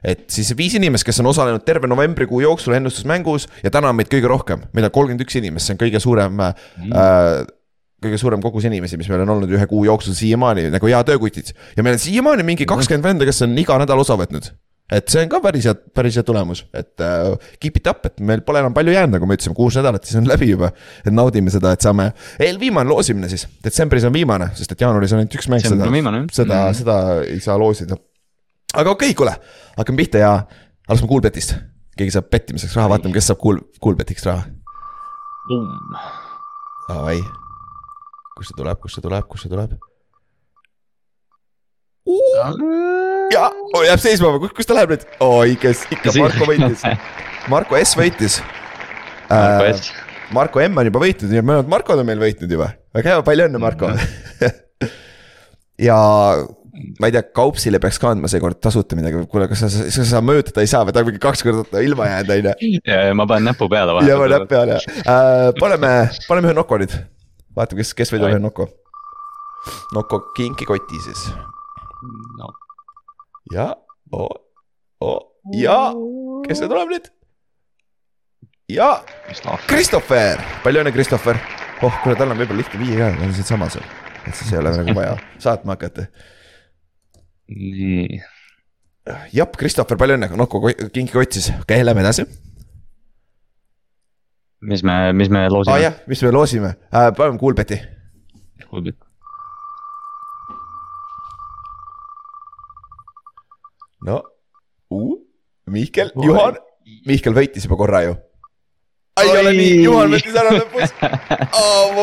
[0.04, 4.10] et siis viis inimest, kes on osalenud terve novembrikuu jooksul ennustusmängus ja täna on meid
[4.12, 6.94] kõige rohkem, meil on kolmkümmend üks inimest, see on kõige suurem mm.
[6.94, 7.48] äh,
[8.00, 11.52] kõige suurem kogus inimesi, mis meil on olnud ühe kuu jooksul siiamaani nagu hea töökutid.
[11.76, 14.50] ja meil on siiamaani mingi kakskümmend venda, kes on iga nädal osa võtnud.
[14.90, 18.16] et see on ka päris hea, päris hea tulemus, et uh, keep it up, et
[18.24, 20.72] meil pole enam palju jäänud, nagu me ütlesime, kuus nädalat, siis on läbi juba.
[21.04, 25.22] et naudime seda, et saame, eelviimane loosimine siis, detsembris on viimane, sest et jaanuaris on
[25.22, 25.90] ainult üks mäng, seda
[26.32, 26.80] seda mm, -hmm.
[26.80, 28.00] seda ei saa loosida.
[28.74, 29.34] Aga okei okay,, kuule,
[29.76, 30.32] hakkame pihta ja
[30.88, 31.54] alustame Coolbetist.
[31.98, 34.46] keegi saab pettimiseks raha, vaatame, kes saab Cool, Coolbetiks raha.
[36.88, 37.18] Davai,
[38.36, 39.78] kust see tuleb, kust see tuleb, kust see tuleb?
[43.30, 45.04] ja oh,, jääb seisma, kus, kus ta läheb nüüd?
[45.22, 46.86] oi, kes ikka Marko võitis,
[47.52, 48.40] Marko S võitis.
[49.30, 49.90] Marko S.
[50.34, 53.46] Marko M on juba võitnud ja mõlemad Markod on meil võitnud juba, väga hea, palju
[53.48, 53.90] õnne, Marko.
[55.88, 55.98] ja
[57.00, 60.22] ma ei tea, Kaupsile peaks ka andma seekord tasuta midagi, kuule, kas sa, sa, sa
[60.24, 62.80] mõjutada ei saa või ta on mingi kaks korda ilma jäänud, on ju.
[62.86, 64.74] ja, ja ma panen näpu peale ja ma näpp vahepeal.
[64.76, 65.92] peale äh,, paneme,
[66.28, 66.96] paneme ühe Noko nüüd.
[67.56, 68.68] vaatame, kes, kes võidab ühe Noko.
[69.94, 71.28] Noko kinkikoti siis
[72.40, 72.52] no
[73.54, 73.70] ja
[74.12, 74.30] oh,,
[75.04, 75.20] oh,
[75.56, 75.78] ja,
[76.46, 77.10] kes see tuleb nüüd?
[78.70, 78.90] ja
[79.66, 81.38] Christopher, palju õnne, Christopher.
[81.82, 83.78] oh, kuule, tal on võib-olla lihtne viia ka, ta on siinsamas.
[84.26, 86.06] et siis ei ole nagu vaja saatma hakata.
[87.50, 88.20] nii,
[89.34, 92.26] jah, Christopher, palju õnne, Noko ko- kinkikott siis, okei okay,, lähme edasi.
[94.60, 97.80] mis me, mis me aa ah, loosime jah, mis me loosime äh,, paneme Kuulbeti.
[98.60, 98.92] ah,?
[104.06, 104.22] no
[104.90, 105.16] uh,,
[105.70, 106.58] Mihkel, Juhan,
[107.06, 108.16] Mihkel võitis juba korra ju.
[109.28, 109.38] Oi.
[109.42, 110.94] ole nii, Juhan võttis ära lõpus
[111.60, 112.00] oh,.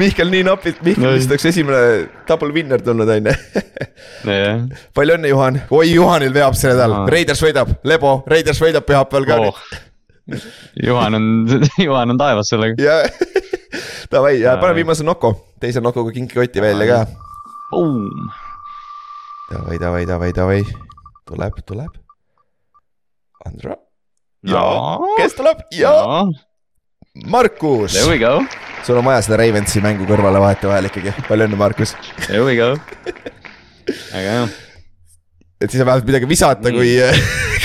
[0.00, 1.82] Mihkel nii napilt, Mihkel vist oleks esimene
[2.28, 3.36] double winner tulnud, on ju.
[4.28, 4.62] jah,
[4.96, 9.40] palju õnne, Juhan, oi, Juhanil veab see nädal Raiders võidab, Lebo, Raiders võidab pühapäeval ka
[9.48, 9.62] oh..
[10.84, 11.28] Juhan on,
[11.86, 12.76] Juhan on taevas sellega.
[12.82, 13.00] ja
[14.12, 17.00] davai, pane viimase Noko, teise Nokoga kinkikotti välja ka.
[19.48, 20.62] Davai, davai, davai, davai,
[21.28, 21.96] tuleb, tuleb.
[23.48, 23.76] Andra,
[24.46, 24.62] ja
[25.18, 25.92] kes tuleb ja
[27.26, 28.44] Markus, There we go,
[28.86, 31.96] sul on vaja seda Ravensi mängu kõrvale vahetevahel ikkagi, palju õnne, Markus.
[32.26, 32.76] there we go.
[34.12, 34.44] väga hea.
[35.58, 36.94] et siis on vähemalt midagi visata, kui,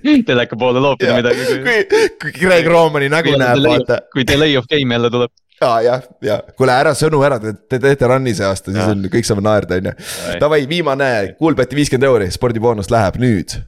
[0.00, 1.60] kui, teleka poole loopida midagi.
[1.66, 4.02] kui, kui Greg Romani nägu näeb, vaata.
[4.14, 5.34] kui delay of game jälle tuleb.
[5.62, 9.04] aa jah, ja kuule ära sõnu ära, te te teete run'i see aasta, siis on,
[9.12, 9.98] kõik saavad naerda, on ju.
[10.30, 10.38] Ai.
[10.40, 13.60] Davai, viimane, Kuulbeti viiskümmend euri, spordiboonus läheb nüüd.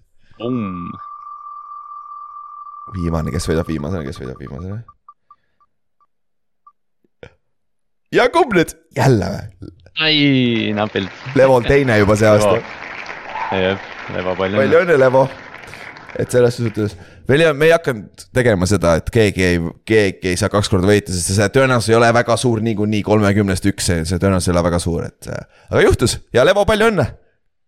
[2.94, 4.82] viimane, kes võidab viimasena, kes võidab viimasena?
[8.14, 8.74] ja kumb nüüd?
[8.96, 9.72] jälle või?
[10.00, 10.18] ai,
[10.74, 11.24] napilt.
[11.38, 12.60] Levol teine juba see aasta.
[13.54, 14.84] jah, leva palju palju.
[14.84, 15.24] õnne, Levo.
[16.18, 16.96] et selles suhtes,
[17.28, 20.90] veel ei, me ei hakanud tegema seda, et keegi ei, keegi ei saa kaks korda
[20.90, 24.56] võita, sest see tõenäosus ei ole väga suur niikuinii kolmekümnest üks, see, see tõenäosus ei
[24.56, 25.30] ole väga suur, et.
[25.70, 27.10] aga juhtus ja Levo, palju õnne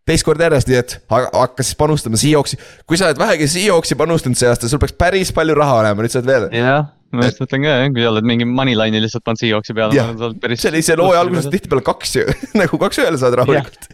[0.07, 3.99] teist korda järjest, nii et ha- hakka siis panustama Seahawksi, kui sa oled vähegi Seahawksi
[3.99, 6.47] panustanud see aasta, sul peaks päris palju raha olema, nüüd sa oled veel.
[6.55, 9.99] jah, ma just mõtlen ka jah, kui sa oled mingi moneyline'i lihtsalt pannud Seahawksi peale.
[9.99, 10.13] Jah.
[10.55, 11.51] see oli see looja alguses.
[11.53, 12.27] tihtipeale kaks ju,
[12.63, 13.91] nagu kaks ühele saad rahulikult.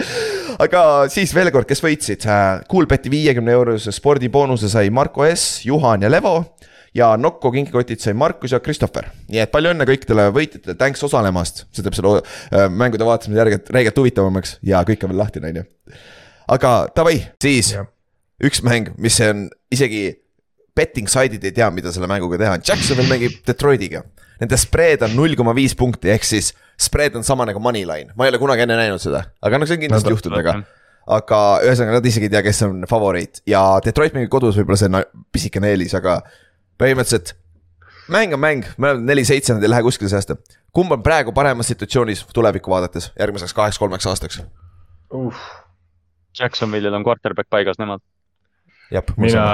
[0.64, 2.26] aga siis veel kord, kes võitsid,
[2.70, 6.38] Coolbeti viiekümne eurose spordiboonuse sai Marko S, Juhan ja Levo.
[6.96, 11.66] Ja Nokko kinkikotid sai Markus ja Christopher, nii et palju õnne kõikidele võitjatele, thanks osalemast,
[11.76, 15.60] see teeb selle äh, mängude vaatamise järgelt, räigelt huvitavamaks ja kõik on veel lahtine, on
[15.60, 15.66] ju.
[16.56, 17.88] aga davai, siis Jah.
[18.48, 20.06] üks mäng, mis on isegi
[20.76, 24.02] betting side'id ei tea, mida selle mänguga teha, Jacksonvil mängib Detroitiga.
[24.36, 28.26] Nende spread on null koma viis punkti, ehk siis spread on sama nagu moneyline, ma
[28.26, 30.58] ei ole kunagi enne näinud seda, aga no see on kindlasti No, juhtunud, aga.
[31.16, 34.90] aga ühesõnaga nad isegi ei tea, kes on favoriit ja Detroit mängib kodus, võib-olla see
[34.92, 35.00] on
[35.32, 36.18] pisikene eelis, aga
[36.78, 37.34] põhimõtteliselt
[38.08, 40.36] mäng on mäng, me oleme neli-seitse, nad ei lähe kuskile see aasta.
[40.72, 44.42] kumb on praegu paremas situatsioonis tulevikku vaadates järgmiseks kaheks-kolmeks aastaks?
[46.40, 48.00] Jacksonville'il on quarterback paigas nemad.
[49.16, 49.44] mina,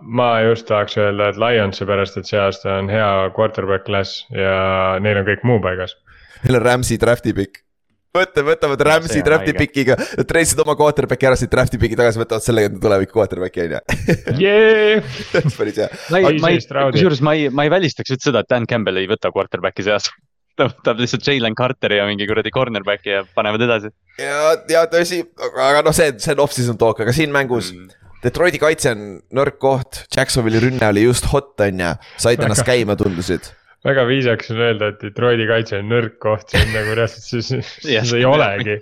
[0.00, 4.98] ma just tahaks öelda, et Lions seepärast, et see aasta on hea quarterback class ja
[5.00, 5.96] neil on kõik muu paigas.
[6.44, 7.64] Neil on Rams'i draft'i pikk.
[8.18, 12.44] võta, võtavad Rams'i draft'i pikiga, nad treisid oma quarterback'i ära siit draft'i piki tagasi, võtavad
[12.44, 13.82] sellega tuleviku quarterback'i on ju.
[14.44, 15.02] jee,
[15.56, 15.90] päris hea.
[16.92, 19.94] kusjuures ma ei, ma ei välistaks üldse seda, et Dan Campbell ei võta quarterback'i see
[19.96, 20.16] aasta.
[20.58, 25.22] ta võtab lihtsalt Jalen Carteri ja mingi kuradi cornerback'i ja panevad edasi ja, ja tõsi,
[25.38, 27.94] aga noh, see, see on off-season talk, aga siin mängus mm..
[28.18, 29.02] Detroiti kaitse on
[29.38, 33.46] nõrk koht, Jacksonville'i rünne oli just hot on ju, said ennast käima tundusid.
[33.88, 37.62] Väga viisakas on öelda, et Detroiti kaitse on nõrk koht, see on nagu reaalselt see,
[37.64, 38.06] see Jah.
[38.08, 38.78] see ei olegi.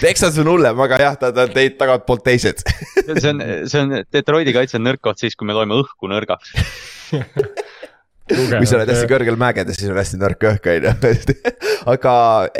[0.00, 2.64] Texas on hullem, aga jah, ta, ta on teid tagantpoolt teised.
[3.06, 6.54] see on, see on Detroiti kaitse on nõrk koht siis, kui me loeme õhku nõrgaks.
[8.26, 11.36] kui sa oled hästi kõrgel mägedes, siis on hästi nõrk õhk on ju.
[11.94, 12.14] aga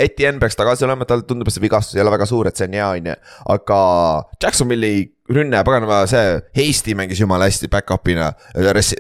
[0.07, 2.69] Etienne peaks tagasi olema, tal tundub, et see vigastus ei ole väga suur, et see
[2.69, 3.17] on hea, on ju.
[3.57, 3.81] aga
[4.43, 8.31] Jacksonville'i rünne, paganama see, Hasty mängis jumala hästi back-up'ina.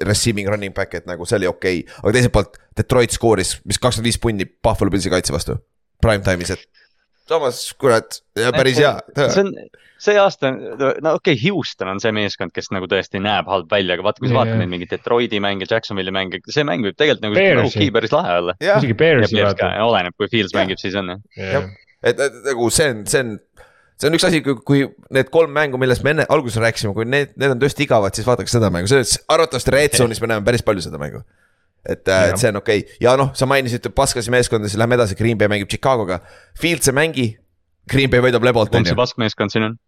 [0.08, 3.78] Receiving running back, et nagu see oli okei okay., aga teiselt poolt Detroit skooris, mis
[3.80, 5.60] kakskümmend viis punni Buffalo Pillsi kaitse vastu.
[6.02, 6.66] Prime time'is, et
[7.30, 8.92] samas kurat, päris hea.
[9.16, 9.52] see on,
[10.02, 13.96] see aasta, no okei okay,, Houston on see meeskond, kes nagu tõesti näeb halb välja,
[13.96, 17.26] aga vaata, kui sa vaatad neid mingeid Detroiti mänge, Jacksonville'i mänge, see mäng võib tegelikult
[17.26, 18.56] nagu low-key päris lahe olla.
[18.62, 20.62] isegi ja Bearsi vaata., oleneb, kui Fields Jah.
[20.62, 21.70] mängib, siis on jah.
[22.02, 23.32] et, et nagu see on, see on,
[23.96, 24.84] see on üks asi, kui, kui
[25.16, 28.28] need kolm mängu, millest me enne alguses rääkisime, kui need, need on tõesti igavad, siis
[28.28, 31.24] vaadake seda mängu, selles arvatavasti Red Zone'is me näeme päris palju seda mängu.
[31.88, 33.00] Et, äh, et see on okei okay.
[33.02, 36.20] ja noh, sa mainisid paskasi meeskonda, siis lähme edasi, Green Bay mängib Chicago'ga.
[36.60, 37.26] Fields ei mängi,
[37.90, 39.82] Green Bay võidab Lebolt kumb see paskmeeskond siin on?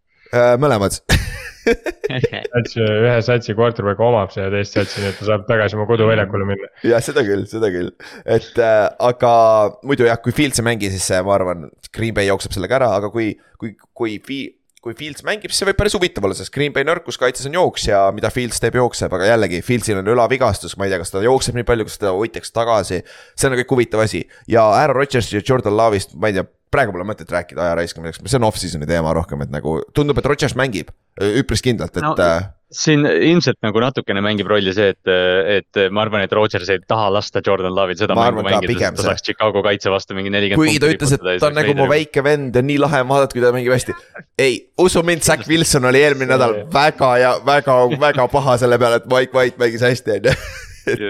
[0.61, 0.93] mõlemad
[1.65, 6.45] satsi, ühe satsi quarterback omab seda teist satsi, nii et ta saab tagasi oma koduväljakule
[6.47, 6.69] minna.
[6.85, 7.89] jah, seda küll, seda küll,
[8.25, 9.33] et äh, aga
[9.81, 13.11] muidu jah, kui Fields ei mängi, siis ma arvan, Green Bay jookseb sellega ära, aga
[13.13, 13.31] kui,
[13.61, 14.51] kui, kui Fi-,
[14.83, 17.89] kui Fields mängib, siis see võib päris huvitav olla, sest Green Bay nõrkuskaitses on jooks
[17.89, 21.23] ja mida Fields teeb, jookseb, aga jällegi, Fieldsil on õlavigastus, ma ei tea, kas ta
[21.25, 23.01] jookseb nii palju, kas teda hoitakse tagasi.
[23.35, 26.93] see on kõik huvitav asi ja Aaron Rodgers ja Jordan Love'ist, ma ei tea praegu
[26.93, 30.55] pole mõtet rääkida aja raiskamiseks, see on off-season'i teema rohkem, et nagu tundub, et Rodgers
[30.59, 35.09] mängib üpris kindlalt, et no, äh, siin ilmselt nagu natukene mängib rolli see, et,
[35.55, 39.01] et ma arvan, et Rodgers ei taha lasta Jordan Love'il seda ma mängu mängida, sest
[39.01, 40.69] ta saaks Chicago kaitse vastu mingi nelikümmend.
[40.69, 43.33] kuigi ta ütles, et ta on nagu mu väike vend ja nii lahe on vaadata,
[43.33, 43.97] kui ta mängib hästi.
[44.45, 49.01] ei, usu mind, Zack Wilson oli eelmine nädal väga ja väga, väga paha selle peale,
[49.01, 50.39] et Mike White mängis hästi, on ju.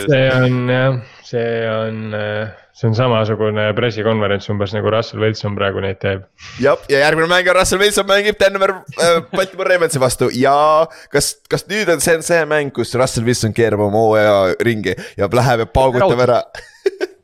[0.07, 5.84] see on jah, see on äh, see on samasugune pressikonverents umbes nagu Russell Wilson praegu
[5.84, 6.24] neid teeb.
[6.64, 10.56] jah, ja järgmine mäng on Russell Wilson mängib Denver äh, Baltimore Ravensi vastu ja
[11.14, 15.30] kas, kas nüüd on see, see mäng, kus Russell Wilson keerab oma hooaja ringi ja
[15.42, 16.42] läheb ja paugutab ära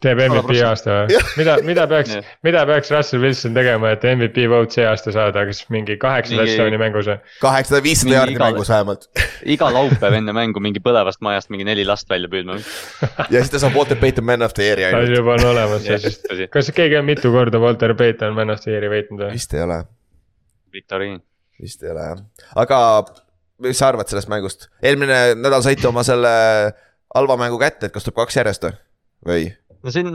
[0.03, 1.19] teeb MVP aasta või?
[1.39, 2.13] mida, mida peaks,
[2.45, 6.80] mida peaks Russell Wilson tegema, et MVP vote see aasta saada, kas mingi kaheksa touchdown'i
[6.81, 7.17] mängus või?
[7.43, 9.09] kaheksasada, viissada jaardi mängus vähemalt
[9.55, 12.57] iga laupäev enne mängu mingi põlevast majast mingi neli last välja püüdma
[13.34, 15.09] ja siis ta saab Walter Payton man of the year'i ainult.
[15.09, 16.22] ta juba on olemas see siis,
[16.53, 19.35] kas keegi on mitu korda Walter Payton man of the year'i võitnud või?
[19.39, 19.84] vist ei ole.
[20.76, 21.22] viktoriin.
[21.61, 22.26] vist ei ole jah,
[22.65, 22.80] aga
[23.63, 26.31] mis sa arvad sellest mängust, eelmine nädal saite oma selle
[27.15, 28.76] halva mängu kätte, et kas tuleb kaks järjest või?
[29.26, 29.45] või?
[29.85, 30.11] No siin,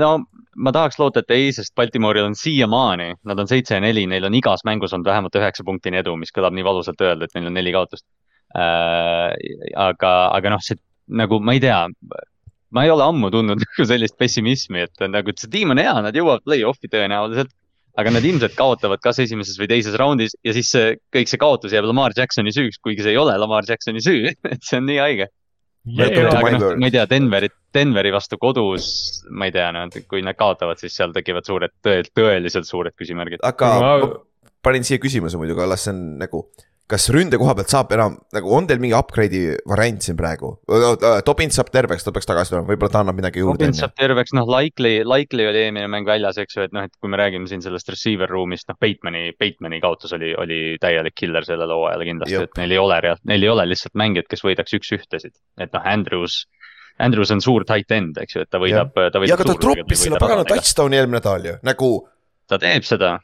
[0.00, 0.10] no
[0.56, 4.26] ma tahaks loota, et ei, sest Baltimooril on siiamaani, nad on seitse ja neli, neil
[4.28, 7.50] on igas mängus olnud vähemalt üheksa punktini edu, mis kõlab nii valusalt öelda, et neil
[7.50, 8.06] on neli kaotust
[8.58, 9.34] äh,.
[9.86, 10.78] aga, aga noh, see
[11.20, 11.80] nagu ma ei tea,
[12.74, 16.16] ma ei ole ammu tundnud nagu sellist pessimismi, et nagu see tiim on hea, nad
[16.16, 17.54] jõuavad play-off'i tõenäoliselt.
[17.94, 21.70] aga nad ilmselt kaotavad kas esimeses või teises raundis ja siis see kõik see kaotus
[21.76, 24.98] jääb Lamar Jacksoni süüks, kuigi see ei ole Lamar Jacksoni süü et see on nii
[24.98, 25.28] haige
[25.84, 28.86] ma ei tea, Denveri, Denveri vastu kodus,
[29.30, 33.44] ma ei tea, noh, kui nad kaotavad, siis seal tekivad suured, tõeliselt suured küsimärgid.
[33.44, 33.96] aga ma
[34.64, 36.46] panin siia küsimuse muidugi, las see on nagu
[36.90, 40.50] kas ründe koha pealt saab enam, nagu on teil mingi upgrade'i variant siin praegu?
[41.24, 43.62] Dobbins saab terveks, ta peaks tagasi tulema, võib-olla ta annab midagi juurde.
[43.62, 46.92] Dobbins saab terveks, noh, Likely, Likely oli eelmine mäng väljas, eks ju, et noh, et
[47.00, 51.48] kui me räägime siin sellest receiver ruumist, noh, Batemani, Batemani kaotus oli, oli täielik killer
[51.48, 54.76] sellel hooajal kindlasti, et neil ei ole reaalselt, neil ei ole lihtsalt mängijad, kes võidaks
[54.80, 55.36] üks-ühtesid.
[55.64, 56.42] et noh, Andrews,
[57.00, 59.30] Andrews on suur tight end, eks ju, et ta võidab, ta võidab.
[59.32, 61.94] ja aga ta troppis selle pagana touchdown'i eelmine nädal ju, nagu.
[62.50, 63.16] ta teeb seda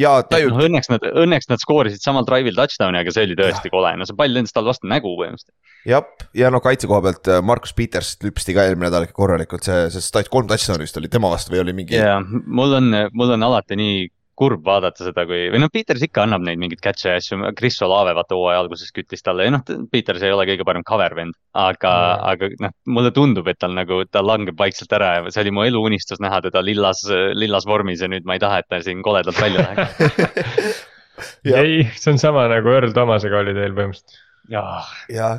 [0.00, 0.50] ja ta ju.
[0.52, 4.08] noh, õnneks nad, õnneks nad skoorisid samal drive'il touchdown'i, aga see oli tõesti kole, no
[4.08, 5.56] see pall lendas tal vastu nägu põhimõtteliselt.
[5.88, 6.06] jah,
[6.36, 9.88] ja no kaitse koha pealt äh, Markus Peters lüpsti ka eelmine nädal ikka korralikult, see,
[9.96, 11.98] see kolm touchdown'i vist oli tema vastu või oli mingi.
[12.00, 16.24] ja mul on, mul on alati nii kurb vaadata seda, kui, või noh, Peters ikka
[16.24, 19.64] annab neid mingeid catch'e ja asju, Chris Olave vaata hooaja alguses küttis talle ja noh,
[19.92, 21.36] Peters ei ole kõige parem cover vend.
[21.52, 25.44] aga mm., aga noh, mulle tundub, et tal nagu, ta langeb vaikselt ära ja see
[25.44, 27.02] oli mu eluunistus näha teda lillas,
[27.36, 30.82] lillas vormis ja nüüd ma ei taha, et ta siin koledalt välja läheks
[31.60, 34.20] ei, see on sama nagu Earl Thomasega oli teil põhimõtteliselt.
[34.52, 35.30] jah ja,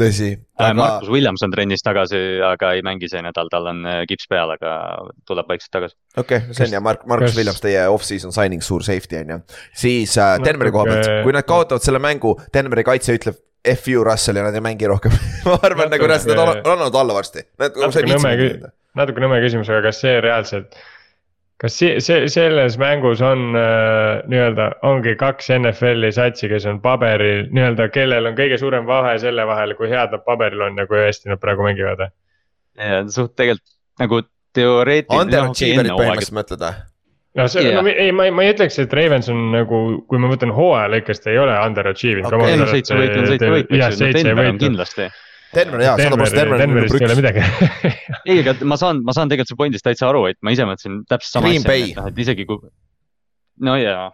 [0.00, 0.76] tõsi äh, aga....
[0.78, 4.54] Markus Williams on trennis tagasi, aga ei mängi see nädal, tal on äh, kips peal,
[4.56, 4.72] aga
[5.28, 5.96] tuleb vaikselt tagasi.
[6.16, 7.36] okei okay,, see on ja Mark, Markus.
[7.38, 9.38] Williams, teie off-season signing, suur safety on ju.
[9.84, 13.40] siis äh, Denveri koha pealt, kui nad kaotavad selle mängu, Denveri kaitse ütleb.
[13.76, 15.12] FU Russell ja nad ei mängi rohkem
[15.44, 17.42] ma arvan nagu nad on andnud alla varsti.
[17.60, 17.90] natuke
[18.96, 20.78] natuke nõme küsimus, aga kas see reaalselt
[21.60, 27.48] kas see, see, selles mängus on äh, nii-öelda, ongi kaks NFL-i satsi, kes on paberil
[27.52, 31.02] nii-öelda, kellel on kõige suurem vahe selle vahel, kui head nad paberil on ja kui
[31.02, 32.08] hästi nad praegu mängivad?
[32.80, 34.22] ja suht tegelikult nagu
[34.56, 35.26] teoreetiliselt.
[35.26, 36.78] Underachiever'id põhimõtteliselt mõtled või?
[37.38, 39.80] no see yeah., no ei, ma ei, ma ei ütleks, et Ravens on nagu,
[40.10, 42.54] kui ma mõtlen hooaja lõikes, ta ei ole underachieving okay..
[42.54, 45.10] ei no seitse võitu on seitse võitu, eks ju, kindlasti
[45.54, 47.74] Denver jaa, sada prossa Denver on number üks.
[48.30, 51.02] ei, aga ma saan, ma saan tegelikult su point'ist täitsa aru, et ma ise mõtlesin
[51.10, 52.62] täpselt sama asja, et noh, et isegi kui.
[53.66, 54.08] no jaa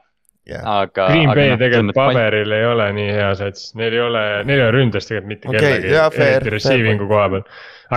[0.48, 1.08] yeah., aga.
[1.12, 4.66] Green Bay no, tegelikult paberil ei ole nii hea sats, neil ei ole, neil ei
[4.68, 7.46] ole ründes tegelikult mitte okay, kellegi, eriti receiving'u koha peal.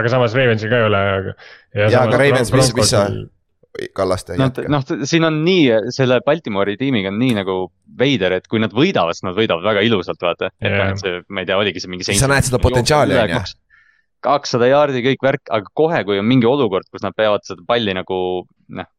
[0.01, 1.35] aga samas Ravensil ka ei ole, aga.
[1.77, 3.05] ja, ja aga Ravens, mis, mis sa
[3.95, 7.57] Kallaste no, noh, siin on nii, selle Baltimoori tiimiga on nii nagu
[7.99, 10.49] veider, et kui nad võidavad, siis nad võidavad väga ilusalt, vaata.
[10.57, 12.07] et noh, et see, ma ei tea, oligi see mingi.
[12.17, 13.41] sa näed seda potentsiaali, on ju.
[14.25, 17.93] kakssada jaardi, kõik värk, aga kohe, kui on mingi olukord, kus nad peavad seda palli
[17.95, 18.19] nagu
[18.73, 18.89] noh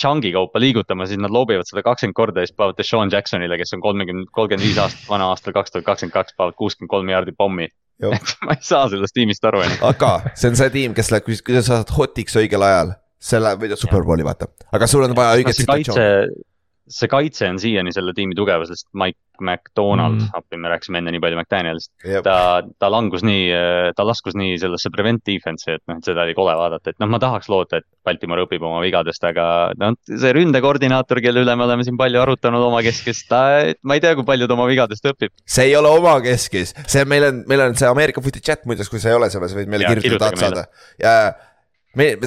[0.00, 3.76] chungi kaupa liigutama, siis nad loobivad seda kakskümmend korda ja siis panevad Deshaun Jacksonile, kes
[3.76, 7.34] on kolmekümne, kolmkümmend viis aastat vana aastal kaks tuhat kakskümmend kaks, panevad kuuskümmend kolm jaardi
[7.38, 7.68] pommi.
[8.02, 9.78] et ma ei saa sellest tiimist aru enam.
[9.86, 13.40] aga see on see tiim, kes läheb, kui kui sa saad hotiks õigel ajal, see
[13.42, 16.50] läheb, võidab superbowli, vaata, aga sul on vaja õiget see kaitse situatsiooni.,
[16.94, 20.34] see kaitse on siiani selle tiimi tugevus, sest Mike McDonald Mm.
[20.36, 22.20] appi me rääkisime enne nii palju McDanielist, Jep.
[22.26, 23.46] ta, ta langus nii,
[23.96, 27.08] ta laskus nii sellesse prevent defense'i, et noh, et seda oli kole vaadata, et noh,
[27.10, 29.46] ma tahaks loota, et Baltimore õpib oma vigadest, aga
[29.80, 33.40] noh, see ründekoordinaator, kelle üle me oleme siin palju arutanud omakeskis, ta,
[33.82, 35.32] ma ei tea, kui palju ta oma vigadest õpib.
[35.56, 39.00] see ei ole omakeskis, see meil on, meil on see Ameerika Footi chat muideks, kui
[39.00, 40.68] sa ei ole selles, võid meile Jaa, kirjutada, tahad saada.
[41.00, 41.16] ja
[41.98, 42.18] meie,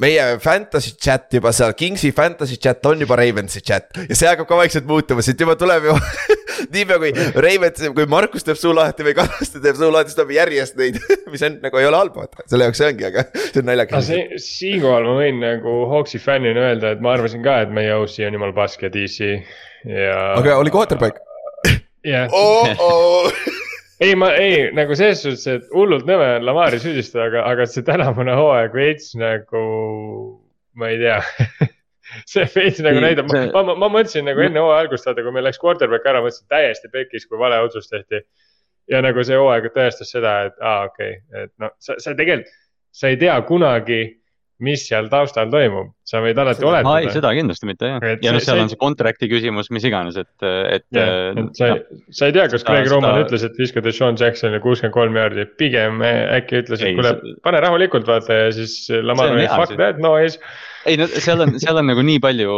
[0.00, 4.48] meie fantasy chat juba seal, Kingsi fantasy chat on juba Ravensi chat ja see hakkab
[4.48, 5.96] ka vaikselt muutuma, siit juba tuleb ju
[6.74, 7.12] niipea kui
[7.46, 11.00] Ravens, kui Markus teeb suu lahti või Kallaste teeb suu lahti, siis tuleb järjest neid,
[11.32, 14.12] mis on nagu ei ole halb, vaata, selle jaoks see ongi, aga see on naljakas.
[14.46, 18.38] siinkohal ma võin nagu Hawksi fännina öelda, et ma arvasin ka, et meie OC on
[18.40, 20.20] jumala pask ja DC ja.
[20.36, 21.20] aga oli quarterback
[22.04, 22.28] jah.
[24.00, 27.84] Ei ma ei nagu selles suhtes, et hullult nõme on Lamari süüdistada, aga, aga see
[27.86, 29.64] tänavune hooaeg veits nagu,
[30.80, 31.18] ma ei tea
[32.32, 35.34] see veits nagu näitab, ma, ma, ma, ma mõtlesin nagu enne hooaja algust, vaata kui
[35.36, 38.24] meil läks quarterback ära, mõtlesin täiesti pekis, kui vale otsus tehti.
[38.90, 42.56] ja nagu see hooaeg tõestas seda, et aa, okei okay,, et noh, sa, sa tegelikult,
[42.90, 44.00] sa ei tea kunagi,
[44.64, 47.12] mis seal taustal toimub, sa võid alati ei, oletada.
[47.16, 50.30] seda kindlasti mitte jah ja noh, seal see- on see contract'i küsimus, mis iganes, et,
[50.46, 50.86] et.
[50.96, 53.82] jah, et sa ei, sa ei tea, kas seda- Greg Roman seda- ütles, et viska
[53.84, 57.14] Deshaun Jacksonile kuuskümmend kolm jaardi, pigem eh, äkki ütles, et Ei, kuule
[57.46, 60.38] pane rahulikult vaata ja siis Lamar oli fuck that noise.
[60.88, 62.54] Ei no seal on, seal on nagu nii palju,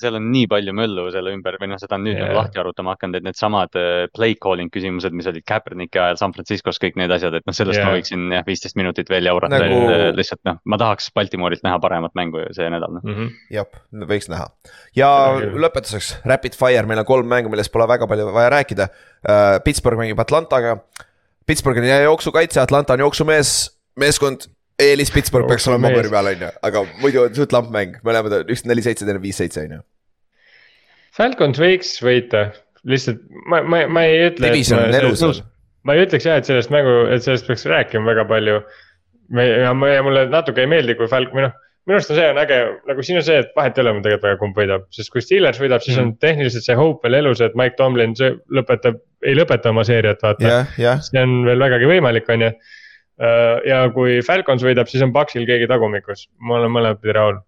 [0.00, 2.26] seal on nii palju möllu selle ümber või noh, seda on nüüd Jaa.
[2.26, 6.34] nagu lahti arutama hakanud, et needsamad äh, play calling küsimused, mis olid Kaepernicki ajal San
[6.36, 7.88] Franciscos, kõik need asjad, et noh, sellest Jaa.
[7.88, 11.64] ma võiksin jah, viisteist minutit veel jaurata Nagu- et äh, lihtsalt noh, ma tahaks Baltimoorilt
[11.66, 13.06] näha paremat mängu see nädal noh.
[13.06, 13.32] Mhm.
[13.54, 13.80] jah,
[14.10, 14.50] võiks näha
[14.98, 15.08] ja
[15.40, 19.58] lõpetuseks rapid fire, meil on kolm mängu, millest pole väga palju vaja rääkida uh,.
[19.64, 20.78] Pittsburgh mängib Atlantaga.
[21.46, 24.46] Pittsburgh on jooksukaitse, Atlanta on jooksumees, meeskond.
[24.80, 28.38] Eelis Pittsburgh peaks olema paberi peal, on ju, aga muidu on suht lamp mäng, mõlemad
[28.40, 29.82] on üks neli, seitse, teine viis, seitse, on ju.
[31.16, 32.46] Falcons võiks võita,
[32.88, 33.20] lihtsalt
[33.50, 34.48] ma, ma, ma ei ütle.
[34.48, 35.42] Division on elus.
[35.84, 38.62] ma ei ütleks jah, et sellest mängu, et sellest peaks rääkima väga palju.
[39.32, 41.52] me ja ma- ja mulle natuke ei meeldi, kui Falcon või noh,
[41.86, 42.58] minu arust on see on äge,
[42.88, 45.22] nagu siin on see, et vahet ei ole mul tegelikult väga, kumb võidab, sest kui
[45.24, 49.72] Steelers võidab, siis on tehniliselt see hope veel elus, et Mike Tomlin lõpetab, ei lõpeta
[49.72, 52.52] oma seeriat, vaata jah, jah, see on veel vägagi võimalik, on ju.
[53.68, 57.40] Ja kui Falcons võidab, siis on Paxil keegi tagumikus, ma olen mõlemat pidi rahul.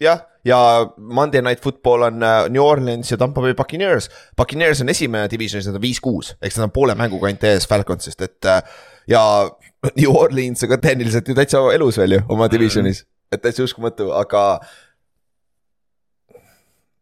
[0.00, 0.58] jah, ja
[0.96, 4.10] Monday Night Football on äh, New Orleans ja Tampa Bay Buccaneers.
[4.36, 8.22] Buccaneers on esimene divisionis, nad on viis-kuus, eks nad on poole mänguga ainult ees Falconsist,
[8.22, 8.62] et äh,
[9.10, 9.22] ja
[10.00, 14.10] New Orleans on ka tehniliselt ju täitsa elus veel ju oma divisionis, et täitsa uskumatu,
[14.16, 14.46] aga.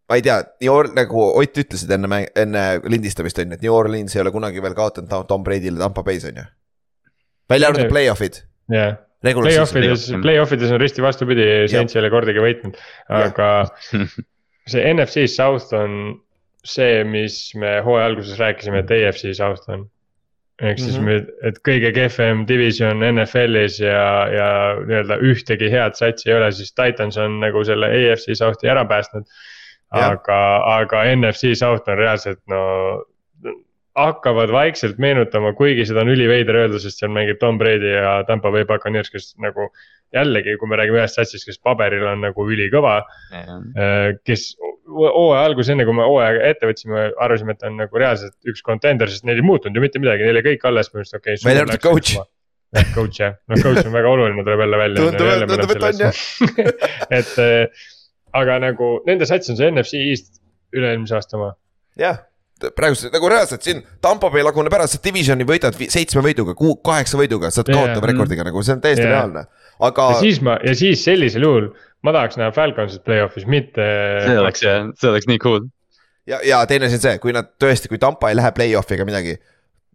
[0.08, 3.72] ma ei tea, New Or-, nagu Ott ütlesid enne enne lindistamist on ju, et New
[3.74, 6.44] Orleans ei ole kunagi veel kaotanud Tom Brady'le Tampa Bay's on ju.
[7.50, 8.42] Välja arvatud play-off'id,
[8.72, 12.78] jah, regular season, play-off ides, play-off ides on risti vastupidi, Saints ei ole kordagi võitnud,
[13.12, 13.50] aga
[14.70, 15.98] see NFC South on
[16.64, 19.90] see, mis me hooaja alguses rääkisime, et AFC South on.
[20.62, 21.30] ehk siis mm, -hmm.
[21.48, 24.48] et kõige kehvem division NFL-is ja, ja
[24.86, 29.26] nii-öelda ühtegi head satsi ei ole, siis Titans on nagu selle AFC South'i ära päästnud.
[29.94, 30.38] Aga,
[30.78, 32.62] aga NFC South on reaalselt no
[33.94, 38.50] hakkavad vaikselt meenutama, kuigi seda on üliveider öelda, sest seal mängib Tom Brady ja Tampa
[38.54, 39.68] Bay Buccaneers, kes nagu
[40.14, 43.00] jällegi, kui me räägime ühest satsist, kes paberil on nagu ülikõva.
[44.26, 44.46] kes
[44.90, 48.62] hooaja alguses, enne kui me hooaja ette võtsime, arvasime, et ta on nagu reaalselt üks
[48.66, 51.48] kontender, sest neil ei muutunud ju mitte midagi, neil oli kõik alles põhimõtteliselt, okei okay,.
[51.50, 52.16] Välja arvatud coach..
[52.90, 55.02] Coach jah, noh coach on väga oluline, tuleb jälle välja.
[55.04, 56.22] Tundub- tundub, et on, jah.
[57.20, 57.84] et eh,
[58.34, 60.40] aga nagu nende sats on see NFC East
[60.74, 61.52] üle-eelmise aasta oma.
[62.00, 62.18] jah,
[62.76, 67.50] praegu nagu reaalselt siin Tampo Bay laguneb ära, sa divisioni võidad seitsme võiduga, kaheksa võiduga,
[67.52, 67.80] sa oled Jaa.
[67.80, 69.14] kaotava rekordiga nagu see on täiesti Jaa.
[69.16, 69.46] reaalne.
[69.88, 71.70] aga ja siis ma, ja siis sellisel juhul
[72.04, 73.88] ma tahaks näha Falconsit play-off'is, mitte.
[74.26, 75.66] see oleks jah, see oleks nii cool.
[76.28, 79.08] ja, ja teine asi on see, kui nad tõesti, kui Tampa ei lähe play-off'i ega
[79.08, 79.38] midagi.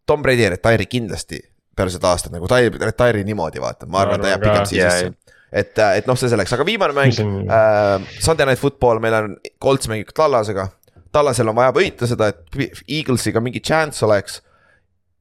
[0.09, 1.37] Tom Brady ei retire'i kindlasti
[1.79, 4.89] peale seda aastat nagu ta ei retire'i niimoodi vaata, ma arvan, ta jääb pigem siia
[4.95, 5.13] sisse.
[5.51, 9.89] et, et noh, see selleks, aga viimane mäng äh,, Sunday Night Football, meil on Colts
[9.91, 10.67] mängib Tallasega.
[11.11, 14.41] Tallasel on vaja võita seda, et Eaglesiga mingi chance oleks.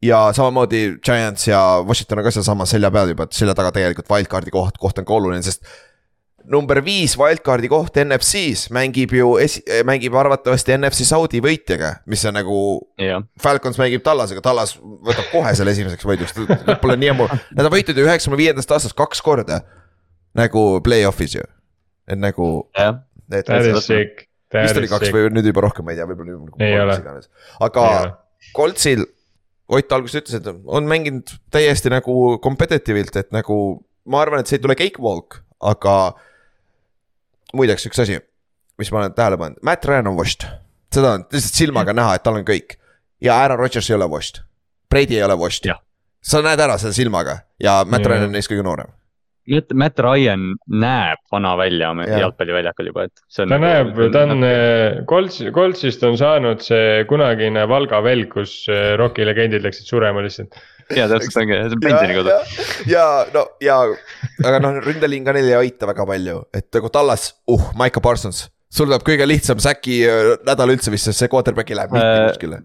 [0.02, 4.10] ja samamoodi Giants ja Washington on ka sealsamas selja peal juba, et selja taga tegelikult
[4.12, 5.64] wildcard'i koht, koht on ka oluline, sest
[6.48, 12.38] number viis wildcard'i koht NFC-s mängib ju esi-, mängib arvatavasti NFC Saudi võitjaga, mis on
[12.38, 12.60] nagu
[13.02, 16.38] jah, Falcons mängib Tallasega, Tallas võtab kohe selle esimeseks võiduks,
[16.82, 17.28] pole nii ammu,
[17.58, 19.60] nad on võitnud ju üheksakümne viiendast aastast kaks korda.
[20.38, 21.44] nagu play-off'is ju,
[22.06, 23.02] et nagu, jah,
[23.32, 26.76] et That vist oli kaks või nüüd juba rohkem, ma ei tea, võib-olla nüüd Ei
[26.78, 27.30] kolm iganes.
[27.60, 27.84] aga
[28.56, 29.06] Coltsil
[29.68, 33.56] Ott alguses ütles, et on mänginud täiesti nagu competitive'ilt, et nagu
[34.08, 35.96] ma arvan, et see ei tule cakewalk, aga
[37.52, 38.16] muideks üks asi,
[38.80, 40.46] mis ma olen tähele pannud, Matt Ryan on washed,
[40.94, 42.78] seda on lihtsalt silmaga näha, et tal on kõik.
[43.20, 44.40] Ja Aaron Rodgers ei ole washed,
[44.88, 45.68] Brady ei ole washed.
[46.24, 47.42] Sa näed ära selle silmaga.
[47.60, 48.12] Ja Matt Jah.
[48.14, 48.88] Ryan on neist kõige noorem.
[49.48, 52.20] Matt, Matt Ryan näeb vana välja me- Jah.
[52.26, 58.00] jalgpalliväljakul juba, et ta näeb, ta on äh, Colts, Coltsist on saanud see kunagine Valga
[58.04, 60.54] velg, kus äh, Rocki legendid läksid surema lihtsalt.
[60.96, 62.36] ja täpselt ongi, see on pensionikodu.
[62.88, 63.02] ja
[63.34, 63.80] no ja,
[64.44, 68.46] aga noh, ründeliin ka neil ei aita väga palju, et nagu tallas, uh, Maiko Parsons.
[68.72, 72.08] sul tuleb kõige lihtsam säki äh, nädal üldse vist, sest see quarterback ei lähe mitte
[72.08, 72.62] Äh, kuskile.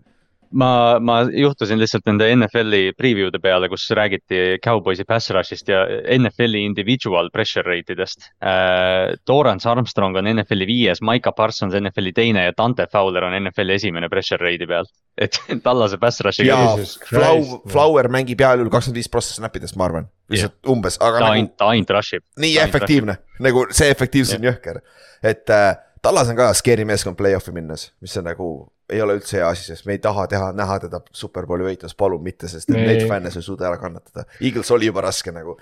[0.54, 5.84] ma, ma juhtusin lihtsalt nende NFL-i preview'de peale, kus räägiti Cowboysi pass rush'ist ja
[6.18, 9.14] NFL-i individual pressure rate idest äh,.
[9.26, 14.10] Torrance Armstrong on NFL-i viies, Maika Parsons NFL-i teine ja Dante Fowler on NFL-i esimene
[14.12, 14.90] pressure rate'i peal.
[15.18, 17.62] et tallase pass rush'iga noh.
[17.70, 21.38] Flower mängib heal juhul kakskümmend viis prossa snap'idest, ma arvan, lihtsalt umbes, aga ta nagu
[21.38, 22.26] ainult, ta ainult rush ib.
[22.42, 24.82] nii efektiivne, nagu see efektiivsus on jõhker.
[25.24, 25.74] et äh,
[26.04, 28.48] Tallas on ka scary meeskond play-off'i minnes, mis on nagu,
[28.92, 32.24] ei ole üldse hea asi, sest me ei taha teha, näha teda superbowli võitmas, palun
[32.24, 32.88] mitte, sest et Ei.
[32.88, 34.26] neid fänne sa ei suuda ära kannatada.
[34.42, 35.56] Eagles oli juba raske nagu,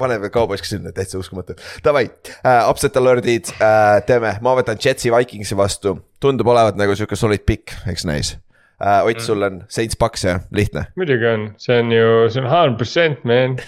[0.00, 1.56] pane veel Cowboys ka sinna, täitsa uskumatu.
[1.84, 7.18] Davai äh,, upset alert'id äh, teeme, ma võtan Jetsi Vikingsi vastu, tundub olevat nagu sihuke
[7.18, 8.36] solid pikk, eks näis
[8.80, 9.04] äh,.
[9.06, 10.86] Ott, sul on Saints Paks jah, lihtne.
[10.96, 13.58] muidugi on, see on ju, see on hundred percent man.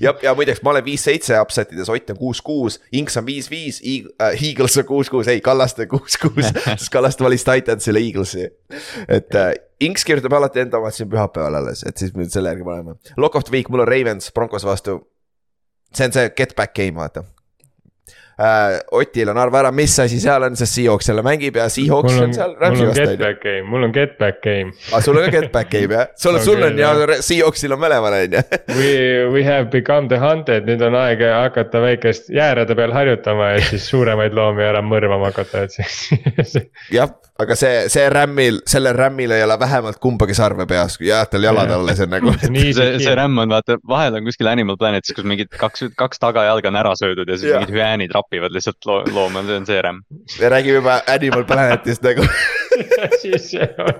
[0.00, 4.78] ja, ja muideks ma olen viis-seitse upset ides, Ott on kuus-kuus, Inks on viis-viis, Eagles
[4.78, 8.48] on kuus-kuus, ei Kallaste kuus-kuus, sest Kallaste valis Titansile Eaglesi.
[9.08, 12.52] et äh, Inks kirjutab alati enda omad siin pühapäeval alles, et siis me nüüd selle
[12.52, 12.98] järgi paneme.
[13.16, 15.00] Lock of the week, mul on Ravens Broncos vastu.
[15.94, 17.24] see on see get back game, vaata
[18.38, 18.80] äh,.
[18.92, 22.28] Otil on arva ära, mis asi seal on, sest Seahawks jälle mängib ja Seahawks on
[22.28, 23.24] on, seal mul on vastu get on ju.
[23.24, 24.72] back game, mul on get back game.
[24.92, 26.92] aga sul on ka get back game jah, sul on, sul on ja.
[27.20, 28.44] Seahawksil on mõlemal on ju.
[28.78, 28.92] We,
[29.32, 33.88] we have become the hunted, nüüd on aeg hakata väikest jäärede peal harjutama ja siis
[33.90, 36.56] suuremaid loomi ära mõrvama hakata, et siis.
[36.96, 41.30] jah, aga see, see rämmil, sellel rämmil ei ole vähemalt kumbagi sarve peas, kui jääd
[41.32, 42.34] tal jalad alla, see on nagu.
[42.56, 46.20] nii see, see rämm on vaata, vahel on kuskil Animal Planetis, kus mingid kaks, kaks
[46.22, 47.62] tagajalga on ära söödud ja siis Jah.
[47.62, 50.02] mingid hüäänid rapivad lihtsalt lo looma, see on see rämm.
[50.12, 52.26] me räägime juba Animal Planetist nagu.
[53.22, 53.90] siis see on,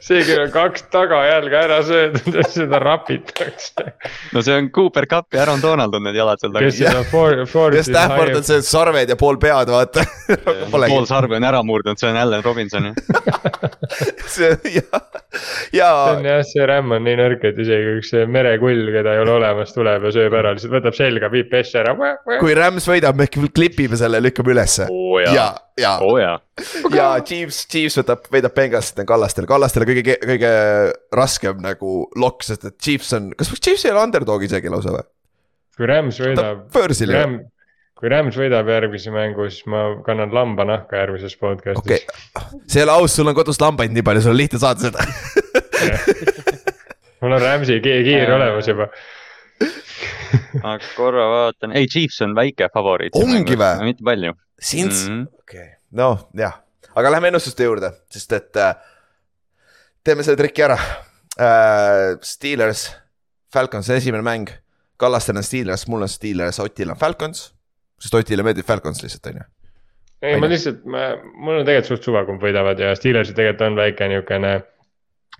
[0.00, 3.92] see, kellel on kaks tagajalga ära söödud ja seda rapitakse.
[4.32, 6.96] no see on Cooper Cup ja Aaron Donald on need jalad seal kes taga.
[6.96, 7.76] seda for-, for-.
[7.76, 10.08] ja Stafford on see sarved ja pool pead, vaata.
[10.72, 12.92] pool sarve on ära murdunud, see on Allan Robinson ju.
[14.34, 15.00] see ja,
[15.74, 19.24] ja see on jah, see rämm on nii nõrk, et isegi üks merekull, keda ei
[19.24, 21.96] ole olemas, tuleb ja sööb ära, lihtsalt võtab selga, viib pessi ära.
[22.40, 24.88] kui Rams võidab, me klipime selle, lükkame ülesse.
[24.90, 26.36] oo ja ja, oo jaa.
[26.94, 30.50] ja Chiefs, Chiefs võtab, võidab on Kallastel, Kallastel on kõige, kõige
[31.16, 35.06] raskem nagu lokk, sest et Chiefs on, kas Chiefs ei ole underdog isegi lausa või?
[35.80, 37.14] kui Rams võidab, Börsil
[38.00, 42.86] kui Rams võidab järgmise mängu, siis ma kannan lambanahka järgmises podcast'is okei okay., see ei
[42.86, 45.04] ole aus, sul on kodus lambaid nii palju, sul on lihtne saada seda.
[47.20, 48.88] mul on Rams'i ki- kiir olemas juba.
[50.62, 53.16] ma korra vaatan, ei Chiefs on väike favoriit.
[53.20, 53.74] Ongi vä?
[53.84, 54.32] mitte palju.
[54.60, 55.22] Sints Mhm.
[55.40, 56.58] okei okay., noh jah,
[56.96, 58.74] aga lähme ennustuste juurde, sest et äh,
[60.04, 62.16] teeme selle triki ära äh,.
[62.22, 62.90] Steelers,
[63.52, 64.50] Falcons esimene mäng,
[65.00, 67.50] Kallastel on Steelers, mul on Steelers, Otil on Falcons,
[68.00, 69.46] sest Otile meeldib Falcons lihtsalt on ju.
[70.24, 73.80] ei, ma lihtsalt, ma, mul on tegelikult suht suva, kumb võidavad ja Steelersil tegelikult on
[73.80, 74.54] väike niukene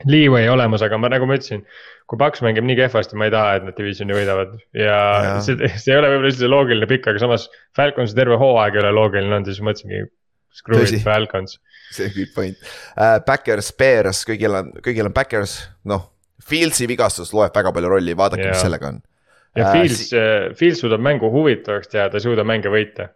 [0.09, 1.65] leeway olemas, aga ma nagu ma ütlesin,
[2.09, 5.35] kui Paks mängib nii kehvasti, ma ei taha, et nad divisioni võidavad ja, ja.
[5.45, 8.95] see, see ei ole võib-olla üldse loogiline pikk, aga samas Falconsi terve hooaeg ei ole
[8.97, 10.07] loogiline olnud, siis mõtlesingi.
[10.51, 11.61] Screw it Falcons,
[11.95, 12.57] see on good point
[12.97, 13.21] uh,.
[13.23, 16.09] Backers, Bears, kõigil on, kõigil on Backers, noh.
[16.51, 18.65] Fieldsi vigastus loeb väga palju rolli, vaadake, mis Jaa.
[18.65, 18.97] sellega on.
[19.57, 23.09] Ja Äh, Fields si-, Fields suudab mängu huvitavaks teha, ta ei suuda mänge võita.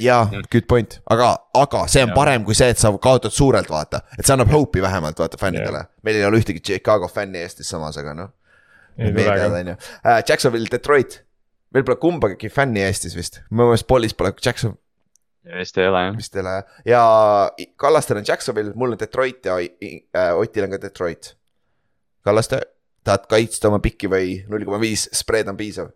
[0.00, 2.16] jaa, good point, aga, aga see on Jaa.
[2.16, 5.84] parem kui see, et sa kaotad suurelt, vaata, et see annab hope'i vähemalt vaata fännidele.
[6.02, 8.32] meil ei ole ühtegi Chicago fänni Eestis samas, aga noh.
[8.98, 9.76] ju,
[10.28, 11.20] Jacksonville, Detroit.
[11.74, 14.78] meil pole kumbagi fänni Eestis vist, mu meelest Polis pole Jackson
[15.44, 16.16] vist ei ole jah.
[16.16, 16.52] vist ei ole
[16.88, 17.00] ja
[17.76, 21.34] Kallastel on Jacksonville, mul on Detroit ja äh, Otil on ka Detroit.
[22.24, 22.60] Kallaste,
[23.04, 25.92] tahad kaitsta oma pikki või null koma viis spread on piisav?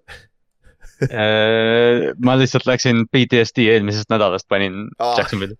[0.98, 5.12] Äh, ma lihtsalt läksin PTSD eelmisest nädalast, panin Aa.
[5.20, 5.54] Jacksonville'i.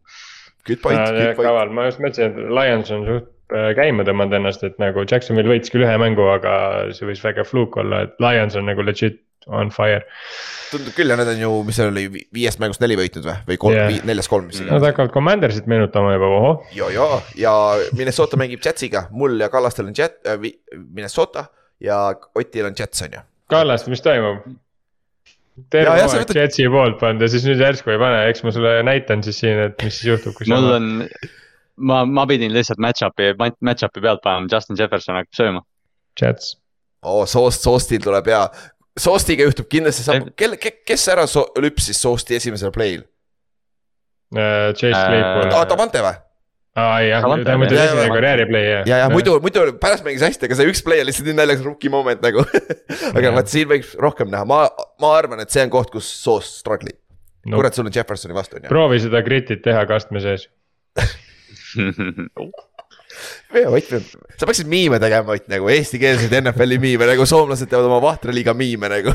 [0.66, 1.46] Good point, good point.
[1.46, 5.52] kaval, ma just mõtlesin, et Lions on suht äh, käima tõmmanud ennast, et nagu Jacksonville
[5.52, 6.52] võitis küll ühe mängu, aga
[6.96, 10.04] see võis väga fluuk olla, et Lions on nagu legit on fire.
[10.70, 13.60] tundub küll ja need on ju, mis seal oli, viiest mängust neli võitnud või, või
[13.62, 16.64] kolm yeah., neljast kolm, mis Nad hakkavad Commandersit meenutama juba, ohoh.
[16.76, 17.06] ja, ja,
[17.40, 17.54] ja
[17.96, 20.38] Minnesota mängib Jetsiga, mul ja Kallastel on Jet äh,,
[20.76, 21.46] Minnesota
[21.80, 22.02] ja
[22.36, 23.26] Otil on Jets on ju.
[23.48, 24.44] Kallaste, mis toimub?
[25.72, 28.76] terve sa võtad- Jetsi poolt pannud ja siis nüüd järsku ei pane, eks ma sulle
[28.86, 30.54] näitan siis siin, et mis siis juhtub, kui sa.
[30.54, 30.88] mul on,
[31.90, 35.64] ma, ma pidin lihtsalt match-up'i, match-up'i pealt panema, Justin Jefferson hakkab sööma.
[36.20, 36.56] Jets.
[37.02, 38.44] oo, Soost, Soostil tuleb hea.
[38.98, 43.04] Soostiga juhtub kindlasti sama kelle, kes ära so lüpsis Soosti esimesel play'l?
[44.36, 45.52] Äh, Chase Äh, Claypool.
[45.56, 46.16] aa, Davante või?
[46.78, 47.88] aa jah, ta muidu jah.
[47.88, 48.14] esimene Ja, ja.
[48.14, 48.82] karjääriplay jah.
[48.86, 51.64] ja, ja muidu, muidu pärast mängis hästi, aga see üks play oli lihtsalt nii naljakas
[51.66, 52.44] rookie moment nagu.
[53.16, 54.60] aga vaat siin võiks rohkem näha, ma,
[55.02, 57.00] ma arvan, et see on koht, kus Soost struggle ib.
[57.48, 57.56] no,.
[57.58, 58.70] kurat, sul on Jeffersoni vastu on ju.
[58.70, 60.46] proovi seda grit'it teha kastme sees.
[63.68, 63.92] Ott,
[64.36, 68.90] sa peaksid miime tegema, Ott nagu eestikeelseid NFL-i miime nagu soomlased teevad oma vahtraliiga miime
[68.92, 69.14] nagu.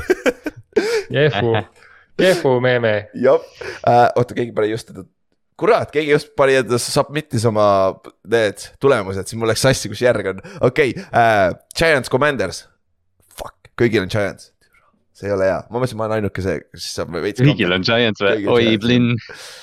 [1.14, 1.56] Jefu,
[2.22, 2.94] Jefu meeme.
[3.14, 3.42] jah
[3.88, 4.92] äh,, oota, keegi pani just,
[5.60, 7.68] kurat, keegi just pani enda submit'is oma
[8.30, 12.66] need tulemused, siis mul läks sassi, kus järg on, okei okay, äh,, Giants Commanders.
[13.38, 14.53] Fuck, kõigil on Giants,
[15.14, 17.42] see ei ole hea, ma mõtlesin, ma olen ainuke see, kes saab veits.
[17.44, 18.70] kõigil on Giants või oi.
[18.82, 19.14] Blinn.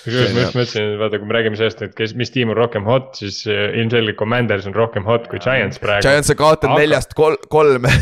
[0.04, 2.58] kusjuures ma just mõtlesin, et vaata, kui me räägime sellest, et kes, mis tiim on
[2.58, 6.06] rohkem hot, siis äh, ilmselgelt Commanders on rohkem hot kui Giants praegu.
[6.06, 7.92] Giants on kaotanud Aga- neljast kol-, kolme.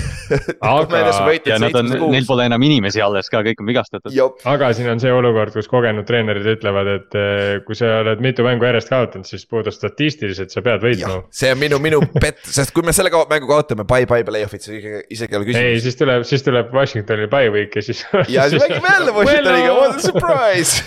[0.60, 1.02] Aga-
[1.52, 4.12] ja nad on, neil pole enam inimesi alles ka, kõik on vigastatud.
[4.48, 8.44] aga siin on see olukord, kus kogenud treenerid ütlevad, et äh, kui sa oled mitu
[8.46, 12.72] mängu järjest kaotanud, siis puudu statistiliselt sa pead võitma see on minu, minu pett, sest
[12.74, 15.84] kui me selle mängu kaotame, bye-bye play-off'id, siis isegi, isegi ei ole ei, küsimus.
[15.86, 18.02] siis tuleb, siis tuleb Washingtonil bye week ja siis.
[18.36, 20.82] ja siis mängime jälle Washingtoniga, what a surprise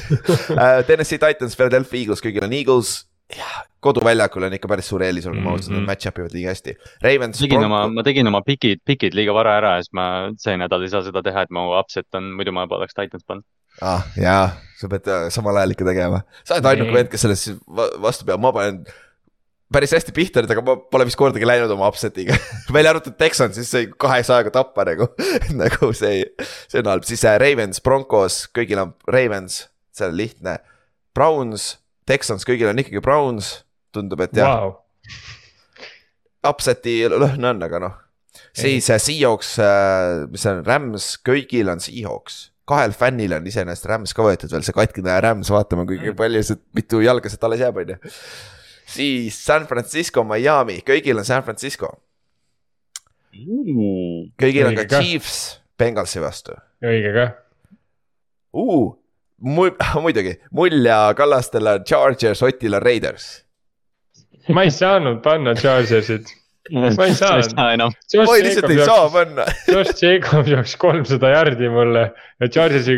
[0.51, 0.83] uh.
[0.89, 2.91] Tennessee Titans, Philadelphia Eagles, kõigil on Eagles.
[3.81, 5.85] koduväljakul on ikka päris suur eelis, olgem ausad, nad Mhm.
[5.87, 6.73] match-up ivad liiga hästi.
[7.01, 10.05] Ravens, tegin oma, ma tegin oma pikid, pikid liiga vara ära ja siis ma
[10.37, 13.45] see nädal ei saa seda teha, et mu upset on, muidu ma poleks Titans pannud.
[13.81, 14.03] ah,.
[14.19, 14.49] jaa,
[14.81, 18.27] sa pead äh, samal ajal ikka tegema, sa oled ainuke vend, kes sellest va- vastu
[18.27, 18.83] peab, ma panen
[19.73, 22.35] päris hästi pihta nüüd, aga ma pole vist kordagi läinud oma upset'iga
[22.75, 25.07] välja arvatud Texans, siis sai kahesajaga tappa nagu,
[25.61, 26.25] nagu see,
[26.71, 29.63] see on halb, siis äh, Ravens, Broncos, kõigil on Ravens,
[29.95, 30.59] see on lihtne.
[31.15, 31.73] Browns,
[32.07, 33.59] Texans, kõigil on ikkagi Browns,
[33.95, 34.77] tundub, et jah Wow.
[36.51, 37.97] upset'i lõhn on, aga noh.
[38.57, 39.55] siis äh, Seahawks,
[40.31, 42.47] mis see on, Rams, kõigil on Seahawks.
[42.71, 46.59] kahel fännil on iseenesest Rams ka võetud veel, see katkine Rams, vaatame, kui palju see,
[46.77, 47.99] mitu jalga sealt alles jääb, on ju.
[48.85, 51.93] Siis San Francisco, Miami, kõigil on San Francisco,
[54.41, 54.99] kõigil on ka ka.
[55.01, 55.37] Chiefs
[55.79, 57.25] Bengalsi vastu õige ka.
[58.57, 58.91] uh,.
[59.39, 59.71] mul,
[60.05, 63.31] muidugi, mul ja Kallastel on Chargers, Otil on Raiders.
[64.49, 66.33] ma ei saanud panna Chargersit.
[66.71, 67.37] Ma ei saa.
[67.41, 67.93] ei saa enam.
[68.21, 72.03] oi, lihtsalt ei saa panna Josh Jacob jooksis kolmsada jardi mulle
[72.41, 72.93] ja Chargersi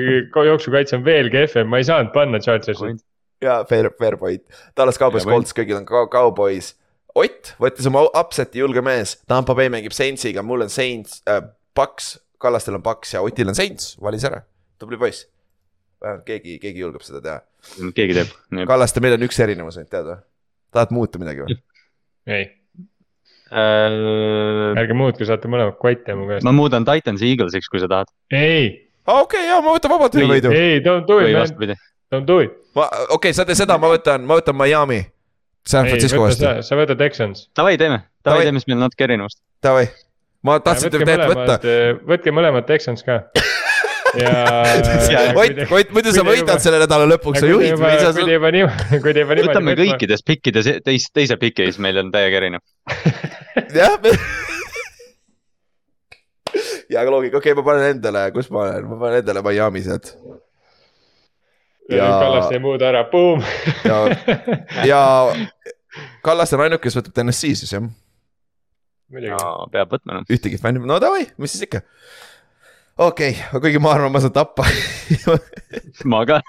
[0.50, 3.04] jooksukaitse on veel kehvem, ma ei saanud panna Chargersit.
[3.44, 4.44] jaa, fair, fair point.
[4.78, 5.28] Dallas Cowboys.
[5.28, 6.74] Colts, kõigil on ka Cowboys.
[7.14, 9.18] Ott võttis oma upset'i, julge mees.
[9.30, 11.44] Tampa Bay mängib Saintsiga, mul on Saints äh,,
[11.78, 14.42] Paks, Kallastel on Paks ja Otil on Saints, valis ära.
[14.82, 15.28] tubli poiss.
[16.04, 17.38] vähemalt keegi, keegi julgeb seda teha.
[17.96, 18.34] keegi teeb.
[18.68, 20.18] Kallaste, meil on üks erinevus ainult teada.
[20.74, 21.56] tahad muuta midagi või?
[22.34, 22.50] ei,
[23.54, 26.50] ma ärge muutke, saate mõlemad kotte mu käest.
[26.50, 30.54] muudan Titansi Eaglesiks, kui sa tahad ei, okei, jaa, ma võtan vabalt ühe Või- võidu.
[30.58, 31.38] ei, don't do it või
[31.70, 31.78] man.
[32.14, 32.54] Don't do it.
[32.78, 35.02] ma, okei okay,, sa tee seda, ma võtan, ma võtan Miami.
[35.64, 37.48] San Francisco vastu sa, võtad Texans.
[37.56, 38.48] Davai, teeme, Davai.
[38.48, 39.40] teeme, siis meil on natuke erinevust.
[39.64, 39.88] davai.
[40.44, 41.76] ma tahtsin tegelikult võtta.
[42.10, 43.22] võtke mõlemad Texans ka.
[44.22, 44.34] ja.
[45.36, 49.16] Ott, Ott, muidu sa võidad selle nädala lõpuks, sa juhid kui te juba niimoodi, kui
[49.16, 49.50] te juba niimoodi.
[49.50, 52.64] võtame kõikides pikkides, teis-, teise piki siis meil on täiega erinev.
[53.80, 53.98] jah.
[56.92, 59.86] ja aga loogika, okei okay,, ma panen endale, kus ma olen, ma panen endale Miami
[59.86, 60.16] sealt.
[61.92, 62.08] ja.
[62.20, 63.44] Kallast ei muuda ära, boom.
[63.84, 64.00] ja,
[64.92, 65.02] ja
[66.24, 67.86] Kallas on ainuke, kes võtab TNS-i siis jah,
[69.14, 69.38] muidugi.
[69.74, 70.28] peab võtma noh.
[70.32, 71.84] ühtegi fänni, no davai, mis siis ikka.
[72.98, 74.66] okei okay,, kuigi ma arvan, ma saan tappa
[76.12, 76.42] ma ka.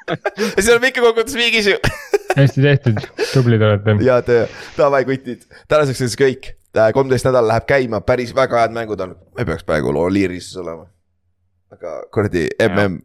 [0.56, 1.78] siis oleme ikka kokkuvõttes viigis ju.
[2.38, 3.00] hästi tehtud,
[3.32, 3.96] tublid olete.
[4.04, 4.46] hea töö,
[4.78, 6.52] davai kutid, tänaseks on siis kõik.
[6.96, 10.88] kolmteist nädal läheb käima, päris väga head mängud on, me peaks praegu Oliirises olema.
[11.74, 13.02] aga kuradi mm,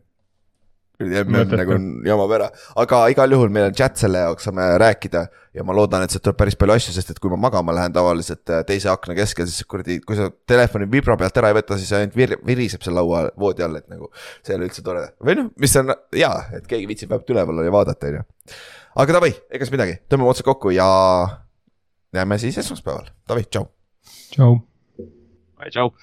[1.00, 2.48] mm nagu jamab ära,
[2.82, 5.22] aga igal juhul meil on chat selle jaoks, saame rääkida
[5.56, 7.96] ja ma loodan, et sealt tuleb päris palju asju, sest et kui ma magama lähen
[7.96, 11.80] tavaliselt äh, teise akna keskel, siis kuradi, kui sa telefoni vibra pealt ära ei võta,
[11.80, 15.08] siis ainult vir-, viriseb seal laua, voodi all, et nagu see ei ole üldse tore.
[15.24, 18.28] või noh, mis on hea, et keegi viitsib vähemalt üleval olla ja vaadata, on ju.
[19.06, 20.90] aga davai, ega siis midagi, tõmbame otsad kokku ja
[22.16, 23.70] näeme siis esmaspäeval, davai, tšau.
[24.36, 24.56] tšau.
[25.70, 25.94] tšau.